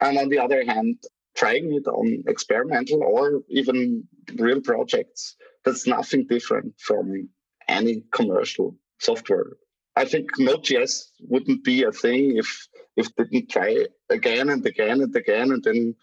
And 0.00 0.18
on 0.18 0.28
the 0.28 0.38
other 0.38 0.64
hand, 0.64 0.96
trying 1.36 1.72
it 1.72 1.86
on 1.86 2.24
experimental 2.26 3.02
or 3.02 3.42
even 3.48 4.04
real 4.36 4.60
projects, 4.60 5.36
that's 5.64 5.86
nothing 5.86 6.26
different 6.26 6.74
from 6.78 7.28
any 7.68 8.04
commercial 8.12 8.76
software. 8.98 9.52
I 9.94 10.04
think 10.04 10.38
Node.js 10.38 11.08
wouldn't 11.20 11.64
be 11.64 11.82
a 11.82 11.92
thing 11.92 12.36
if 12.36 12.68
if 12.98 13.14
didn't 13.14 13.48
try 13.48 13.86
again 14.10 14.50
and 14.50 14.66
again 14.66 15.00
and 15.00 15.14
again, 15.14 15.52
and 15.52 15.62
then 15.62 15.94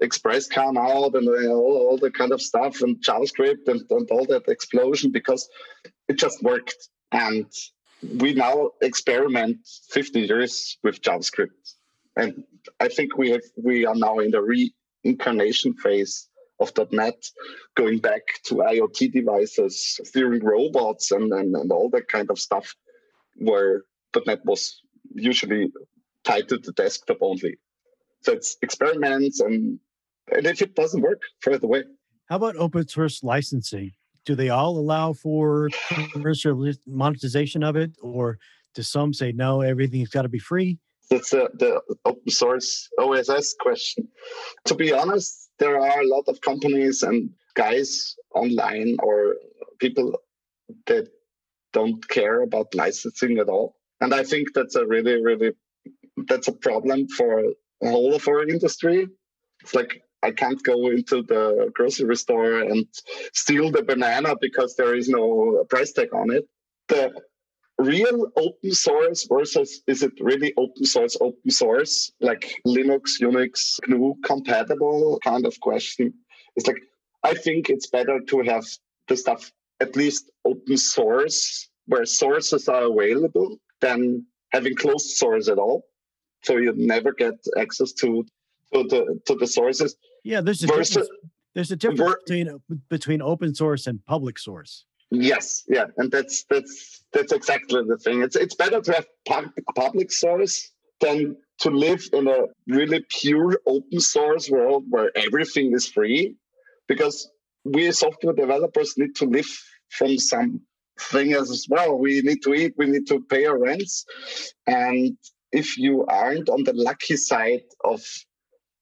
Express 0.00 0.46
come 0.46 0.76
out 0.76 1.14
and 1.14 1.26
uh, 1.26 1.54
all, 1.54 1.76
all 1.88 1.98
the 1.98 2.10
kind 2.10 2.30
of 2.30 2.42
stuff 2.42 2.82
and 2.82 3.02
JavaScript 3.02 3.66
and, 3.68 3.80
and 3.90 4.10
all 4.10 4.26
that 4.26 4.48
explosion 4.48 5.10
because 5.10 5.48
it 6.08 6.18
just 6.18 6.42
worked. 6.42 6.88
And 7.10 7.46
we 8.18 8.34
now 8.34 8.72
experiment 8.82 9.66
50 9.90 10.20
years 10.20 10.76
with 10.82 11.00
JavaScript. 11.00 11.74
And 12.16 12.44
I 12.78 12.88
think 12.88 13.16
we 13.16 13.30
have 13.30 13.46
we 13.56 13.86
are 13.86 13.94
now 13.94 14.18
in 14.18 14.30
the 14.30 14.42
reincarnation 15.04 15.72
phase 15.74 16.28
of 16.60 16.72
.NET, 16.92 17.16
going 17.74 17.98
back 17.98 18.22
to 18.44 18.56
IoT 18.56 19.10
devices, 19.12 19.98
steering 20.04 20.44
robots, 20.44 21.10
and, 21.10 21.32
and, 21.32 21.56
and 21.56 21.72
all 21.72 21.88
that 21.90 22.08
kind 22.08 22.30
of 22.30 22.38
stuff, 22.38 22.76
where 23.36 23.82
.NET 24.26 24.44
was 24.44 24.82
usually 25.14 25.72
tied 26.24 26.48
to 26.48 26.58
the 26.58 26.72
desktop 26.72 27.18
only. 27.20 27.58
So 28.22 28.32
it's 28.32 28.56
experiments, 28.62 29.40
and, 29.40 29.78
and 30.30 30.46
if 30.46 30.62
it 30.62 30.74
doesn't 30.74 31.02
work, 31.02 31.22
throw 31.42 31.54
it 31.54 31.64
away. 31.64 31.84
How 32.28 32.36
about 32.36 32.56
open 32.56 32.86
source 32.88 33.22
licensing? 33.22 33.92
Do 34.24 34.34
they 34.36 34.50
all 34.50 34.78
allow 34.78 35.12
for 35.12 35.68
commercial 36.12 36.72
monetization 36.86 37.64
of 37.64 37.76
it, 37.76 37.92
or 38.00 38.38
do 38.74 38.82
some 38.82 39.12
say 39.12 39.32
no, 39.32 39.60
everything's 39.60 40.10
got 40.10 40.22
to 40.22 40.28
be 40.28 40.38
free? 40.38 40.78
that's 41.12 41.30
the, 41.30 41.50
the 41.58 41.80
open 42.04 42.30
source 42.30 42.88
OSS 42.98 43.54
question. 43.60 44.08
To 44.66 44.74
be 44.74 44.92
honest, 44.92 45.50
there 45.58 45.78
are 45.78 46.00
a 46.00 46.06
lot 46.06 46.24
of 46.28 46.40
companies 46.40 47.02
and 47.02 47.30
guys 47.54 48.16
online 48.34 48.96
or 49.02 49.36
people 49.78 50.18
that 50.86 51.08
don't 51.72 52.06
care 52.08 52.42
about 52.42 52.74
licensing 52.74 53.38
at 53.38 53.48
all. 53.48 53.76
And 54.00 54.14
I 54.14 54.24
think 54.24 54.48
that's 54.54 54.74
a 54.74 54.86
really, 54.86 55.22
really 55.22 55.52
that's 56.28 56.48
a 56.48 56.52
problem 56.52 57.08
for 57.08 57.42
all 57.80 58.14
of 58.14 58.26
our 58.28 58.46
industry. 58.48 59.08
It's 59.62 59.74
like 59.74 60.02
I 60.22 60.30
can't 60.30 60.62
go 60.62 60.88
into 60.88 61.22
the 61.22 61.70
grocery 61.74 62.16
store 62.16 62.60
and 62.60 62.86
steal 63.32 63.70
the 63.70 63.82
banana 63.82 64.34
because 64.40 64.76
there 64.76 64.94
is 64.94 65.08
no 65.08 65.64
price 65.68 65.92
tag 65.92 66.14
on 66.14 66.30
it. 66.30 66.48
The 66.88 67.12
real 67.78 68.30
open 68.36 68.72
source 68.72 69.26
versus 69.28 69.82
is 69.86 70.02
it 70.02 70.12
really 70.20 70.52
open 70.56 70.84
source, 70.84 71.16
open 71.20 71.50
source, 71.50 72.12
like 72.20 72.54
Linux, 72.66 73.20
Unix, 73.20 73.80
GNU 73.88 74.14
compatible 74.24 75.18
kind 75.24 75.44
of 75.44 75.58
question? 75.60 76.14
It's 76.54 76.66
like, 76.66 76.82
I 77.24 77.34
think 77.34 77.68
it's 77.68 77.88
better 77.88 78.20
to 78.20 78.42
have 78.42 78.64
the 79.08 79.16
stuff 79.16 79.52
at 79.80 79.96
least 79.96 80.30
open 80.44 80.76
source 80.76 81.68
where 81.86 82.04
sources 82.04 82.68
are 82.68 82.84
available 82.84 83.56
than 83.80 84.24
having 84.52 84.76
closed 84.76 85.16
source 85.16 85.48
at 85.48 85.58
all. 85.58 85.84
So 86.42 86.56
you 86.56 86.72
never 86.76 87.12
get 87.12 87.34
access 87.58 87.92
to 87.94 88.24
to 88.72 88.82
the 88.84 89.20
to 89.26 89.34
the 89.34 89.46
sources. 89.46 89.96
Yeah, 90.24 90.40
there's 90.40 90.62
a 90.62 90.66
versus, 90.66 90.96
difference, 90.96 91.10
there's 91.54 91.70
a 91.70 91.76
difference 91.76 92.14
between 92.24 92.60
between 92.88 93.22
open 93.22 93.54
source 93.54 93.86
and 93.86 94.04
public 94.06 94.38
source. 94.38 94.84
Yes, 95.10 95.64
yeah, 95.68 95.86
and 95.98 96.10
that's 96.10 96.44
that's 96.48 97.04
that's 97.12 97.32
exactly 97.32 97.82
the 97.86 97.98
thing. 97.98 98.22
It's 98.22 98.36
it's 98.36 98.54
better 98.54 98.80
to 98.80 98.92
have 98.92 99.06
public 99.26 99.64
public 99.74 100.12
source 100.12 100.70
than 101.00 101.36
to 101.58 101.70
live 101.70 102.02
in 102.12 102.28
a 102.28 102.46
really 102.66 103.04
pure 103.08 103.60
open 103.66 104.00
source 104.00 104.50
world 104.50 104.84
where 104.88 105.10
everything 105.16 105.72
is 105.72 105.86
free, 105.86 106.36
because 106.88 107.30
we 107.64 107.92
software 107.92 108.32
developers 108.32 108.94
need 108.96 109.14
to 109.16 109.26
live 109.26 109.46
from 109.90 110.18
some 110.18 110.60
thing 110.98 111.34
as 111.34 111.66
well. 111.68 111.98
We 111.98 112.22
need 112.22 112.42
to 112.42 112.54
eat, 112.54 112.74
we 112.78 112.86
need 112.86 113.06
to 113.08 113.20
pay 113.20 113.44
our 113.44 113.58
rents, 113.58 114.06
and 114.66 115.16
if 115.52 115.76
you 115.78 116.04
aren't 116.06 116.48
on 116.48 116.64
the 116.64 116.72
lucky 116.72 117.16
side 117.16 117.64
of 117.84 118.02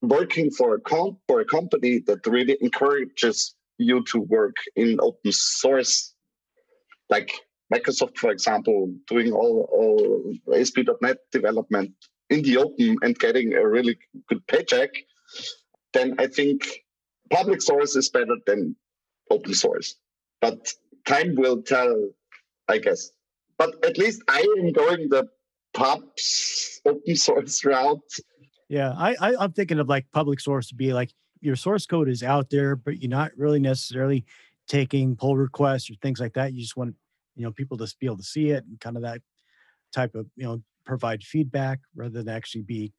working 0.03 0.51
for 0.51 0.75
a 0.75 0.81
comp 0.81 1.18
for 1.27 1.41
a 1.41 1.45
company 1.45 1.99
that 2.07 2.27
really 2.27 2.57
encourages 2.61 3.55
you 3.79 4.03
to 4.05 4.21
work 4.21 4.57
in 4.77 4.99
open 5.01 5.33
source 5.33 6.14
like 7.11 7.33
Microsoft, 7.73 8.16
for 8.16 8.31
example, 8.31 8.93
doing 9.07 9.33
all, 9.33 9.68
all 9.73 10.55
ASP.NET 10.55 11.18
development 11.33 11.93
in 12.29 12.43
the 12.43 12.57
open 12.57 12.97
and 13.03 13.18
getting 13.18 13.55
a 13.55 13.66
really 13.66 13.99
good 14.29 14.45
paycheck, 14.47 14.91
then 15.93 16.14
I 16.18 16.27
think 16.27 16.83
public 17.31 17.62
source 17.62 17.97
is 17.97 18.09
better 18.09 18.37
than 18.47 18.77
open 19.31 19.55
source. 19.55 19.97
But 20.41 20.73
time 21.07 21.35
will 21.37 21.62
tell, 21.62 22.11
I 22.68 22.79
guess. 22.79 23.11
But 23.59 23.85
at 23.85 23.99
least 23.99 24.23
I 24.29 24.41
am 24.59 24.73
going 24.73 25.09
the 25.09 25.29
pubs 25.75 26.81
open 26.87 27.16
source 27.16 27.64
route. 27.64 28.01
Yeah, 28.68 28.93
I, 28.97 29.16
I 29.21 29.45
am 29.45 29.53
thinking 29.53 29.79
of 29.79 29.89
like 29.89 30.07
public 30.12 30.41
source 30.41 30.68
to 30.68 30.75
be 30.75 30.93
like 30.93 31.12
your 31.41 31.57
source 31.57 31.87
code 31.87 32.09
is 32.09 32.23
out 32.23 32.51
there, 32.51 32.77
but 32.77 33.01
you're 33.01 33.11
not 33.11 33.33
really 33.37 33.59
necessarily 33.59 34.25
taking 34.68 35.16
pull 35.16 35.37
requests 35.37 35.91
or 35.91 35.95
things 36.03 36.21
like 36.21 36.35
that. 36.35 36.53
You 36.53 36.61
just 36.61 36.77
want 36.77 36.95
you 37.37 37.45
know 37.45 37.53
people 37.53 37.77
to 37.79 37.95
be 37.99 38.07
able 38.07 38.18
to 38.18 38.23
see 38.23 38.51
it 38.51 38.64
and 38.64 38.79
kind 38.81 38.97
of 38.97 39.03
that 39.03 39.21
type 39.93 40.14
of 40.14 40.27
you 40.37 40.45
know 40.45 40.62
provide 40.85 41.23
feedback 41.23 41.81
rather 41.95 42.23
than 42.23 42.29
actually 42.29 42.62
be 42.62 42.93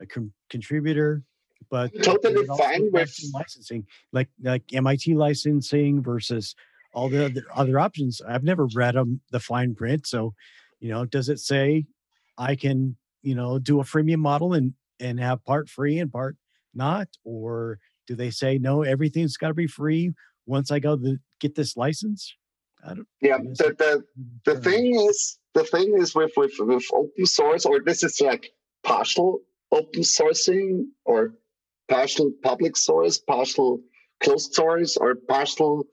a 0.00 0.06
com- 0.06 0.32
contributor 0.50 1.22
but 1.70 1.90
totally 2.02 2.46
fine 2.58 2.90
with 2.92 3.14
licensing 3.34 3.84
like 4.12 4.28
like 4.42 4.62
mit 4.72 5.08
licensing 5.08 6.02
versus 6.02 6.54
all 6.94 7.08
the 7.08 7.24
other, 7.24 7.42
other 7.54 7.78
options 7.78 8.20
i've 8.28 8.44
never 8.44 8.66
read 8.74 8.94
them 8.94 9.20
the 9.30 9.40
fine 9.40 9.74
print 9.74 10.06
so 10.06 10.34
you 10.80 10.88
know 10.88 11.04
does 11.04 11.28
it 11.28 11.38
say 11.38 11.84
i 12.38 12.54
can 12.54 12.96
you 13.22 13.34
know 13.34 13.58
do 13.58 13.80
a 13.80 13.84
freemium 13.84 14.20
model 14.20 14.54
and 14.54 14.72
and 15.00 15.20
have 15.20 15.44
part 15.44 15.68
free 15.68 15.98
and 15.98 16.10
part 16.10 16.36
not 16.74 17.08
or 17.24 17.78
do 18.06 18.14
they 18.14 18.30
say 18.30 18.56
no 18.58 18.82
everything's 18.82 19.36
got 19.36 19.48
to 19.48 19.54
be 19.54 19.66
free 19.66 20.12
once 20.46 20.70
i 20.70 20.78
go 20.78 20.96
to 20.96 21.18
get 21.40 21.54
this 21.54 21.76
license? 21.76 22.34
I 22.84 22.94
don't, 22.94 23.08
yeah, 23.20 23.38
the, 23.38 23.74
the, 23.76 24.04
the 24.44 24.60
thing 24.60 24.94
is, 24.94 25.38
the 25.54 25.64
thing 25.64 25.94
is 25.98 26.14
with, 26.14 26.32
with, 26.36 26.52
with 26.60 26.84
open 26.92 27.26
source, 27.26 27.66
or 27.66 27.80
this 27.80 28.04
is 28.04 28.20
like 28.20 28.50
partial 28.84 29.40
open 29.72 30.02
sourcing 30.02 30.84
or 31.04 31.34
partial 31.88 32.30
public 32.42 32.76
source, 32.76 33.18
partial 33.18 33.80
closed 34.22 34.54
source, 34.54 34.96
or 34.96 35.16
partial 35.16 35.86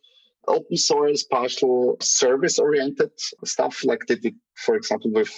open 0.47 0.77
source, 0.77 1.23
partial 1.23 1.97
service 2.01 2.59
oriented 2.59 3.11
stuff 3.43 3.83
like 3.83 4.05
they 4.07 4.15
did, 4.15 4.35
for 4.55 4.75
example, 4.75 5.11
with 5.11 5.31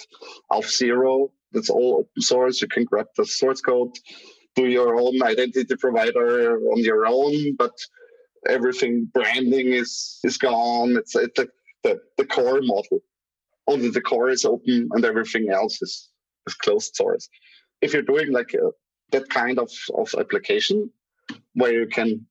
Auth0. 0.50 1.30
That's 1.52 1.70
all 1.70 2.00
open 2.00 2.22
source. 2.22 2.60
You 2.60 2.68
can 2.68 2.84
grab 2.84 3.06
the 3.16 3.24
source 3.24 3.60
code, 3.60 3.96
do 4.54 4.66
your 4.66 5.00
own 5.00 5.22
identity 5.22 5.76
provider 5.76 6.58
on 6.72 6.78
your 6.78 7.06
own, 7.06 7.56
but 7.56 7.72
everything 8.46 9.10
branding 9.12 9.72
is 9.72 10.20
is 10.24 10.38
gone. 10.38 10.96
It's 10.96 11.14
it's 11.16 11.40
the, 11.82 12.00
the 12.16 12.26
core 12.26 12.60
model. 12.62 13.00
Only 13.66 13.90
the 13.90 14.00
core 14.00 14.30
is 14.30 14.44
open 14.44 14.88
and 14.92 15.04
everything 15.04 15.50
else 15.50 15.80
is, 15.82 16.10
is 16.46 16.54
closed 16.54 16.96
source. 16.96 17.28
If 17.80 17.92
you're 17.92 18.02
doing 18.02 18.32
like 18.32 18.54
a, 18.54 18.70
that 19.12 19.28
kind 19.28 19.58
of, 19.58 19.70
of 19.94 20.14
application 20.18 20.90
where 21.54 21.72
you 21.72 21.86
can 21.86 22.26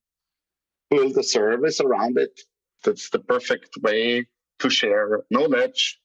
build 0.89 1.17
a 1.17 1.23
service 1.23 1.79
around 1.79 2.17
it, 2.17 2.39
that's 2.83 3.09
the 3.09 3.19
perfect 3.19 3.77
way 3.81 4.27
to 4.59 4.69
share 4.69 5.23
knowledge 5.29 5.99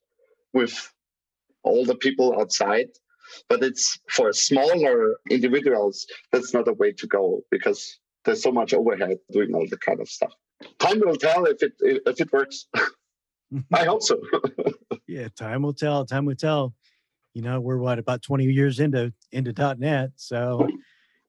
with 0.52 0.92
all 1.62 1.84
the 1.84 1.94
people 1.94 2.38
outside. 2.40 2.88
But 3.48 3.62
it's 3.62 3.98
for 4.10 4.32
smaller 4.32 5.16
individuals, 5.30 6.06
that's 6.32 6.52
not 6.52 6.68
a 6.68 6.72
way 6.74 6.92
to 6.92 7.06
go 7.06 7.42
because 7.50 7.98
there's 8.24 8.42
so 8.42 8.52
much 8.52 8.74
overhead 8.74 9.18
doing 9.30 9.54
all 9.54 9.66
the 9.68 9.78
kind 9.78 10.00
of 10.00 10.08
stuff. 10.08 10.32
Time 10.78 11.00
will 11.00 11.16
tell 11.16 11.46
if 11.46 11.62
it 11.62 11.72
if 11.80 12.20
it 12.20 12.32
works. 12.32 12.66
I 13.72 13.84
hope 13.84 14.02
so. 14.02 14.20
yeah, 15.06 15.28
time 15.36 15.62
will 15.62 15.74
tell. 15.74 16.04
Time 16.04 16.24
will 16.24 16.36
tell. 16.36 16.74
You 17.34 17.42
know, 17.42 17.60
we're 17.60 17.78
what 17.78 17.98
about 17.98 18.22
20 18.22 18.44
years 18.44 18.80
into 18.80 19.12
into 19.30 19.52
.NET, 19.78 20.10
so 20.16 20.68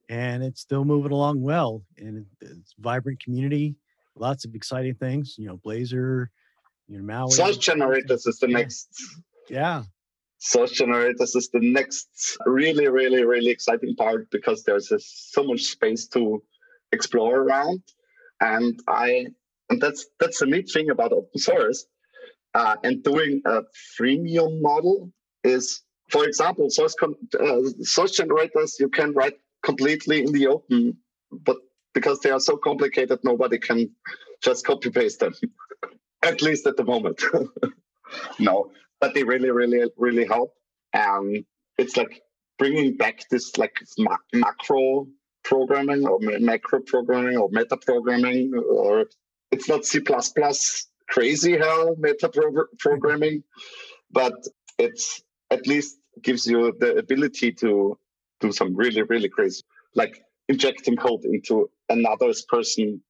and 0.08 0.42
it's 0.42 0.60
still 0.60 0.84
moving 0.84 1.12
along 1.12 1.40
well, 1.40 1.82
and 1.96 2.26
it's 2.40 2.74
vibrant 2.78 3.22
community, 3.22 3.76
lots 4.16 4.44
of 4.44 4.54
exciting 4.54 4.94
things. 4.94 5.36
You 5.38 5.48
know, 5.48 5.56
Blazor, 5.58 6.28
you 6.88 7.00
know, 7.00 7.04
malware. 7.04 7.32
Source 7.32 7.58
generators 7.58 8.26
is 8.26 8.38
the 8.38 8.48
yeah. 8.48 8.56
next. 8.58 8.88
Yeah. 9.48 9.82
Source 10.38 10.72
generators 10.72 11.34
is 11.34 11.48
the 11.50 11.60
next 11.60 12.36
really, 12.44 12.88
really, 12.88 13.24
really 13.24 13.50
exciting 13.50 13.94
part 13.96 14.30
because 14.30 14.62
there's 14.64 14.90
so 15.06 15.44
much 15.44 15.62
space 15.62 16.06
to 16.08 16.42
explore 16.92 17.36
around. 17.36 17.82
And 18.40 18.78
I 18.88 19.26
and 19.70 19.80
that's 19.80 20.06
that's 20.20 20.40
the 20.40 20.46
neat 20.46 20.70
thing 20.70 20.90
about 20.90 21.12
open 21.12 21.38
source. 21.38 21.86
Uh, 22.54 22.76
and 22.84 23.02
doing 23.02 23.42
a 23.46 23.62
freemium 23.98 24.60
model 24.60 25.10
is, 25.42 25.82
for 26.10 26.24
example, 26.24 26.70
source 26.70 26.94
con- 26.94 27.16
uh, 27.40 27.62
source 27.82 28.12
generators 28.12 28.76
you 28.78 28.88
can 28.88 29.12
write 29.12 29.34
completely 29.64 30.22
in 30.22 30.30
the 30.32 30.46
open, 30.46 30.96
but 31.32 31.56
because 31.94 32.20
they 32.20 32.30
are 32.30 32.40
so 32.40 32.56
complicated, 32.56 33.20
nobody 33.22 33.58
can 33.58 33.90
just 34.42 34.66
copy 34.66 34.90
paste 34.90 35.20
them. 35.20 35.32
at 36.24 36.42
least 36.42 36.66
at 36.66 36.76
the 36.76 36.84
moment. 36.84 37.22
no, 38.38 38.70
but 39.00 39.14
they 39.14 39.22
really, 39.22 39.50
really, 39.50 39.90
really 39.96 40.26
help. 40.26 40.54
And 40.92 41.44
it's 41.78 41.96
like 41.96 42.22
bringing 42.58 42.96
back 42.96 43.28
this 43.30 43.56
like 43.58 43.76
ma- 43.98 44.16
macro 44.32 45.06
programming 45.44 46.06
or 46.06 46.18
macro 46.20 46.80
programming 46.80 47.36
or 47.36 47.48
meta 47.50 47.76
programming 47.76 48.54
or 48.54 49.06
it's 49.50 49.68
not 49.68 49.84
C++ 49.84 50.00
crazy 51.08 51.58
hell 51.58 51.94
meta 51.98 52.30
programming, 52.78 53.44
but 54.10 54.34
it's 54.78 55.22
at 55.50 55.66
least 55.66 55.98
gives 56.22 56.46
you 56.46 56.74
the 56.78 56.96
ability 56.96 57.52
to 57.52 57.98
do 58.40 58.52
some 58.52 58.74
really, 58.74 59.02
really 59.02 59.28
crazy, 59.28 59.62
like 59.94 60.24
injecting 60.48 60.96
code 60.96 61.24
into 61.24 61.68
another 61.88 62.32
person 62.48 63.02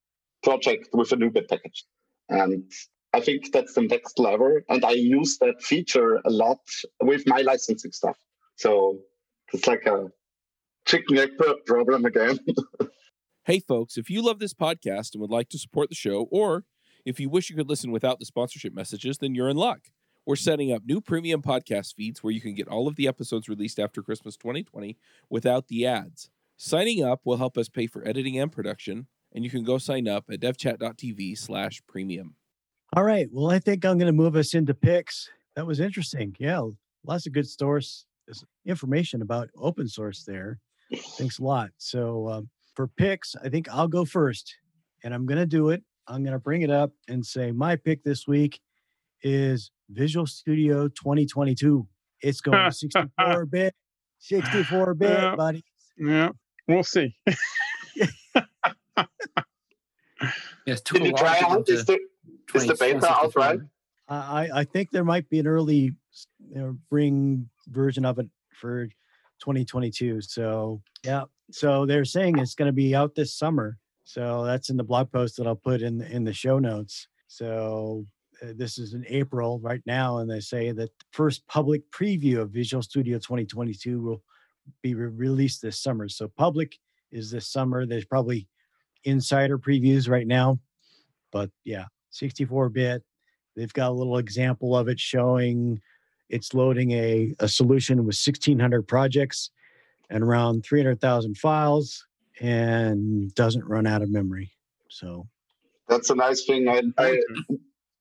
project 0.42 0.88
with 0.92 1.12
a 1.12 1.16
NuGet 1.16 1.48
package. 1.48 1.84
And 2.28 2.70
I 3.12 3.20
think 3.20 3.52
that's 3.52 3.74
the 3.74 3.82
next 3.82 4.18
level. 4.18 4.60
And 4.68 4.84
I 4.84 4.92
use 4.92 5.38
that 5.38 5.62
feature 5.62 6.20
a 6.24 6.30
lot 6.30 6.58
with 7.02 7.22
my 7.26 7.42
licensing 7.42 7.92
stuff. 7.92 8.16
So 8.56 8.98
it's 9.52 9.66
like 9.66 9.86
a 9.86 10.08
chicken 10.86 11.18
egg 11.18 11.30
problem 11.66 12.04
again. 12.04 12.38
hey, 13.44 13.60
folks, 13.60 13.96
if 13.96 14.10
you 14.10 14.22
love 14.22 14.38
this 14.38 14.54
podcast 14.54 15.14
and 15.14 15.20
would 15.20 15.30
like 15.30 15.48
to 15.50 15.58
support 15.58 15.88
the 15.88 15.94
show, 15.94 16.26
or 16.30 16.64
if 17.04 17.20
you 17.20 17.28
wish 17.28 17.50
you 17.50 17.56
could 17.56 17.68
listen 17.68 17.92
without 17.92 18.18
the 18.18 18.26
sponsorship 18.26 18.74
messages, 18.74 19.18
then 19.18 19.34
you're 19.34 19.48
in 19.48 19.56
luck. 19.56 19.88
We're 20.26 20.36
setting 20.36 20.72
up 20.72 20.82
new 20.86 21.00
premium 21.02 21.42
podcast 21.42 21.94
feeds 21.94 22.22
where 22.22 22.32
you 22.32 22.40
can 22.40 22.54
get 22.54 22.66
all 22.66 22.88
of 22.88 22.96
the 22.96 23.06
episodes 23.06 23.48
released 23.48 23.78
after 23.78 24.02
Christmas 24.02 24.36
2020 24.38 24.96
without 25.28 25.68
the 25.68 25.86
ads. 25.86 26.30
Signing 26.56 27.04
up 27.04 27.20
will 27.24 27.36
help 27.36 27.58
us 27.58 27.68
pay 27.68 27.86
for 27.86 28.06
editing 28.06 28.38
and 28.38 28.50
production, 28.50 29.06
and 29.32 29.44
you 29.44 29.50
can 29.50 29.64
go 29.64 29.78
sign 29.78 30.06
up 30.08 30.24
at 30.30 30.40
devchat.tv 30.40 31.36
slash 31.36 31.82
premium. 31.88 32.36
All 32.96 33.02
right. 33.02 33.28
Well, 33.32 33.50
I 33.50 33.58
think 33.58 33.84
I'm 33.84 33.98
going 33.98 34.06
to 34.06 34.12
move 34.12 34.36
us 34.36 34.54
into 34.54 34.72
picks. 34.74 35.28
That 35.56 35.66
was 35.66 35.80
interesting. 35.80 36.34
Yeah, 36.38 36.62
lots 37.04 37.26
of 37.26 37.32
good 37.32 37.48
source 37.48 38.06
information 38.64 39.20
about 39.20 39.50
open 39.58 39.86
source 39.88 40.24
there. 40.24 40.58
Thanks 41.18 41.38
a 41.38 41.42
lot. 41.42 41.70
So 41.76 42.28
um, 42.28 42.48
for 42.74 42.86
picks, 42.86 43.34
I 43.44 43.48
think 43.48 43.68
I'll 43.68 43.88
go 43.88 44.04
first, 44.04 44.54
and 45.02 45.12
I'm 45.12 45.26
going 45.26 45.38
to 45.38 45.46
do 45.46 45.70
it. 45.70 45.82
I'm 46.06 46.22
going 46.22 46.32
to 46.34 46.38
bring 46.38 46.62
it 46.62 46.70
up 46.70 46.92
and 47.08 47.24
say 47.24 47.50
my 47.50 47.76
pick 47.76 48.04
this 48.04 48.26
week 48.28 48.60
is 49.22 49.70
Visual 49.90 50.26
Studio 50.26 50.86
2022. 50.88 51.86
It's 52.22 52.40
going 52.40 52.70
64 52.70 53.46
bit, 53.46 53.74
64 54.20 54.94
bit, 54.94 55.10
Yeah. 55.10 55.34
buddy. 55.36 55.64
Yeah, 55.96 56.30
we'll 56.68 56.82
see. 56.82 57.14
Yes, 60.66 60.80
Did 60.80 61.02
a 61.02 61.06
you 61.06 61.12
try 61.12 61.38
to 61.38 61.44
get 61.44 61.50
out? 61.50 61.68
Is 61.68 61.84
the, 61.84 61.98
is 62.54 62.66
the 62.66 62.74
beta 62.74 62.96
out 63.06 63.32
64. 63.32 63.42
right? 63.42 63.60
I, 64.08 64.16
I 64.16 64.60
I 64.60 64.64
think 64.64 64.90
there 64.90 65.04
might 65.04 65.28
be 65.28 65.38
an 65.38 65.46
early 65.46 65.92
s- 66.12 66.26
you 66.48 66.56
know, 66.58 66.78
bring 66.88 67.48
version 67.68 68.04
of 68.06 68.18
it 68.18 68.28
for 68.54 68.86
2022. 69.40 70.22
So 70.22 70.80
yeah, 71.04 71.24
so 71.50 71.84
they're 71.84 72.04
saying 72.06 72.38
it's 72.38 72.54
going 72.54 72.68
to 72.68 72.72
be 72.72 72.94
out 72.94 73.14
this 73.14 73.34
summer. 73.34 73.76
So 74.04 74.44
that's 74.44 74.70
in 74.70 74.76
the 74.76 74.84
blog 74.84 75.10
post 75.12 75.36
that 75.36 75.46
I'll 75.46 75.54
put 75.56 75.82
in 75.82 75.98
the, 75.98 76.10
in 76.10 76.24
the 76.24 76.32
show 76.32 76.58
notes. 76.58 77.08
So 77.26 78.06
uh, 78.42 78.52
this 78.56 78.78
is 78.78 78.94
in 78.94 79.04
April 79.08 79.58
right 79.60 79.82
now, 79.86 80.18
and 80.18 80.30
they 80.30 80.40
say 80.40 80.72
that 80.72 80.90
first 81.12 81.46
public 81.46 81.90
preview 81.90 82.38
of 82.40 82.50
Visual 82.50 82.82
Studio 82.82 83.18
2022 83.18 84.00
will 84.00 84.22
be 84.82 84.94
re- 84.94 85.08
released 85.08 85.62
this 85.62 85.78
summer. 85.80 86.08
So 86.08 86.28
public 86.28 86.78
is 87.12 87.30
this 87.30 87.48
summer. 87.48 87.86
There's 87.86 88.04
probably 88.04 88.48
insider 89.04 89.58
previews 89.58 90.08
right 90.08 90.26
now, 90.26 90.58
but 91.32 91.50
yeah, 91.64 91.84
64 92.10 92.70
bit. 92.70 93.02
They've 93.56 93.72
got 93.72 93.90
a 93.90 93.94
little 93.94 94.18
example 94.18 94.76
of 94.76 94.88
it 94.88 94.98
showing 94.98 95.80
it's 96.28 96.54
loading 96.54 96.90
a, 96.92 97.34
a 97.38 97.48
solution 97.48 97.98
with 97.98 98.16
1,600 98.16 98.82
projects 98.82 99.50
and 100.10 100.22
around 100.22 100.64
300,000 100.64 101.36
files 101.36 102.06
and 102.40 103.32
doesn't 103.34 103.64
run 103.64 103.86
out 103.86 104.02
of 104.02 104.10
memory. 104.10 104.50
So, 104.88 105.28
That's 105.88 106.10
a 106.10 106.14
nice 106.14 106.44
thing. 106.44 106.68
I, 106.68 106.82
I 106.98 107.20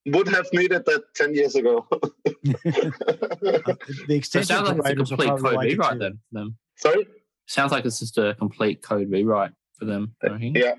would 0.07 0.27
have 0.27 0.47
needed 0.53 0.85
that 0.85 1.03
10 1.15 1.33
years 1.33 1.55
ago. 1.55 1.85
uh, 1.91 1.99
the 2.43 3.75
So 4.07 4.13
extension 4.13 4.43
sounds 4.45 4.77
like 4.79 4.97
it's 4.99 5.11
a 5.11 5.15
complete 5.15 5.29
code 5.29 5.41
like 5.41 5.67
it 5.69 5.71
rewrite 5.73 5.99
then. 5.99 6.11
for 6.29 6.39
them. 6.39 6.57
Sorry? 6.77 7.07
Sounds 7.47 7.71
like 7.71 7.85
it's 7.85 7.99
just 7.99 8.17
a 8.17 8.35
complete 8.35 8.81
code 8.81 9.09
rewrite 9.09 9.51
for 9.77 9.85
them. 9.85 10.15
I 10.23 10.35
Yeah. 10.55 10.75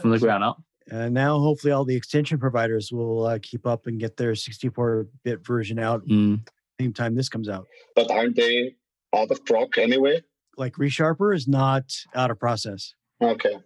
From 0.00 0.10
the 0.10 0.18
ground 0.18 0.44
up. 0.44 0.62
And 0.90 1.12
now, 1.14 1.38
hopefully, 1.40 1.72
all 1.72 1.84
the 1.84 1.96
extension 1.96 2.38
providers 2.38 2.92
will 2.92 3.26
uh, 3.26 3.38
keep 3.42 3.66
up 3.66 3.86
and 3.88 3.98
get 3.98 4.16
their 4.16 4.32
64-bit 4.32 5.44
version 5.44 5.78
out 5.80 6.06
Mm. 6.06 6.46
same 6.80 6.92
time 6.92 7.14
this 7.16 7.28
comes 7.28 7.48
out. 7.48 7.66
But 7.96 8.08
aren't 8.10 8.36
they 8.36 8.76
out 9.14 9.30
of 9.32 9.44
proc 9.44 9.78
anyway? 9.78 10.22
Like 10.56 10.74
ReSharper 10.76 11.34
is 11.34 11.48
not 11.48 11.92
out 12.14 12.30
of 12.30 12.38
process, 12.38 12.94
Okay. 13.20 13.56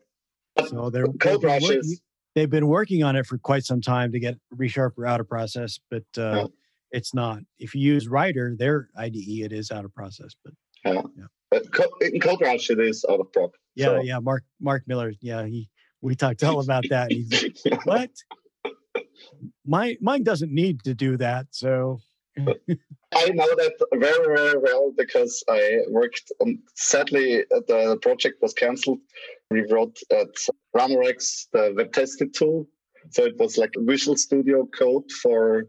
so 0.68 0.88
they're 0.90 1.06
they've 1.06 1.18
Code 1.18 1.42
been, 1.42 1.50
Rush 1.50 1.68
is. 1.70 2.00
They've 2.34 2.50
been 2.50 2.66
working 2.68 3.02
on 3.02 3.16
it 3.16 3.26
for 3.26 3.38
quite 3.38 3.64
some 3.64 3.80
time 3.80 4.12
to 4.12 4.20
get 4.20 4.36
ReSharper 4.54 5.08
out 5.08 5.20
of 5.20 5.28
process, 5.28 5.78
but 5.90 6.04
uh, 6.16 6.34
Yeah. 6.36 6.44
it's 6.92 7.12
not. 7.14 7.40
If 7.58 7.74
you 7.74 7.80
use 7.82 8.06
Rider, 8.08 8.54
their 8.56 8.88
IDE, 8.96 9.42
it 9.44 9.52
is 9.52 9.70
out 9.70 9.84
of 9.84 9.92
process. 9.94 10.30
But 10.44 10.54
But 11.50 11.72
co- 11.72 11.90
in 12.00 12.20
CodeRush, 12.20 12.70
it 12.70 12.78
is 12.78 13.04
out 13.10 13.18
of 13.20 13.32
proc. 13.32 13.50
yeah, 13.74 13.86
So- 13.86 14.00
yeah, 14.02 14.18
Mark 14.20 14.44
Mark 14.60 14.84
Miller, 14.86 15.12
yeah, 15.20 15.44
he 15.46 15.68
we 16.00 16.14
talked 16.14 16.42
all 16.44 16.60
about 16.60 16.84
that. 16.90 17.10
He's 17.10 17.30
like, 17.64 17.84
what? 17.86 18.10
Mine 19.66 19.96
mine 20.00 20.22
doesn't 20.22 20.52
need 20.52 20.82
to 20.84 20.94
do 20.94 21.16
that. 21.18 21.46
So 21.50 22.00
I 22.38 23.28
know 23.30 23.48
that 23.56 23.74
very, 23.94 24.36
very 24.36 24.58
well 24.58 24.92
because 24.96 25.42
I 25.48 25.78
worked. 25.88 26.30
On, 26.40 26.58
sadly, 26.74 27.44
the 27.50 27.98
project 28.02 28.40
was 28.40 28.54
cancelled. 28.54 29.00
We 29.50 29.62
wrote 29.70 29.98
at 30.12 30.34
Ranorex 30.76 31.46
the 31.52 31.74
web 31.76 31.92
testing 31.92 32.32
tool, 32.32 32.68
so 33.10 33.24
it 33.24 33.36
was 33.38 33.58
like 33.58 33.72
Visual 33.76 34.16
Studio 34.16 34.66
code 34.66 35.10
for 35.22 35.64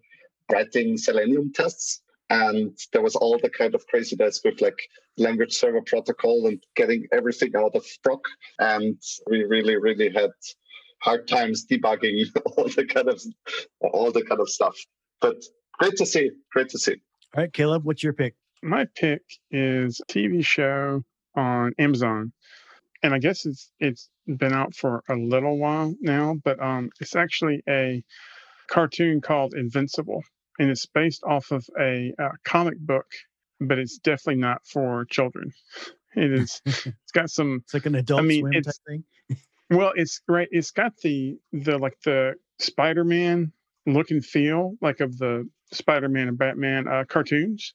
writing 0.51 0.97
Selenium 0.97 1.51
tests, 1.53 2.01
and 2.30 2.78
there 2.93 3.01
was 3.01 3.16
all 3.16 3.39
the 3.41 3.49
kind 3.49 3.74
of 3.74 3.86
craziness 3.88 4.41
with 4.45 4.62
like 4.62 4.80
language 5.18 5.53
server 5.53 5.82
protocol 5.82 6.47
and 6.47 6.64
getting 6.76 7.07
everything 7.12 7.55
out 7.55 7.76
of 7.76 7.86
proc, 8.03 8.22
and 8.59 9.01
we 9.30 9.43
really, 9.43 9.78
really 9.78 10.09
had 10.09 10.32
hard 11.01 11.28
times 11.28 11.66
debugging 11.66 12.26
all 12.45 12.66
the 12.66 12.86
kind 12.86 13.09
of 13.09 13.22
all 13.82 14.12
the 14.12 14.24
kind 14.24 14.39
of 14.39 14.49
stuff. 14.49 14.78
But 15.20 15.43
great 15.82 15.98
to 15.98 16.06
see, 16.06 16.32
great 16.52 16.70
to 16.70 16.78
see. 16.78 16.96
all 17.36 17.44
right, 17.44 17.54
Caleb, 17.54 17.84
what's 17.84 18.04
your 18.04 18.14
pick? 18.14 18.36
My 18.62 18.86
pick 18.96 19.24
is 19.50 20.00
a 20.00 20.12
TV 20.12 20.46
show 20.46 21.04
on 21.36 21.74
Amazon, 21.80 22.32
and 23.02 23.14
I 23.14 23.20
guess 23.20 23.46
it's 23.46 23.72
it's 23.80 24.10
been 24.28 24.54
out 24.54 24.76
for 24.76 25.04
a 25.10 25.16
little 25.16 25.58
while 25.58 25.96
now, 26.00 26.36
but 26.44 26.62
um, 26.62 26.92
it's 27.00 27.16
actually 27.16 27.64
a 27.68 28.04
cartoon 28.70 29.22
called 29.22 29.56
Invincible, 29.56 30.24
and 30.60 30.70
it's 30.70 30.86
based 30.86 31.24
off 31.24 31.52
of 31.52 31.66
a 31.80 32.14
uh, 32.22 32.30
comic 32.46 32.78
book, 32.78 33.08
but 33.60 33.80
it's 33.80 33.98
definitely 33.98 34.40
not 34.42 34.62
for 34.66 35.06
children. 35.06 35.52
It 36.16 36.32
is. 36.40 36.62
it's 36.66 37.12
got 37.14 37.32
some 37.32 37.62
It's 37.64 37.74
like 37.74 37.88
an 37.88 37.96
adult 37.96 38.26
mean, 38.26 38.42
swim 38.42 38.62
type 38.62 38.74
thing. 38.88 39.04
well, 39.72 39.94
it's 39.96 40.20
great. 40.30 40.50
It's 40.52 40.72
got 40.72 40.96
the 40.98 41.40
the 41.52 41.80
like 41.80 41.98
the 42.06 42.36
Spider-Man 42.60 43.52
look 43.88 44.12
and 44.12 44.24
feel 44.24 44.76
like 44.80 45.00
of 45.00 45.18
the 45.18 45.50
Spider-Man 45.74 46.28
and 46.28 46.38
Batman 46.38 46.88
uh, 46.88 47.04
cartoons, 47.08 47.74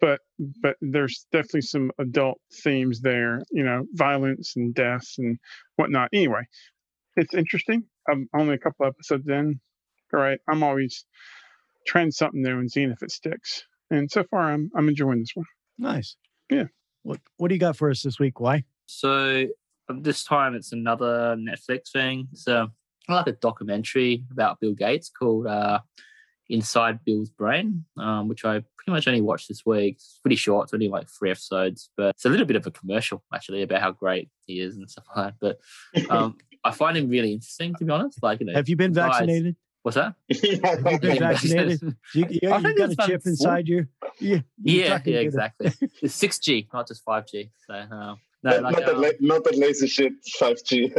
but 0.00 0.20
but 0.62 0.76
there's 0.80 1.26
definitely 1.32 1.62
some 1.62 1.90
adult 1.98 2.40
themes 2.62 3.00
there. 3.00 3.42
You 3.50 3.64
know, 3.64 3.86
violence 3.94 4.54
and 4.56 4.74
death 4.74 5.06
and 5.18 5.38
whatnot. 5.76 6.10
Anyway, 6.12 6.42
it's 7.16 7.34
interesting. 7.34 7.84
I'm 8.08 8.28
only 8.34 8.54
a 8.54 8.58
couple 8.58 8.86
episodes 8.86 9.28
in. 9.28 9.60
All 10.12 10.20
right, 10.20 10.40
I'm 10.48 10.62
always 10.62 11.04
trying 11.86 12.10
something 12.10 12.42
new 12.42 12.58
and 12.58 12.70
seeing 12.70 12.90
if 12.90 13.02
it 13.02 13.10
sticks. 13.10 13.64
And 13.90 14.10
so 14.10 14.24
far, 14.24 14.52
I'm 14.52 14.70
I'm 14.76 14.88
enjoying 14.88 15.20
this 15.20 15.32
one. 15.34 15.46
Nice. 15.78 16.16
Yeah. 16.50 16.64
What 17.02 17.20
What 17.36 17.48
do 17.48 17.54
you 17.54 17.60
got 17.60 17.76
for 17.76 17.90
us 17.90 18.02
this 18.02 18.18
week? 18.18 18.40
Wai? 18.40 18.64
So 18.86 19.46
this 19.88 20.24
time 20.24 20.54
it's 20.54 20.72
another 20.72 21.36
Netflix 21.36 21.92
thing. 21.92 22.28
It's 22.32 22.46
uh, 22.46 22.66
like 23.08 23.26
a 23.26 23.32
documentary 23.32 24.24
about 24.30 24.60
Bill 24.60 24.74
Gates 24.74 25.10
called 25.10 25.46
uh, 25.46 25.80
Inside 26.50 27.04
Bill's 27.04 27.30
Brain, 27.30 27.84
um, 27.96 28.28
which 28.28 28.44
I 28.44 28.62
pretty 28.76 28.90
much 28.92 29.06
only 29.08 29.20
watched 29.20 29.48
this 29.48 29.64
week. 29.64 29.94
It's 29.96 30.18
pretty 30.22 30.36
short. 30.36 30.64
It's 30.64 30.74
only 30.74 30.88
like 30.88 31.08
three 31.08 31.30
episodes, 31.30 31.90
but 31.96 32.10
it's 32.16 32.24
a 32.24 32.28
little 32.28 32.46
bit 32.46 32.56
of 32.56 32.66
a 32.66 32.70
commercial 32.70 33.22
actually 33.32 33.62
about 33.62 33.80
how 33.80 33.92
great 33.92 34.28
he 34.46 34.60
is 34.60 34.76
and 34.76 34.88
stuff 34.90 35.04
like 35.16 35.34
that. 35.40 35.58
But 35.94 36.10
um, 36.10 36.36
I 36.64 36.72
find 36.72 36.96
him 36.96 37.08
really 37.08 37.32
interesting, 37.32 37.74
to 37.76 37.84
be 37.84 37.90
honest. 37.92 38.22
Like, 38.22 38.40
you 38.40 38.46
know, 38.46 38.54
Have 38.54 38.68
you 38.68 38.76
been 38.76 38.92
guys- 38.92 39.10
vaccinated? 39.12 39.56
what's 39.82 39.94
that? 39.96 40.14
Have 40.30 40.92
you 40.92 40.98
been 40.98 41.18
vaccinated? 41.18 41.96
You, 42.14 42.26
you, 42.28 42.50
I 42.50 42.56
you 42.58 42.62
think 42.64 42.78
got 42.78 42.90
a 42.90 42.96
chip 43.08 43.22
four- 43.22 43.30
inside 43.30 43.68
you. 43.68 43.86
Yeah. 44.18 44.38
Yeah, 44.62 44.84
yeah, 44.84 44.98
the- 44.98 45.14
exactly. 45.16 45.72
it's 46.02 46.14
six 46.14 46.38
G, 46.38 46.68
not 46.74 46.86
just 46.88 47.02
five 47.04 47.26
G. 47.26 47.50
So 47.66 47.74
uh, 47.74 47.86
no, 48.42 48.60
not, 48.60 48.62
like, 48.62 48.72
not, 48.76 48.86
that 48.86 48.94
um, 48.96 49.00
la- 49.02 49.08
not 49.36 49.44
that 49.44 49.56
lazy 49.56 49.86
shit 49.86 50.12
5G. 50.40 50.90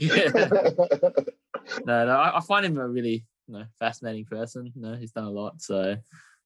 yeah. 0.00 0.30
no, 1.84 2.06
no, 2.06 2.12
I, 2.12 2.38
I 2.38 2.40
find 2.40 2.64
him 2.66 2.78
a 2.78 2.86
really 2.88 3.24
you 3.48 3.54
know, 3.54 3.64
fascinating 3.78 4.26
person. 4.26 4.70
You 4.74 4.82
know, 4.82 4.94
he's 4.94 5.12
done 5.12 5.24
a 5.24 5.30
lot. 5.30 5.60
So 5.60 5.96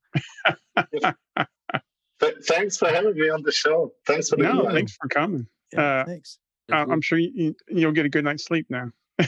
Th- 2.22 2.34
thanks 2.44 2.78
for 2.78 2.88
having 2.88 3.16
me 3.16 3.30
on 3.30 3.42
the 3.44 3.52
show. 3.52 3.92
Thanks 4.06 4.30
for 4.30 4.38
the 4.38 4.44
No, 4.44 4.62
email. 4.62 4.72
thanks 4.74 4.96
for 5.02 5.08
coming. 5.10 5.48
Yeah, 5.74 5.82
Uh, 6.02 6.06
thanks. 6.06 6.40
I- 6.72 6.78
I'm 6.84 7.02
sure 7.02 7.18
you, 7.18 7.32
you- 7.34 7.56
you'll 7.68 7.92
get 7.92 8.06
a 8.06 8.10
good 8.10 8.24
night's 8.24 8.46
sleep 8.46 8.68
now. 8.70 8.92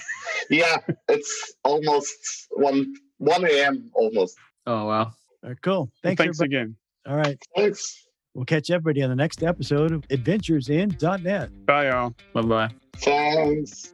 Yeah, 0.50 0.78
it's 1.10 1.56
almost 1.66 2.48
1, 2.52 2.96
1 3.18 3.46
a.m. 3.46 3.92
almost. 3.94 4.38
Oh 4.66 4.86
wow. 4.86 5.02
All 5.04 5.14
right, 5.44 5.62
cool. 5.62 5.74
Well, 5.80 5.92
Thanks, 6.04 6.18
thanks 6.20 6.40
everybody. 6.40 6.56
again. 6.56 6.76
All 7.06 7.18
right. 7.18 7.38
Thanks. 7.54 8.07
We'll 8.38 8.46
catch 8.46 8.70
everybody 8.70 9.02
on 9.02 9.10
the 9.10 9.16
next 9.16 9.42
episode 9.42 9.92
of 9.92 10.04
Adventures 10.12 10.70
in 10.70 10.96
.NET. 11.02 11.50
Bye, 11.66 11.90
y'all. 11.90 12.14
Bye 12.36 12.42
bye. 12.44 12.70
Thanks. 12.98 13.92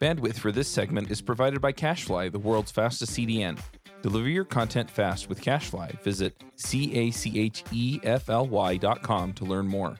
Bandwidth 0.00 0.34
for 0.34 0.50
this 0.50 0.66
segment 0.66 1.12
is 1.12 1.22
provided 1.22 1.60
by 1.60 1.72
CacheFly, 1.72 2.32
the 2.32 2.40
world's 2.40 2.72
fastest 2.72 3.12
CDN. 3.12 3.56
Deliver 4.02 4.28
your 4.28 4.44
content 4.44 4.90
fast 4.90 5.28
with 5.28 5.40
CacheFly. 5.40 6.02
Visit 6.02 6.34
C 6.56 6.92
A 6.92 7.12
C 7.12 7.38
H 7.38 7.62
E 7.70 8.00
F 8.02 8.28
L 8.28 8.48
Y 8.48 8.78
dot 8.78 9.00
com 9.04 9.32
to 9.34 9.44
learn 9.44 9.68
more. 9.68 9.96